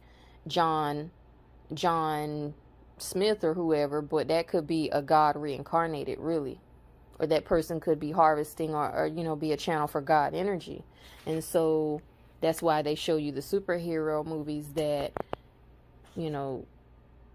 john 0.46 1.10
john 1.74 2.54
smith 2.96 3.44
or 3.44 3.52
whoever 3.52 4.00
but 4.00 4.28
that 4.28 4.46
could 4.48 4.66
be 4.66 4.88
a 4.90 5.02
god 5.02 5.36
reincarnated 5.36 6.18
really. 6.18 6.60
Or 7.20 7.26
that 7.26 7.44
person 7.44 7.80
could 7.80 7.98
be 7.98 8.12
harvesting 8.12 8.74
or, 8.74 8.90
or 8.92 9.06
you 9.06 9.22
know 9.24 9.36
be 9.36 9.52
a 9.52 9.56
channel 9.56 9.86
for 9.86 10.00
god 10.00 10.34
energy. 10.34 10.84
And 11.26 11.42
so 11.42 12.00
that's 12.40 12.62
why 12.62 12.82
they 12.82 12.94
show 12.94 13.16
you 13.16 13.32
the 13.32 13.40
superhero 13.40 14.24
movies 14.24 14.68
that 14.74 15.12
you 16.16 16.30
know 16.30 16.64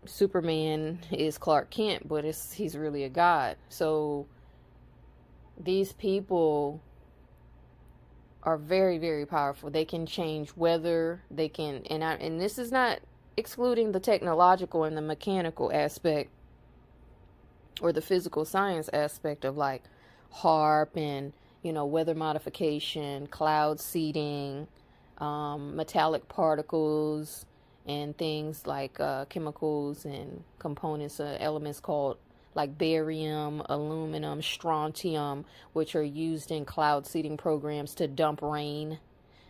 superman 0.06 1.00
is 1.12 1.38
clark 1.38 1.70
kent 1.70 2.06
but 2.10 2.26
it's 2.26 2.52
he's 2.52 2.76
really 2.76 3.06
a 3.06 3.10
god. 3.10 3.56
So 3.70 4.28
these 5.64 5.94
people 5.94 6.82
are 8.44 8.58
very 8.58 8.98
very 8.98 9.26
powerful. 9.26 9.70
They 9.70 9.86
can 9.86 10.06
change 10.06 10.56
weather. 10.56 11.24
They 11.32 11.50
can 11.50 11.84
and 11.90 12.04
I, 12.04 12.14
and 12.16 12.40
this 12.40 12.58
is 12.58 12.72
not 12.72 13.00
excluding 13.38 13.92
the 13.92 14.00
technological 14.00 14.84
and 14.84 14.96
the 14.96 15.02
mechanical 15.02 15.72
aspect 15.74 16.30
or 17.82 17.92
the 17.92 18.02
physical 18.02 18.46
science 18.46 18.90
aspect 18.94 19.46
of 19.46 19.58
like 19.58 19.84
HAARP 20.34 20.96
and 20.96 21.34
you 21.62 21.74
know 21.74 21.86
weather 21.86 22.16
modification 22.16 23.28
cloud 23.28 23.80
seeding 23.80 24.68
um, 25.18 25.76
metallic 25.76 26.28
particles 26.28 27.46
and 27.86 28.18
things 28.18 28.66
like 28.66 29.00
uh, 29.00 29.26
chemicals 29.26 30.06
and 30.06 30.44
components 30.60 31.20
uh, 31.20 31.38
elements 31.40 31.80
called 31.80 32.18
like 32.56 32.78
barium, 32.78 33.62
aluminum, 33.68 34.42
strontium, 34.42 35.46
which 35.74 35.96
are 35.96 36.04
used 36.04 36.52
in 36.52 36.66
cloud 36.66 37.08
seeding 37.08 37.38
programs 37.38 37.96
to 37.96 38.08
dump 38.08 38.42
rain 38.42 39.00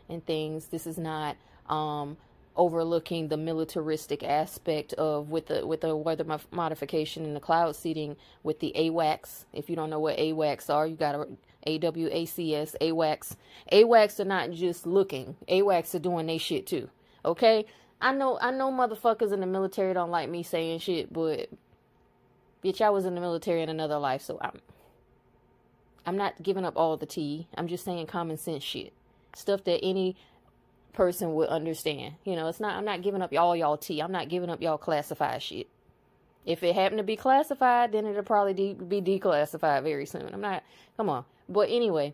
and 0.10 0.26
things. 0.26 0.68
This 0.68 0.88
is 0.88 0.98
not 0.98 1.38
um, 1.68 2.18
overlooking 2.56 3.28
the 3.28 3.38
militaristic 3.38 4.24
aspect 4.24 4.94
of 4.94 5.30
with 5.30 5.48
the 5.48 5.66
with 5.66 5.82
the 5.82 5.96
weather 5.96 6.26
modification 6.52 7.26
and 7.26 7.36
the 7.36 7.40
cloud 7.40 7.76
seeding 7.76 8.16
with 8.44 8.60
the 8.60 8.74
AWACS. 8.76 9.46
If 9.54 9.70
you 9.70 9.76
don't 9.76 9.90
know 9.90 10.00
what 10.00 10.18
AWACS 10.18 10.70
are, 10.70 10.88
you 10.88 10.96
got 10.96 11.14
to 11.14 11.28
AWACS, 11.66 12.76
AWACS. 12.82 13.36
AWACS 13.72 14.20
are 14.20 14.26
not 14.26 14.52
just 14.52 14.86
looking. 14.86 15.36
AWACS 15.48 15.96
are 15.96 16.00
doing 16.00 16.26
they 16.26 16.38
shit 16.38 16.68
too. 16.68 16.90
Okay? 17.26 17.66
I 18.02 18.14
know 18.14 18.38
I 18.42 18.52
know 18.52 18.72
motherfuckers 18.72 19.32
in 19.32 19.40
the 19.40 19.46
military 19.46 19.94
don't 19.94 20.12
like 20.12 20.30
me 20.30 20.44
saying 20.44 20.80
shit, 20.80 21.12
but 21.12 21.50
Bitch, 22.64 22.82
I 22.82 22.90
was 22.90 23.06
in 23.06 23.16
the 23.16 23.22
military 23.22 23.62
in 23.62 23.70
another 23.70 23.98
life, 23.98 24.22
so 24.22 24.40
I'm 24.42 24.60
I'm 26.06 26.18
not 26.18 26.42
giving 26.44 26.66
up 26.66 26.74
all 26.76 26.98
the 26.98 27.06
tea. 27.06 27.48
I'm 27.56 27.68
just 27.68 27.86
saying 27.86 28.08
common 28.08 28.38
sense 28.38 28.64
shit. 28.64 28.94
Stuff 29.36 29.64
that 29.66 29.80
any 29.84 30.16
person 30.94 31.34
would 31.34 31.50
understand. 31.50 32.16
You 32.24 32.36
know, 32.36 32.48
it's 32.48 32.60
not 32.60 32.76
I'm 32.76 32.86
not 32.86 33.02
giving 33.02 33.22
up 33.22 33.34
all 33.34 33.56
y'all 33.56 33.78
tea. 33.78 34.02
I'm 34.02 34.12
not 34.12 34.30
giving 34.30 34.50
up 34.50 34.62
y'all 34.62 34.78
classified 34.78 35.42
shit. 35.42 35.68
If 36.46 36.62
it 36.62 36.76
happened 36.76 37.00
to 37.00 37.04
be 37.04 37.16
classified, 37.16 37.94
then 37.94 38.06
it'll 38.06 38.24
probably 38.24 38.54
de- 38.54 38.74
be 38.74 39.02
declassified 39.02 39.84
very 39.84 40.06
soon. 40.06 40.30
I'm 40.34 40.42
not 40.42 40.64
come 40.98 41.10
on. 41.10 41.26
But 41.50 41.70
anyway, 41.70 42.14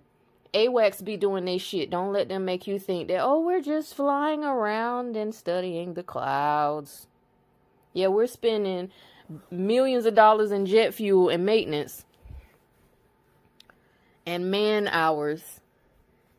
AWACS 0.53 1.03
be 1.03 1.17
doing 1.17 1.45
this 1.45 1.61
shit. 1.61 1.89
Don't 1.89 2.11
let 2.11 2.29
them 2.29 2.45
make 2.45 2.65
you 2.65 2.79
think 2.79 3.07
that, 3.07 3.19
oh, 3.19 3.39
we're 3.39 3.61
just 3.61 3.93
flying 3.93 4.43
around 4.43 5.15
and 5.15 5.33
studying 5.33 5.93
the 5.93 6.03
clouds. 6.03 7.07
Yeah, 7.93 8.07
we're 8.07 8.27
spending 8.27 8.91
millions 9.51 10.05
of 10.05 10.15
dollars 10.15 10.51
in 10.51 10.65
jet 10.65 10.93
fuel 10.93 11.30
and 11.30 11.45
maintenance 11.45 12.05
and 14.25 14.51
man 14.51 14.88
hours 14.88 15.59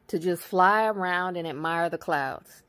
to 0.09 0.19
just 0.19 0.43
fly 0.43 0.87
around 0.87 1.37
and 1.37 1.47
admire 1.47 1.89
the 1.89 1.99
clouds. 1.99 2.63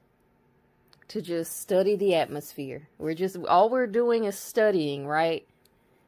To 1.09 1.21
just 1.21 1.59
study 1.59 1.95
the 1.95 2.15
atmosphere. 2.15 2.87
We're 2.97 3.15
just, 3.15 3.35
all 3.49 3.69
we're 3.69 3.87
doing 3.87 4.23
is 4.23 4.39
studying, 4.39 5.05
right? 5.05 5.45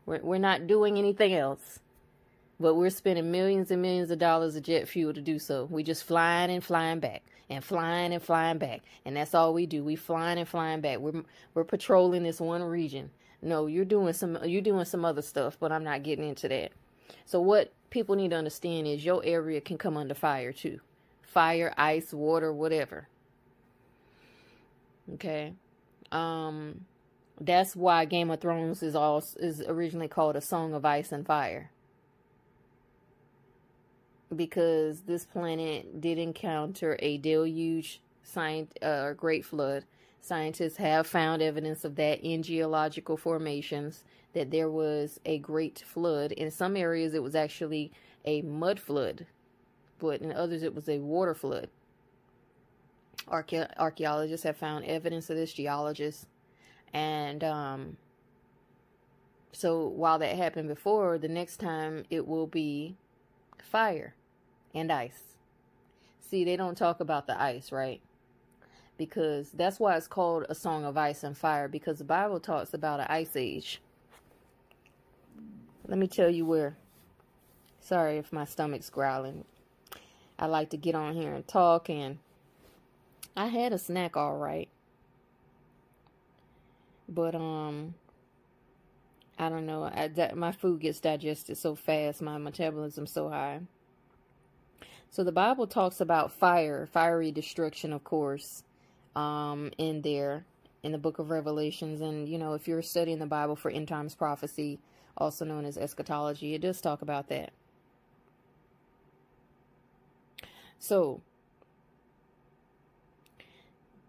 We're, 0.05 0.21
we're 0.21 0.37
not 0.37 0.65
doing 0.65 0.97
anything 0.97 1.33
else. 1.33 1.79
But 2.59 2.75
we're 2.75 2.89
spending 2.89 3.29
millions 3.29 3.69
and 3.71 3.81
millions 3.81 4.11
of 4.11 4.19
dollars 4.19 4.55
of 4.55 4.63
jet 4.63 4.87
fuel 4.87 5.13
to 5.13 5.21
do 5.21 5.39
so. 5.39 5.67
We 5.69 5.83
just 5.83 6.05
flying 6.05 6.51
and 6.51 6.63
flying 6.63 6.99
back 6.99 7.23
and 7.49 7.63
flying 7.63 8.13
and 8.13 8.21
flying 8.21 8.57
back. 8.57 8.81
And 9.05 9.17
that's 9.17 9.35
all 9.35 9.53
we 9.53 9.65
do. 9.65 9.83
We 9.83 9.95
flying 9.95 10.37
and 10.37 10.47
flying 10.47 10.79
back. 10.79 10.99
We're 10.99 11.23
we're 11.53 11.63
patrolling 11.63 12.23
this 12.23 12.39
one 12.39 12.63
region. 12.63 13.09
No, 13.43 13.67
you're 13.67 13.85
doing 13.85 14.13
some 14.13 14.37
you're 14.45 14.61
doing 14.61 14.85
some 14.85 15.03
other 15.03 15.21
stuff, 15.21 15.57
but 15.59 15.71
I'm 15.71 15.83
not 15.83 16.03
getting 16.03 16.27
into 16.27 16.47
that. 16.47 16.71
So 17.25 17.41
what 17.41 17.73
people 17.89 18.15
need 18.15 18.31
to 18.31 18.37
understand 18.37 18.87
is 18.87 19.03
your 19.03 19.21
area 19.25 19.59
can 19.61 19.77
come 19.77 19.97
under 19.97 20.13
fire 20.13 20.53
too. 20.53 20.79
Fire, 21.21 21.73
ice, 21.77 22.13
water, 22.13 22.53
whatever. 22.53 23.07
Okay. 25.15 25.53
Um 26.11 26.85
that's 27.41 27.75
why 27.75 28.05
Game 28.05 28.31
of 28.31 28.39
Thrones 28.39 28.81
is 28.81 28.95
all 28.95 29.23
is 29.37 29.61
originally 29.61 30.07
called 30.07 30.35
a 30.35 30.41
Song 30.41 30.73
of 30.73 30.85
Ice 30.85 31.11
and 31.11 31.25
Fire 31.25 31.71
because 34.35 35.01
this 35.01 35.25
planet 35.25 36.01
did 36.01 36.17
encounter 36.17 36.97
a 36.99 37.17
deluge, 37.17 38.01
science, 38.23 38.71
uh, 38.81 39.13
great 39.13 39.45
flood. 39.45 39.85
Scientists 40.23 40.77
have 40.77 41.05
found 41.05 41.41
evidence 41.41 41.83
of 41.83 41.97
that 41.97 42.21
in 42.23 42.41
geological 42.41 43.17
formations, 43.17 44.05
that 44.31 44.51
there 44.51 44.69
was 44.69 45.19
a 45.25 45.37
great 45.39 45.83
flood. 45.85 46.31
In 46.31 46.49
some 46.49 46.77
areas, 46.77 47.13
it 47.13 47.21
was 47.21 47.35
actually 47.35 47.91
a 48.23 48.41
mud 48.41 48.79
flood, 48.79 49.25
but 49.99 50.21
in 50.21 50.31
others, 50.31 50.63
it 50.63 50.73
was 50.73 50.87
a 50.87 50.99
water 50.99 51.35
flood. 51.35 51.67
Arche- 53.27 53.69
archaeologists 53.77 54.45
have 54.45 54.55
found 54.55 54.85
evidence 54.85 55.29
of 55.29 55.35
this, 55.35 55.51
geologists. 55.51 56.25
And 56.93 57.43
um, 57.43 57.97
so 59.51 59.85
while 59.85 60.19
that 60.19 60.37
happened 60.37 60.69
before, 60.69 61.17
the 61.17 61.27
next 61.27 61.57
time 61.57 62.05
it 62.09 62.25
will 62.25 62.47
be 62.47 62.95
fire 63.61 64.15
and 64.73 64.89
ice. 64.89 65.35
See, 66.21 66.45
they 66.45 66.55
don't 66.55 66.77
talk 66.77 67.01
about 67.01 67.27
the 67.27 67.39
ice, 67.39 67.73
right? 67.73 67.99
Because 69.05 69.51
that's 69.51 69.81
why 69.81 69.97
it's 69.97 70.07
called 70.07 70.45
a 70.47 70.55
song 70.55 70.85
of 70.85 70.95
ice 70.95 71.23
and 71.23 71.37
fire, 71.37 71.67
because 71.67 71.97
the 71.97 72.05
Bible 72.05 72.39
talks 72.39 72.73
about 72.73 73.01
an 73.01 73.07
ice 73.09 73.35
age. 73.35 73.81
Let 75.85 75.97
me 75.97 76.07
tell 76.07 76.29
you 76.29 76.45
where. 76.45 76.77
Sorry 77.81 78.17
if 78.17 78.31
my 78.31 78.45
stomach's 78.45 78.89
growling. 78.89 79.43
I 80.39 80.45
like 80.45 80.69
to 80.69 80.77
get 80.77 80.95
on 80.95 81.15
here 81.15 81.33
and 81.33 81.45
talk, 81.45 81.89
and 81.89 82.19
I 83.35 83.47
had 83.47 83.73
a 83.73 83.77
snack 83.77 84.15
all 84.15 84.37
right. 84.37 84.69
But, 87.09 87.35
um, 87.35 87.95
I 89.37 89.49
don't 89.49 89.65
know. 89.65 89.83
I, 89.83 90.31
my 90.33 90.53
food 90.53 90.79
gets 90.79 91.01
digested 91.01 91.57
so 91.57 91.75
fast, 91.75 92.21
my 92.21 92.37
metabolism's 92.37 93.11
so 93.11 93.27
high. 93.27 93.59
So 95.09 95.25
the 95.25 95.33
Bible 95.33 95.67
talks 95.67 95.99
about 95.99 96.31
fire, 96.31 96.87
fiery 96.87 97.33
destruction, 97.33 97.91
of 97.91 98.05
course, 98.05 98.63
um, 99.15 99.71
in 99.77 100.01
there 100.01 100.45
in 100.81 100.91
the 100.91 100.97
book 100.97 101.19
of 101.19 101.29
Revelations. 101.29 102.01
And, 102.01 102.27
you 102.27 102.37
know, 102.37 102.53
if 102.53 102.67
you're 102.67 102.81
studying 102.81 103.19
the 103.19 103.25
Bible 103.25 103.55
for 103.55 103.71
end 103.71 103.87
times 103.87 104.15
prophecy, 104.15 104.79
also 105.17 105.45
known 105.45 105.65
as 105.65 105.77
eschatology, 105.77 106.53
it 106.53 106.61
does 106.61 106.81
talk 106.81 107.01
about 107.01 107.29
that. 107.29 107.51
So, 110.79 111.21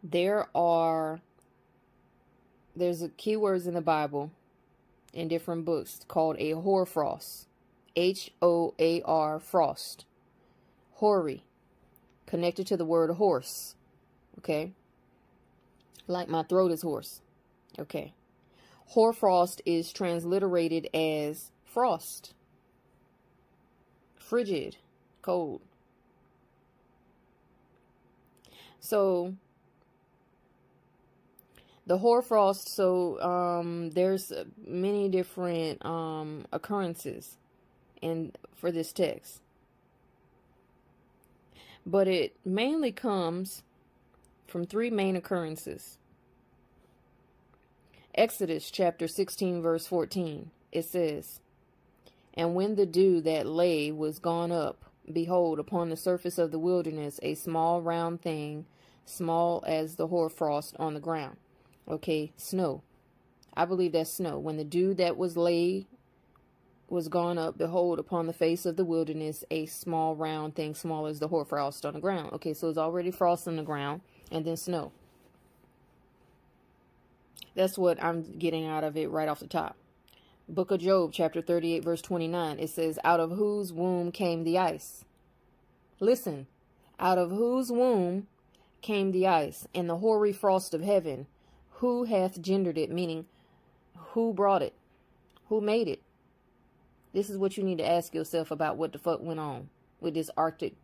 there 0.02 0.48
are, 0.54 1.20
there's 2.74 3.02
a 3.02 3.08
keywords 3.08 3.66
in 3.66 3.74
the 3.74 3.80
Bible 3.80 4.32
in 5.12 5.28
different 5.28 5.64
books 5.64 6.00
called 6.08 6.36
a 6.38 6.50
hoarfrost. 6.52 7.46
H 7.96 8.32
O 8.42 8.74
A 8.78 9.02
R 9.02 9.38
frost. 9.38 10.04
Hori, 10.94 11.44
connected 12.26 12.66
to 12.66 12.76
the 12.76 12.84
word 12.84 13.10
horse. 13.10 13.76
Okay? 14.38 14.72
Like 16.06 16.28
my 16.28 16.42
throat 16.42 16.72
is 16.72 16.82
hoarse. 16.82 17.20
Okay. 17.78 18.12
Hoarfrost 18.88 19.62
is 19.64 19.92
transliterated 19.92 20.88
as 20.94 21.50
frost. 21.64 22.34
Frigid, 24.16 24.76
cold. 25.22 25.60
So 28.80 29.34
the 31.86 31.98
hoarfrost 31.98 32.68
so 32.68 33.20
um, 33.20 33.90
there's 33.90 34.32
many 34.66 35.08
different 35.08 35.84
um, 35.84 36.46
occurrences 36.52 37.36
in 38.00 38.32
for 38.54 38.70
this 38.70 38.92
text 38.92 39.40
but 41.86 42.08
it 42.08 42.34
mainly 42.44 42.92
comes 42.92 43.62
from 44.54 44.64
three 44.64 44.88
main 44.88 45.16
occurrences. 45.16 45.98
Exodus 48.14 48.70
chapter 48.70 49.08
16, 49.08 49.60
verse 49.60 49.88
14, 49.88 50.52
it 50.70 50.84
says, 50.84 51.40
And 52.34 52.54
when 52.54 52.76
the 52.76 52.86
dew 52.86 53.20
that 53.22 53.48
lay 53.48 53.90
was 53.90 54.20
gone 54.20 54.52
up, 54.52 54.84
behold, 55.12 55.58
upon 55.58 55.88
the 55.88 55.96
surface 55.96 56.38
of 56.38 56.52
the 56.52 56.60
wilderness 56.60 57.18
a 57.20 57.34
small 57.34 57.82
round 57.82 58.22
thing, 58.22 58.66
small 59.04 59.64
as 59.66 59.96
the 59.96 60.06
hoarfrost 60.06 60.76
on 60.78 60.94
the 60.94 61.00
ground. 61.00 61.36
Okay, 61.88 62.30
snow. 62.36 62.84
I 63.56 63.64
believe 63.64 63.90
that's 63.90 64.12
snow. 64.12 64.38
When 64.38 64.56
the 64.56 64.62
dew 64.62 64.94
that 64.94 65.16
was 65.16 65.36
laid 65.36 65.86
was 66.88 67.08
gone 67.08 67.38
up, 67.38 67.58
behold, 67.58 67.98
upon 67.98 68.28
the 68.28 68.32
face 68.32 68.64
of 68.66 68.76
the 68.76 68.84
wilderness 68.84 69.42
a 69.50 69.66
small 69.66 70.14
round 70.14 70.54
thing, 70.54 70.76
small 70.76 71.06
as 71.08 71.18
the 71.18 71.26
hoarfrost 71.26 71.84
on 71.84 71.94
the 71.94 72.00
ground. 72.00 72.32
Okay, 72.34 72.54
so 72.54 72.68
it's 72.68 72.78
already 72.78 73.10
frost 73.10 73.48
on 73.48 73.56
the 73.56 73.64
ground, 73.64 74.00
and 74.30 74.44
then 74.44 74.56
snow. 74.56 74.92
That's 77.54 77.78
what 77.78 78.02
I'm 78.02 78.38
getting 78.38 78.66
out 78.66 78.84
of 78.84 78.96
it 78.96 79.10
right 79.10 79.28
off 79.28 79.40
the 79.40 79.46
top. 79.46 79.76
Book 80.48 80.70
of 80.70 80.80
Job, 80.80 81.10
chapter 81.12 81.40
38, 81.40 81.84
verse 81.84 82.02
29, 82.02 82.58
it 82.58 82.68
says, 82.68 82.98
Out 83.04 83.20
of 83.20 83.30
whose 83.30 83.72
womb 83.72 84.12
came 84.12 84.44
the 84.44 84.58
ice? 84.58 85.04
Listen, 86.00 86.46
out 86.98 87.16
of 87.16 87.30
whose 87.30 87.72
womb 87.72 88.26
came 88.82 89.12
the 89.12 89.26
ice, 89.26 89.66
and 89.74 89.88
the 89.88 89.96
hoary 89.98 90.32
frost 90.32 90.74
of 90.74 90.82
heaven? 90.82 91.26
Who 91.78 92.04
hath 92.04 92.42
gendered 92.42 92.76
it? 92.76 92.90
Meaning, 92.90 93.26
who 93.96 94.34
brought 94.34 94.62
it? 94.62 94.74
Who 95.48 95.60
made 95.60 95.88
it? 95.88 96.02
This 97.14 97.30
is 97.30 97.38
what 97.38 97.56
you 97.56 97.62
need 97.62 97.78
to 97.78 97.88
ask 97.88 98.12
yourself 98.12 98.50
about 98.50 98.76
what 98.76 98.92
the 98.92 98.98
fuck 98.98 99.22
went 99.22 99.40
on 99.40 99.70
with 100.00 100.14
this 100.14 100.30
Arctic 100.36 100.74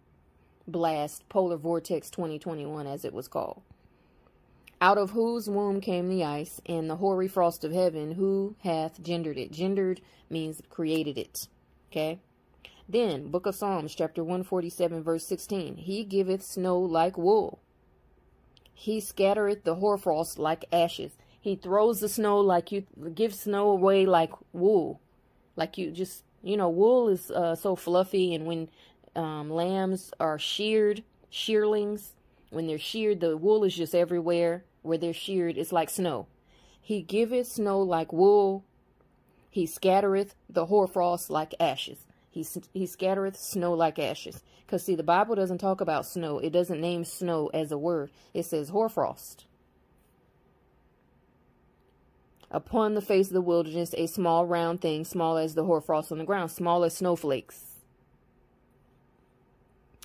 blast, 0.67 1.29
polar 1.29 1.57
vortex 1.57 2.11
2021, 2.11 2.87
as 2.87 3.05
it 3.05 3.13
was 3.13 3.29
called. 3.29 3.63
Out 4.81 4.97
of 4.97 5.11
whose 5.11 5.49
womb 5.49 5.81
came 5.81 6.09
the 6.09 6.25
ice, 6.25 6.61
and 6.65 6.89
the 6.89 6.97
hoary 6.97 7.29
frost 7.29 7.65
of 7.65 7.73
heaven, 7.73 8.13
who 8.13 8.57
hath 8.63 9.03
gendered 9.03 9.37
it? 9.37 9.53
Gendered 9.53 10.01
means 10.31 10.63
created 10.71 11.19
it. 11.19 11.49
Okay? 11.91 12.21
Then, 12.89 13.31
Book 13.31 13.47
of 13.47 13.55
Psalms, 13.55 13.95
chapter 13.95 14.25
147, 14.25 15.03
verse 15.03 15.27
16. 15.29 15.77
He 15.77 16.03
giveth 16.03 16.43
snow 16.43 16.79
like 16.79 17.19
wool. 17.19 17.61
He 18.73 19.01
scattereth 19.01 19.65
the 19.65 19.75
hoarfrost 19.75 20.39
like 20.39 20.65
ashes. 20.73 21.13
He 21.41 21.55
throws 21.55 22.01
the 22.01 22.09
snow 22.09 22.41
like 22.41 22.73
you 22.73 22.87
give 23.15 23.35
snow 23.35 23.71
away 23.71 24.07
like 24.07 24.33
wool. 24.53 25.01
Like 25.55 25.79
you 25.79 25.91
just, 25.91 26.25
you 26.43 26.57
know, 26.57 26.71
wool 26.71 27.09
is 27.09 27.31
uh, 27.31 27.55
so 27.55 27.77
fluffy, 27.77 28.35
and 28.35 28.47
when 28.47 28.71
um, 29.17 29.51
lambs 29.51 30.13
are 30.21 30.39
sheared, 30.39 31.03
shearlings, 31.31 32.15
when 32.51 32.67
they're 32.67 32.79
sheared, 32.79 33.21
the 33.21 33.37
wool 33.37 33.65
is 33.65 33.75
just 33.75 33.95
everywhere. 33.95 34.65
Where 34.83 34.99
they're 34.99 35.13
sheared, 35.13 35.57
it's 35.57 35.73
like 35.73 35.89
snow. 35.89 36.27
He 36.81 37.03
giveth 37.03 37.47
snow 37.47 37.81
like 37.81 38.13
wool. 38.13 38.65
He 39.49 39.67
scattereth 39.67 40.35
the 40.49 40.67
hoarfrost 40.67 41.31
like 41.31 41.55
ashes. 41.61 42.07
He, 42.31 42.47
he 42.73 42.87
scattereth 42.87 43.37
snow 43.37 43.73
like 43.73 43.99
ashes. 43.99 44.43
Because, 44.65 44.85
see, 44.85 44.95
the 44.95 45.03
Bible 45.03 45.35
doesn't 45.35 45.59
talk 45.59 45.81
about 45.81 46.07
snow. 46.07 46.39
It 46.39 46.51
doesn't 46.51 46.81
name 46.81 47.05
snow 47.05 47.51
as 47.53 47.73
a 47.73 47.79
word. 47.79 48.11
It 48.35 48.45
says 48.45 48.71
hoarfrost. 48.71 49.47
Upon 52.51 52.95
the 52.95 53.03
face 53.03 53.29
of 53.29 53.35
the 53.35 53.41
wilderness, 53.41 53.95
a 53.97 54.07
small 54.07 54.47
round 54.47 54.81
thing, 54.81 55.05
small 55.05 55.37
as 55.37 55.55
the 55.55 55.65
hoarfrost 55.65 56.11
on 56.11 56.19
the 56.19 56.25
ground, 56.25 56.51
small 56.51 56.83
as 56.83 56.97
snowflakes. 56.97 57.70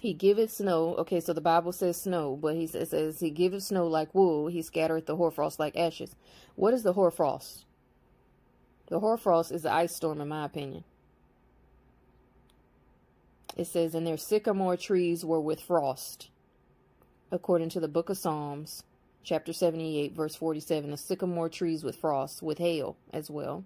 He 0.05 0.13
giveth 0.13 0.51
snow. 0.51 0.93
Okay, 0.97 1.19
so 1.19 1.33
the 1.33 1.41
Bible 1.41 1.71
says 1.71 1.99
snow, 1.99 2.37
but 2.39 2.53
he 2.53 2.67
says, 2.67 2.91
says 2.91 3.19
he 3.21 3.31
giveth 3.31 3.63
snow 3.63 3.87
like 3.87 4.13
wool. 4.13 4.45
He 4.45 4.61
scattereth 4.61 5.07
the 5.07 5.15
hoarfrost 5.15 5.59
like 5.59 5.75
ashes. 5.75 6.15
What 6.53 6.75
is 6.75 6.83
the 6.83 6.93
hoarfrost? 6.93 7.65
The 8.85 8.99
hoarfrost 8.99 9.51
is 9.51 9.63
the 9.63 9.73
ice 9.73 9.95
storm, 9.95 10.21
in 10.21 10.27
my 10.27 10.45
opinion. 10.45 10.83
It 13.57 13.65
says, 13.65 13.95
and 13.95 14.05
their 14.05 14.15
sycamore 14.15 14.77
trees 14.77 15.25
were 15.25 15.41
with 15.41 15.59
frost. 15.59 16.29
According 17.31 17.69
to 17.69 17.79
the 17.79 17.87
book 17.87 18.11
of 18.11 18.19
Psalms, 18.19 18.83
chapter 19.23 19.53
78, 19.53 20.13
verse 20.13 20.35
47, 20.35 20.91
the 20.91 20.97
sycamore 20.97 21.49
trees 21.49 21.83
with 21.83 21.95
frost, 21.95 22.43
with 22.43 22.59
hail 22.59 22.95
as 23.11 23.31
well. 23.31 23.63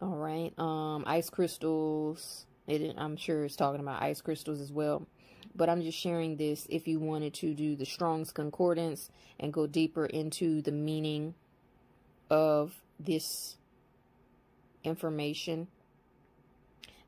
All 0.00 0.16
right. 0.16 0.56
Um, 0.56 1.02
ice 1.08 1.28
crystals. 1.28 2.46
It, 2.66 2.94
I'm 2.98 3.16
sure 3.16 3.44
it's 3.44 3.56
talking 3.56 3.80
about 3.80 4.02
ice 4.02 4.20
crystals 4.20 4.60
as 4.60 4.72
well. 4.72 5.06
But 5.54 5.68
I'm 5.68 5.82
just 5.82 5.98
sharing 5.98 6.36
this 6.36 6.66
if 6.68 6.86
you 6.86 6.98
wanted 6.98 7.32
to 7.34 7.54
do 7.54 7.76
the 7.76 7.86
Strong's 7.86 8.32
Concordance 8.32 9.10
and 9.40 9.52
go 9.52 9.66
deeper 9.66 10.04
into 10.06 10.60
the 10.60 10.72
meaning 10.72 11.34
of 12.28 12.82
this 12.98 13.56
information, 14.84 15.68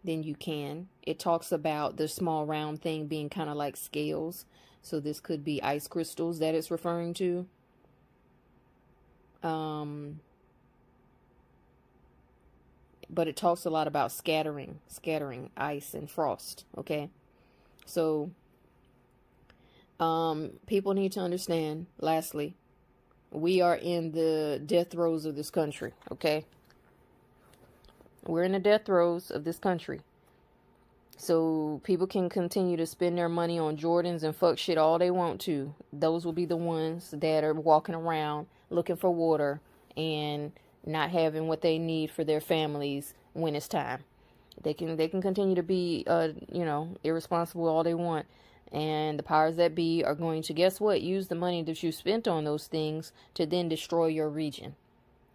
then 0.04 0.22
you 0.22 0.34
can. 0.34 0.88
It 1.02 1.18
talks 1.18 1.52
about 1.52 1.96
the 1.96 2.08
small 2.08 2.46
round 2.46 2.80
thing 2.80 3.06
being 3.06 3.28
kind 3.28 3.50
of 3.50 3.56
like 3.56 3.76
scales. 3.76 4.46
So 4.82 5.00
this 5.00 5.20
could 5.20 5.44
be 5.44 5.62
ice 5.62 5.88
crystals 5.88 6.38
that 6.38 6.54
it's 6.54 6.70
referring 6.70 7.14
to. 7.14 7.46
Um, 9.42 10.20
but 13.10 13.28
it 13.28 13.36
talks 13.36 13.64
a 13.64 13.70
lot 13.70 13.86
about 13.86 14.12
scattering, 14.12 14.80
scattering 14.88 15.50
ice 15.56 15.94
and 15.94 16.10
frost. 16.10 16.64
Okay, 16.76 17.10
so 17.86 18.30
um, 20.00 20.52
people 20.66 20.94
need 20.94 21.12
to 21.12 21.20
understand. 21.20 21.86
Lastly, 22.00 22.54
we 23.30 23.60
are 23.60 23.76
in 23.76 24.12
the 24.12 24.60
death 24.64 24.90
throes 24.90 25.24
of 25.24 25.36
this 25.36 25.50
country. 25.50 25.92
Okay, 26.12 26.44
we're 28.26 28.44
in 28.44 28.52
the 28.52 28.58
death 28.58 28.86
throes 28.86 29.30
of 29.30 29.44
this 29.44 29.58
country. 29.58 30.00
So 31.20 31.80
people 31.82 32.06
can 32.06 32.28
continue 32.28 32.76
to 32.76 32.86
spend 32.86 33.18
their 33.18 33.28
money 33.28 33.58
on 33.58 33.76
Jordans 33.76 34.22
and 34.22 34.36
fuck 34.36 34.56
shit 34.56 34.78
all 34.78 35.00
they 35.00 35.10
want 35.10 35.40
to. 35.42 35.74
Those 35.92 36.24
will 36.24 36.32
be 36.32 36.44
the 36.44 36.56
ones 36.56 37.10
that 37.10 37.42
are 37.42 37.54
walking 37.54 37.96
around 37.96 38.46
looking 38.70 38.96
for 38.96 39.10
water 39.10 39.60
and 39.96 40.52
not 40.84 41.10
having 41.10 41.48
what 41.48 41.62
they 41.62 41.78
need 41.78 42.10
for 42.10 42.24
their 42.24 42.40
families 42.40 43.14
when 43.32 43.54
it's 43.54 43.68
time. 43.68 44.04
They 44.62 44.74
can 44.74 44.96
they 44.96 45.08
can 45.08 45.22
continue 45.22 45.54
to 45.54 45.62
be 45.62 46.04
uh 46.06 46.30
you 46.50 46.64
know 46.64 46.96
irresponsible 47.04 47.68
all 47.68 47.84
they 47.84 47.94
want, 47.94 48.26
and 48.72 49.18
the 49.18 49.22
powers 49.22 49.56
that 49.56 49.74
be 49.74 50.02
are 50.02 50.16
going 50.16 50.42
to 50.42 50.52
guess 50.52 50.80
what 50.80 51.00
use 51.00 51.28
the 51.28 51.34
money 51.34 51.62
that 51.62 51.82
you 51.82 51.92
spent 51.92 52.26
on 52.26 52.44
those 52.44 52.66
things 52.66 53.12
to 53.34 53.46
then 53.46 53.68
destroy 53.68 54.06
your 54.06 54.28
region, 54.28 54.74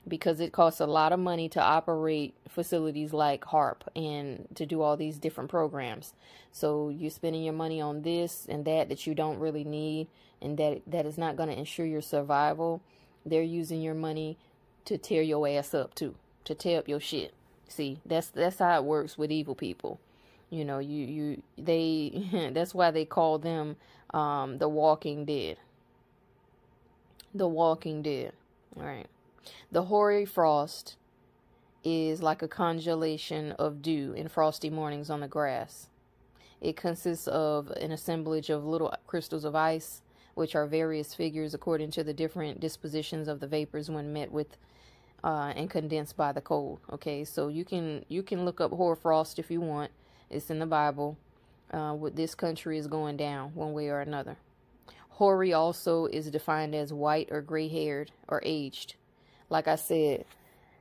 because 0.06 0.42
it 0.42 0.52
costs 0.52 0.82
a 0.82 0.86
lot 0.86 1.14
of 1.14 1.20
money 1.20 1.48
to 1.50 1.62
operate 1.62 2.34
facilities 2.50 3.14
like 3.14 3.46
HAARP 3.46 3.84
and 3.96 4.48
to 4.56 4.66
do 4.66 4.82
all 4.82 4.98
these 4.98 5.20
different 5.20 5.50
programs. 5.50 6.14
So 6.52 6.90
you're 6.90 7.10
spending 7.10 7.44
your 7.44 7.54
money 7.54 7.80
on 7.80 8.02
this 8.02 8.46
and 8.50 8.66
that 8.66 8.90
that 8.90 9.08
you 9.08 9.16
don't 9.16 9.40
really 9.40 9.64
need, 9.64 10.08
and 10.42 10.58
that 10.58 10.82
that 10.86 11.06
is 11.06 11.18
not 11.18 11.38
going 11.38 11.50
to 11.50 11.58
ensure 11.58 11.86
your 11.86 12.02
survival. 12.02 12.82
They're 13.26 13.42
using 13.42 13.82
your 13.82 13.94
money 13.94 14.38
to 14.86 14.98
tear 14.98 15.22
your 15.22 15.48
ass 15.48 15.74
up 15.74 15.96
too, 15.96 16.16
to 16.46 16.56
tear 16.56 16.80
up 16.80 16.88
your 16.88 17.00
shit. 17.00 17.34
See, 17.68 18.00
that's 18.06 18.28
that's 18.28 18.60
how 18.60 18.78
it 18.78 18.84
works 18.84 19.18
with 19.18 19.32
evil 19.32 19.56
people. 19.56 20.00
You 20.50 20.66
know, 20.66 20.80
you 20.80 21.06
you 21.06 21.44
they 21.58 22.52
that's 22.54 22.76
why 22.76 22.92
they 22.92 23.06
call 23.06 23.40
them 23.40 23.76
um 24.14 24.58
the 24.60 24.70
walking 24.70 25.26
dead. 25.26 25.58
The 27.34 27.48
walking 27.48 28.02
dead. 28.02 28.34
All 28.78 28.86
right. 28.86 29.08
The 29.72 29.84
hoary 29.84 30.26
frost 30.26 30.96
is 31.84 32.22
like 32.22 32.42
a 32.42 32.48
congelation 32.48 33.52
of 33.54 33.82
dew 33.82 34.14
in 34.14 34.28
frosty 34.28 34.70
mornings 34.70 35.10
on 35.10 35.20
the 35.20 35.28
grass. 35.28 35.88
It 36.62 36.78
consists 36.78 37.28
of 37.28 37.72
an 37.72 37.92
assemblage 37.92 38.50
of 38.50 38.66
little 38.66 38.94
crystals 39.06 39.44
of 39.44 39.56
ice, 39.56 40.02
which 40.36 40.56
are 40.56 40.66
various 40.66 41.14
figures 41.14 41.54
according 41.54 41.92
to 41.92 42.04
the 42.04 42.14
different 42.14 42.60
dispositions 42.60 43.28
of 43.28 43.40
the 43.40 43.48
vapors 43.48 43.90
when 43.90 44.14
met 44.14 44.32
with 44.32 44.58
uh, 45.24 45.54
and 45.56 45.70
condensed 45.70 46.18
by 46.18 46.32
the 46.32 46.42
cold. 46.42 46.80
Okay, 46.92 47.24
so 47.24 47.48
you 47.48 47.64
can 47.64 48.04
you 48.10 48.24
can 48.24 48.46
look 48.46 48.60
up 48.60 48.72
hoarfrost 48.72 49.40
if 49.40 49.50
you 49.50 49.62
want. 49.62 49.92
It's 50.30 50.50
in 50.50 50.60
the 50.60 50.66
Bible. 50.66 51.18
Uh, 51.72 51.94
what 51.94 52.16
this 52.16 52.36
country 52.36 52.78
is 52.78 52.86
going 52.88 53.18
down 53.18 53.52
one 53.56 53.74
way 53.74 53.90
or 53.90 54.00
another. 54.00 54.38
Hoary 55.10 55.54
also 55.54 56.06
is 56.08 56.30
defined 56.30 56.76
as 56.76 56.92
white 56.92 57.30
or 57.32 57.42
gray 57.42 57.68
haired 57.68 58.12
or 58.28 58.42
aged. 58.44 58.96
Like 59.50 59.68
I 59.68 59.76
said, 59.76 60.26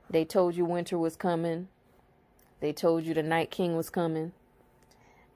they 0.09 0.25
told 0.25 0.55
you 0.55 0.65
winter 0.65 0.97
was 0.97 1.15
coming. 1.15 1.67
They 2.59 2.73
told 2.73 3.03
you 3.03 3.13
the 3.13 3.23
Night 3.23 3.51
King 3.51 3.75
was 3.75 3.89
coming. 3.89 4.33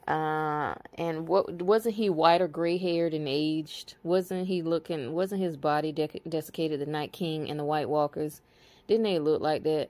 Uh, 0.07 0.75
and 0.93 1.27
what 1.27 1.61
wasn't 1.61 1.95
he 1.95 2.09
white 2.09 2.41
or 2.41 2.47
gray 2.47 2.77
haired 2.77 3.13
and 3.13 3.27
aged? 3.27 3.95
Wasn't 4.03 4.47
he 4.47 4.61
looking? 4.61 5.11
Wasn't 5.11 5.41
his 5.41 5.57
body 5.57 5.91
de- 5.91 6.21
desiccated? 6.27 6.79
The 6.79 6.85
Night 6.85 7.11
King 7.11 7.49
and 7.49 7.59
the 7.59 7.65
White 7.65 7.89
Walkers 7.89 8.41
didn't 8.87 9.03
they 9.03 9.19
look 9.19 9.41
like 9.41 9.63
that? 9.63 9.89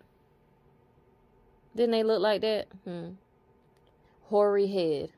Didn't 1.76 1.91
they 1.91 2.03
look 2.03 2.20
like 2.20 2.41
that? 2.41 2.68
Hmm. 2.84 3.09
Hoary 4.24 4.68
head. 4.68 5.11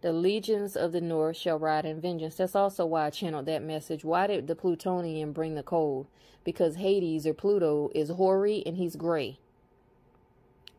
The 0.00 0.12
legions 0.12 0.76
of 0.76 0.92
the 0.92 1.00
north 1.00 1.36
shall 1.36 1.58
ride 1.58 1.86
in 1.86 2.00
vengeance. 2.00 2.34
That's 2.34 2.56
also 2.56 2.84
why 2.84 3.06
I 3.06 3.10
channeled 3.10 3.46
that 3.46 3.62
message. 3.62 4.04
Why 4.04 4.26
did 4.26 4.48
the 4.48 4.56
Plutonian 4.56 5.32
bring 5.32 5.54
the 5.54 5.62
cold? 5.62 6.08
Because 6.42 6.76
Hades 6.76 7.26
or 7.26 7.32
Pluto 7.32 7.90
is 7.94 8.10
hoary 8.10 8.62
and 8.66 8.76
he's 8.76 8.96
gray. 8.96 9.38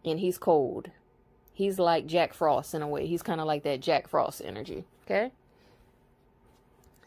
And 0.06 0.20
he's 0.20 0.38
cold. 0.38 0.90
He's 1.54 1.80
like 1.80 2.06
Jack 2.06 2.34
Frost 2.34 2.74
in 2.74 2.82
a 2.82 2.88
way. 2.88 3.08
He's 3.08 3.24
kind 3.24 3.42
of 3.42 3.48
like 3.48 3.64
that 3.64 3.82
Jack 3.82 4.08
Frost 4.08 4.42
energy. 4.46 4.86
Okay? 5.06 5.32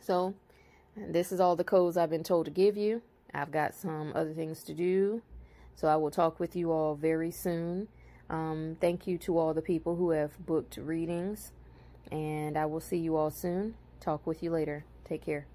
So, 0.01 0.35
this 0.97 1.33
is 1.33 1.39
all 1.39 1.55
the 1.55 1.65
codes 1.65 1.97
I've 1.97 2.11
been 2.11 2.25
told 2.25 2.47
to 2.47 2.51
give 2.51 2.77
you. 2.77 3.03
I've 3.33 3.51
got 3.51 3.75
some 3.75 4.13
other 4.15 4.33
things 4.33 4.63
to 4.65 4.75
do. 4.75 5.23
So 5.75 5.87
I 5.87 5.97
will 5.97 6.11
talk 6.11 6.41
with 6.41 6.57
you 6.57 6.73
all 6.73 6.95
very 6.97 7.31
soon. 7.31 7.89
Um, 8.29 8.77
thank 8.81 9.07
you 9.07 9.17
to 9.19 9.39
all 9.39 9.55
the 9.55 9.63
people 9.63 9.97
who 9.97 10.11
have 10.11 10.45
booked 10.45 10.77
readings. 10.77 11.53
And 12.11 12.57
I 12.57 12.67
will 12.67 12.81
see 12.81 12.97
you 12.97 13.17
all 13.17 13.31
soon. 13.31 13.75
Talk 14.01 14.27
with 14.27 14.43
you 14.43 14.51
later. 14.51 14.85
Take 15.05 15.25
care. 15.25 15.47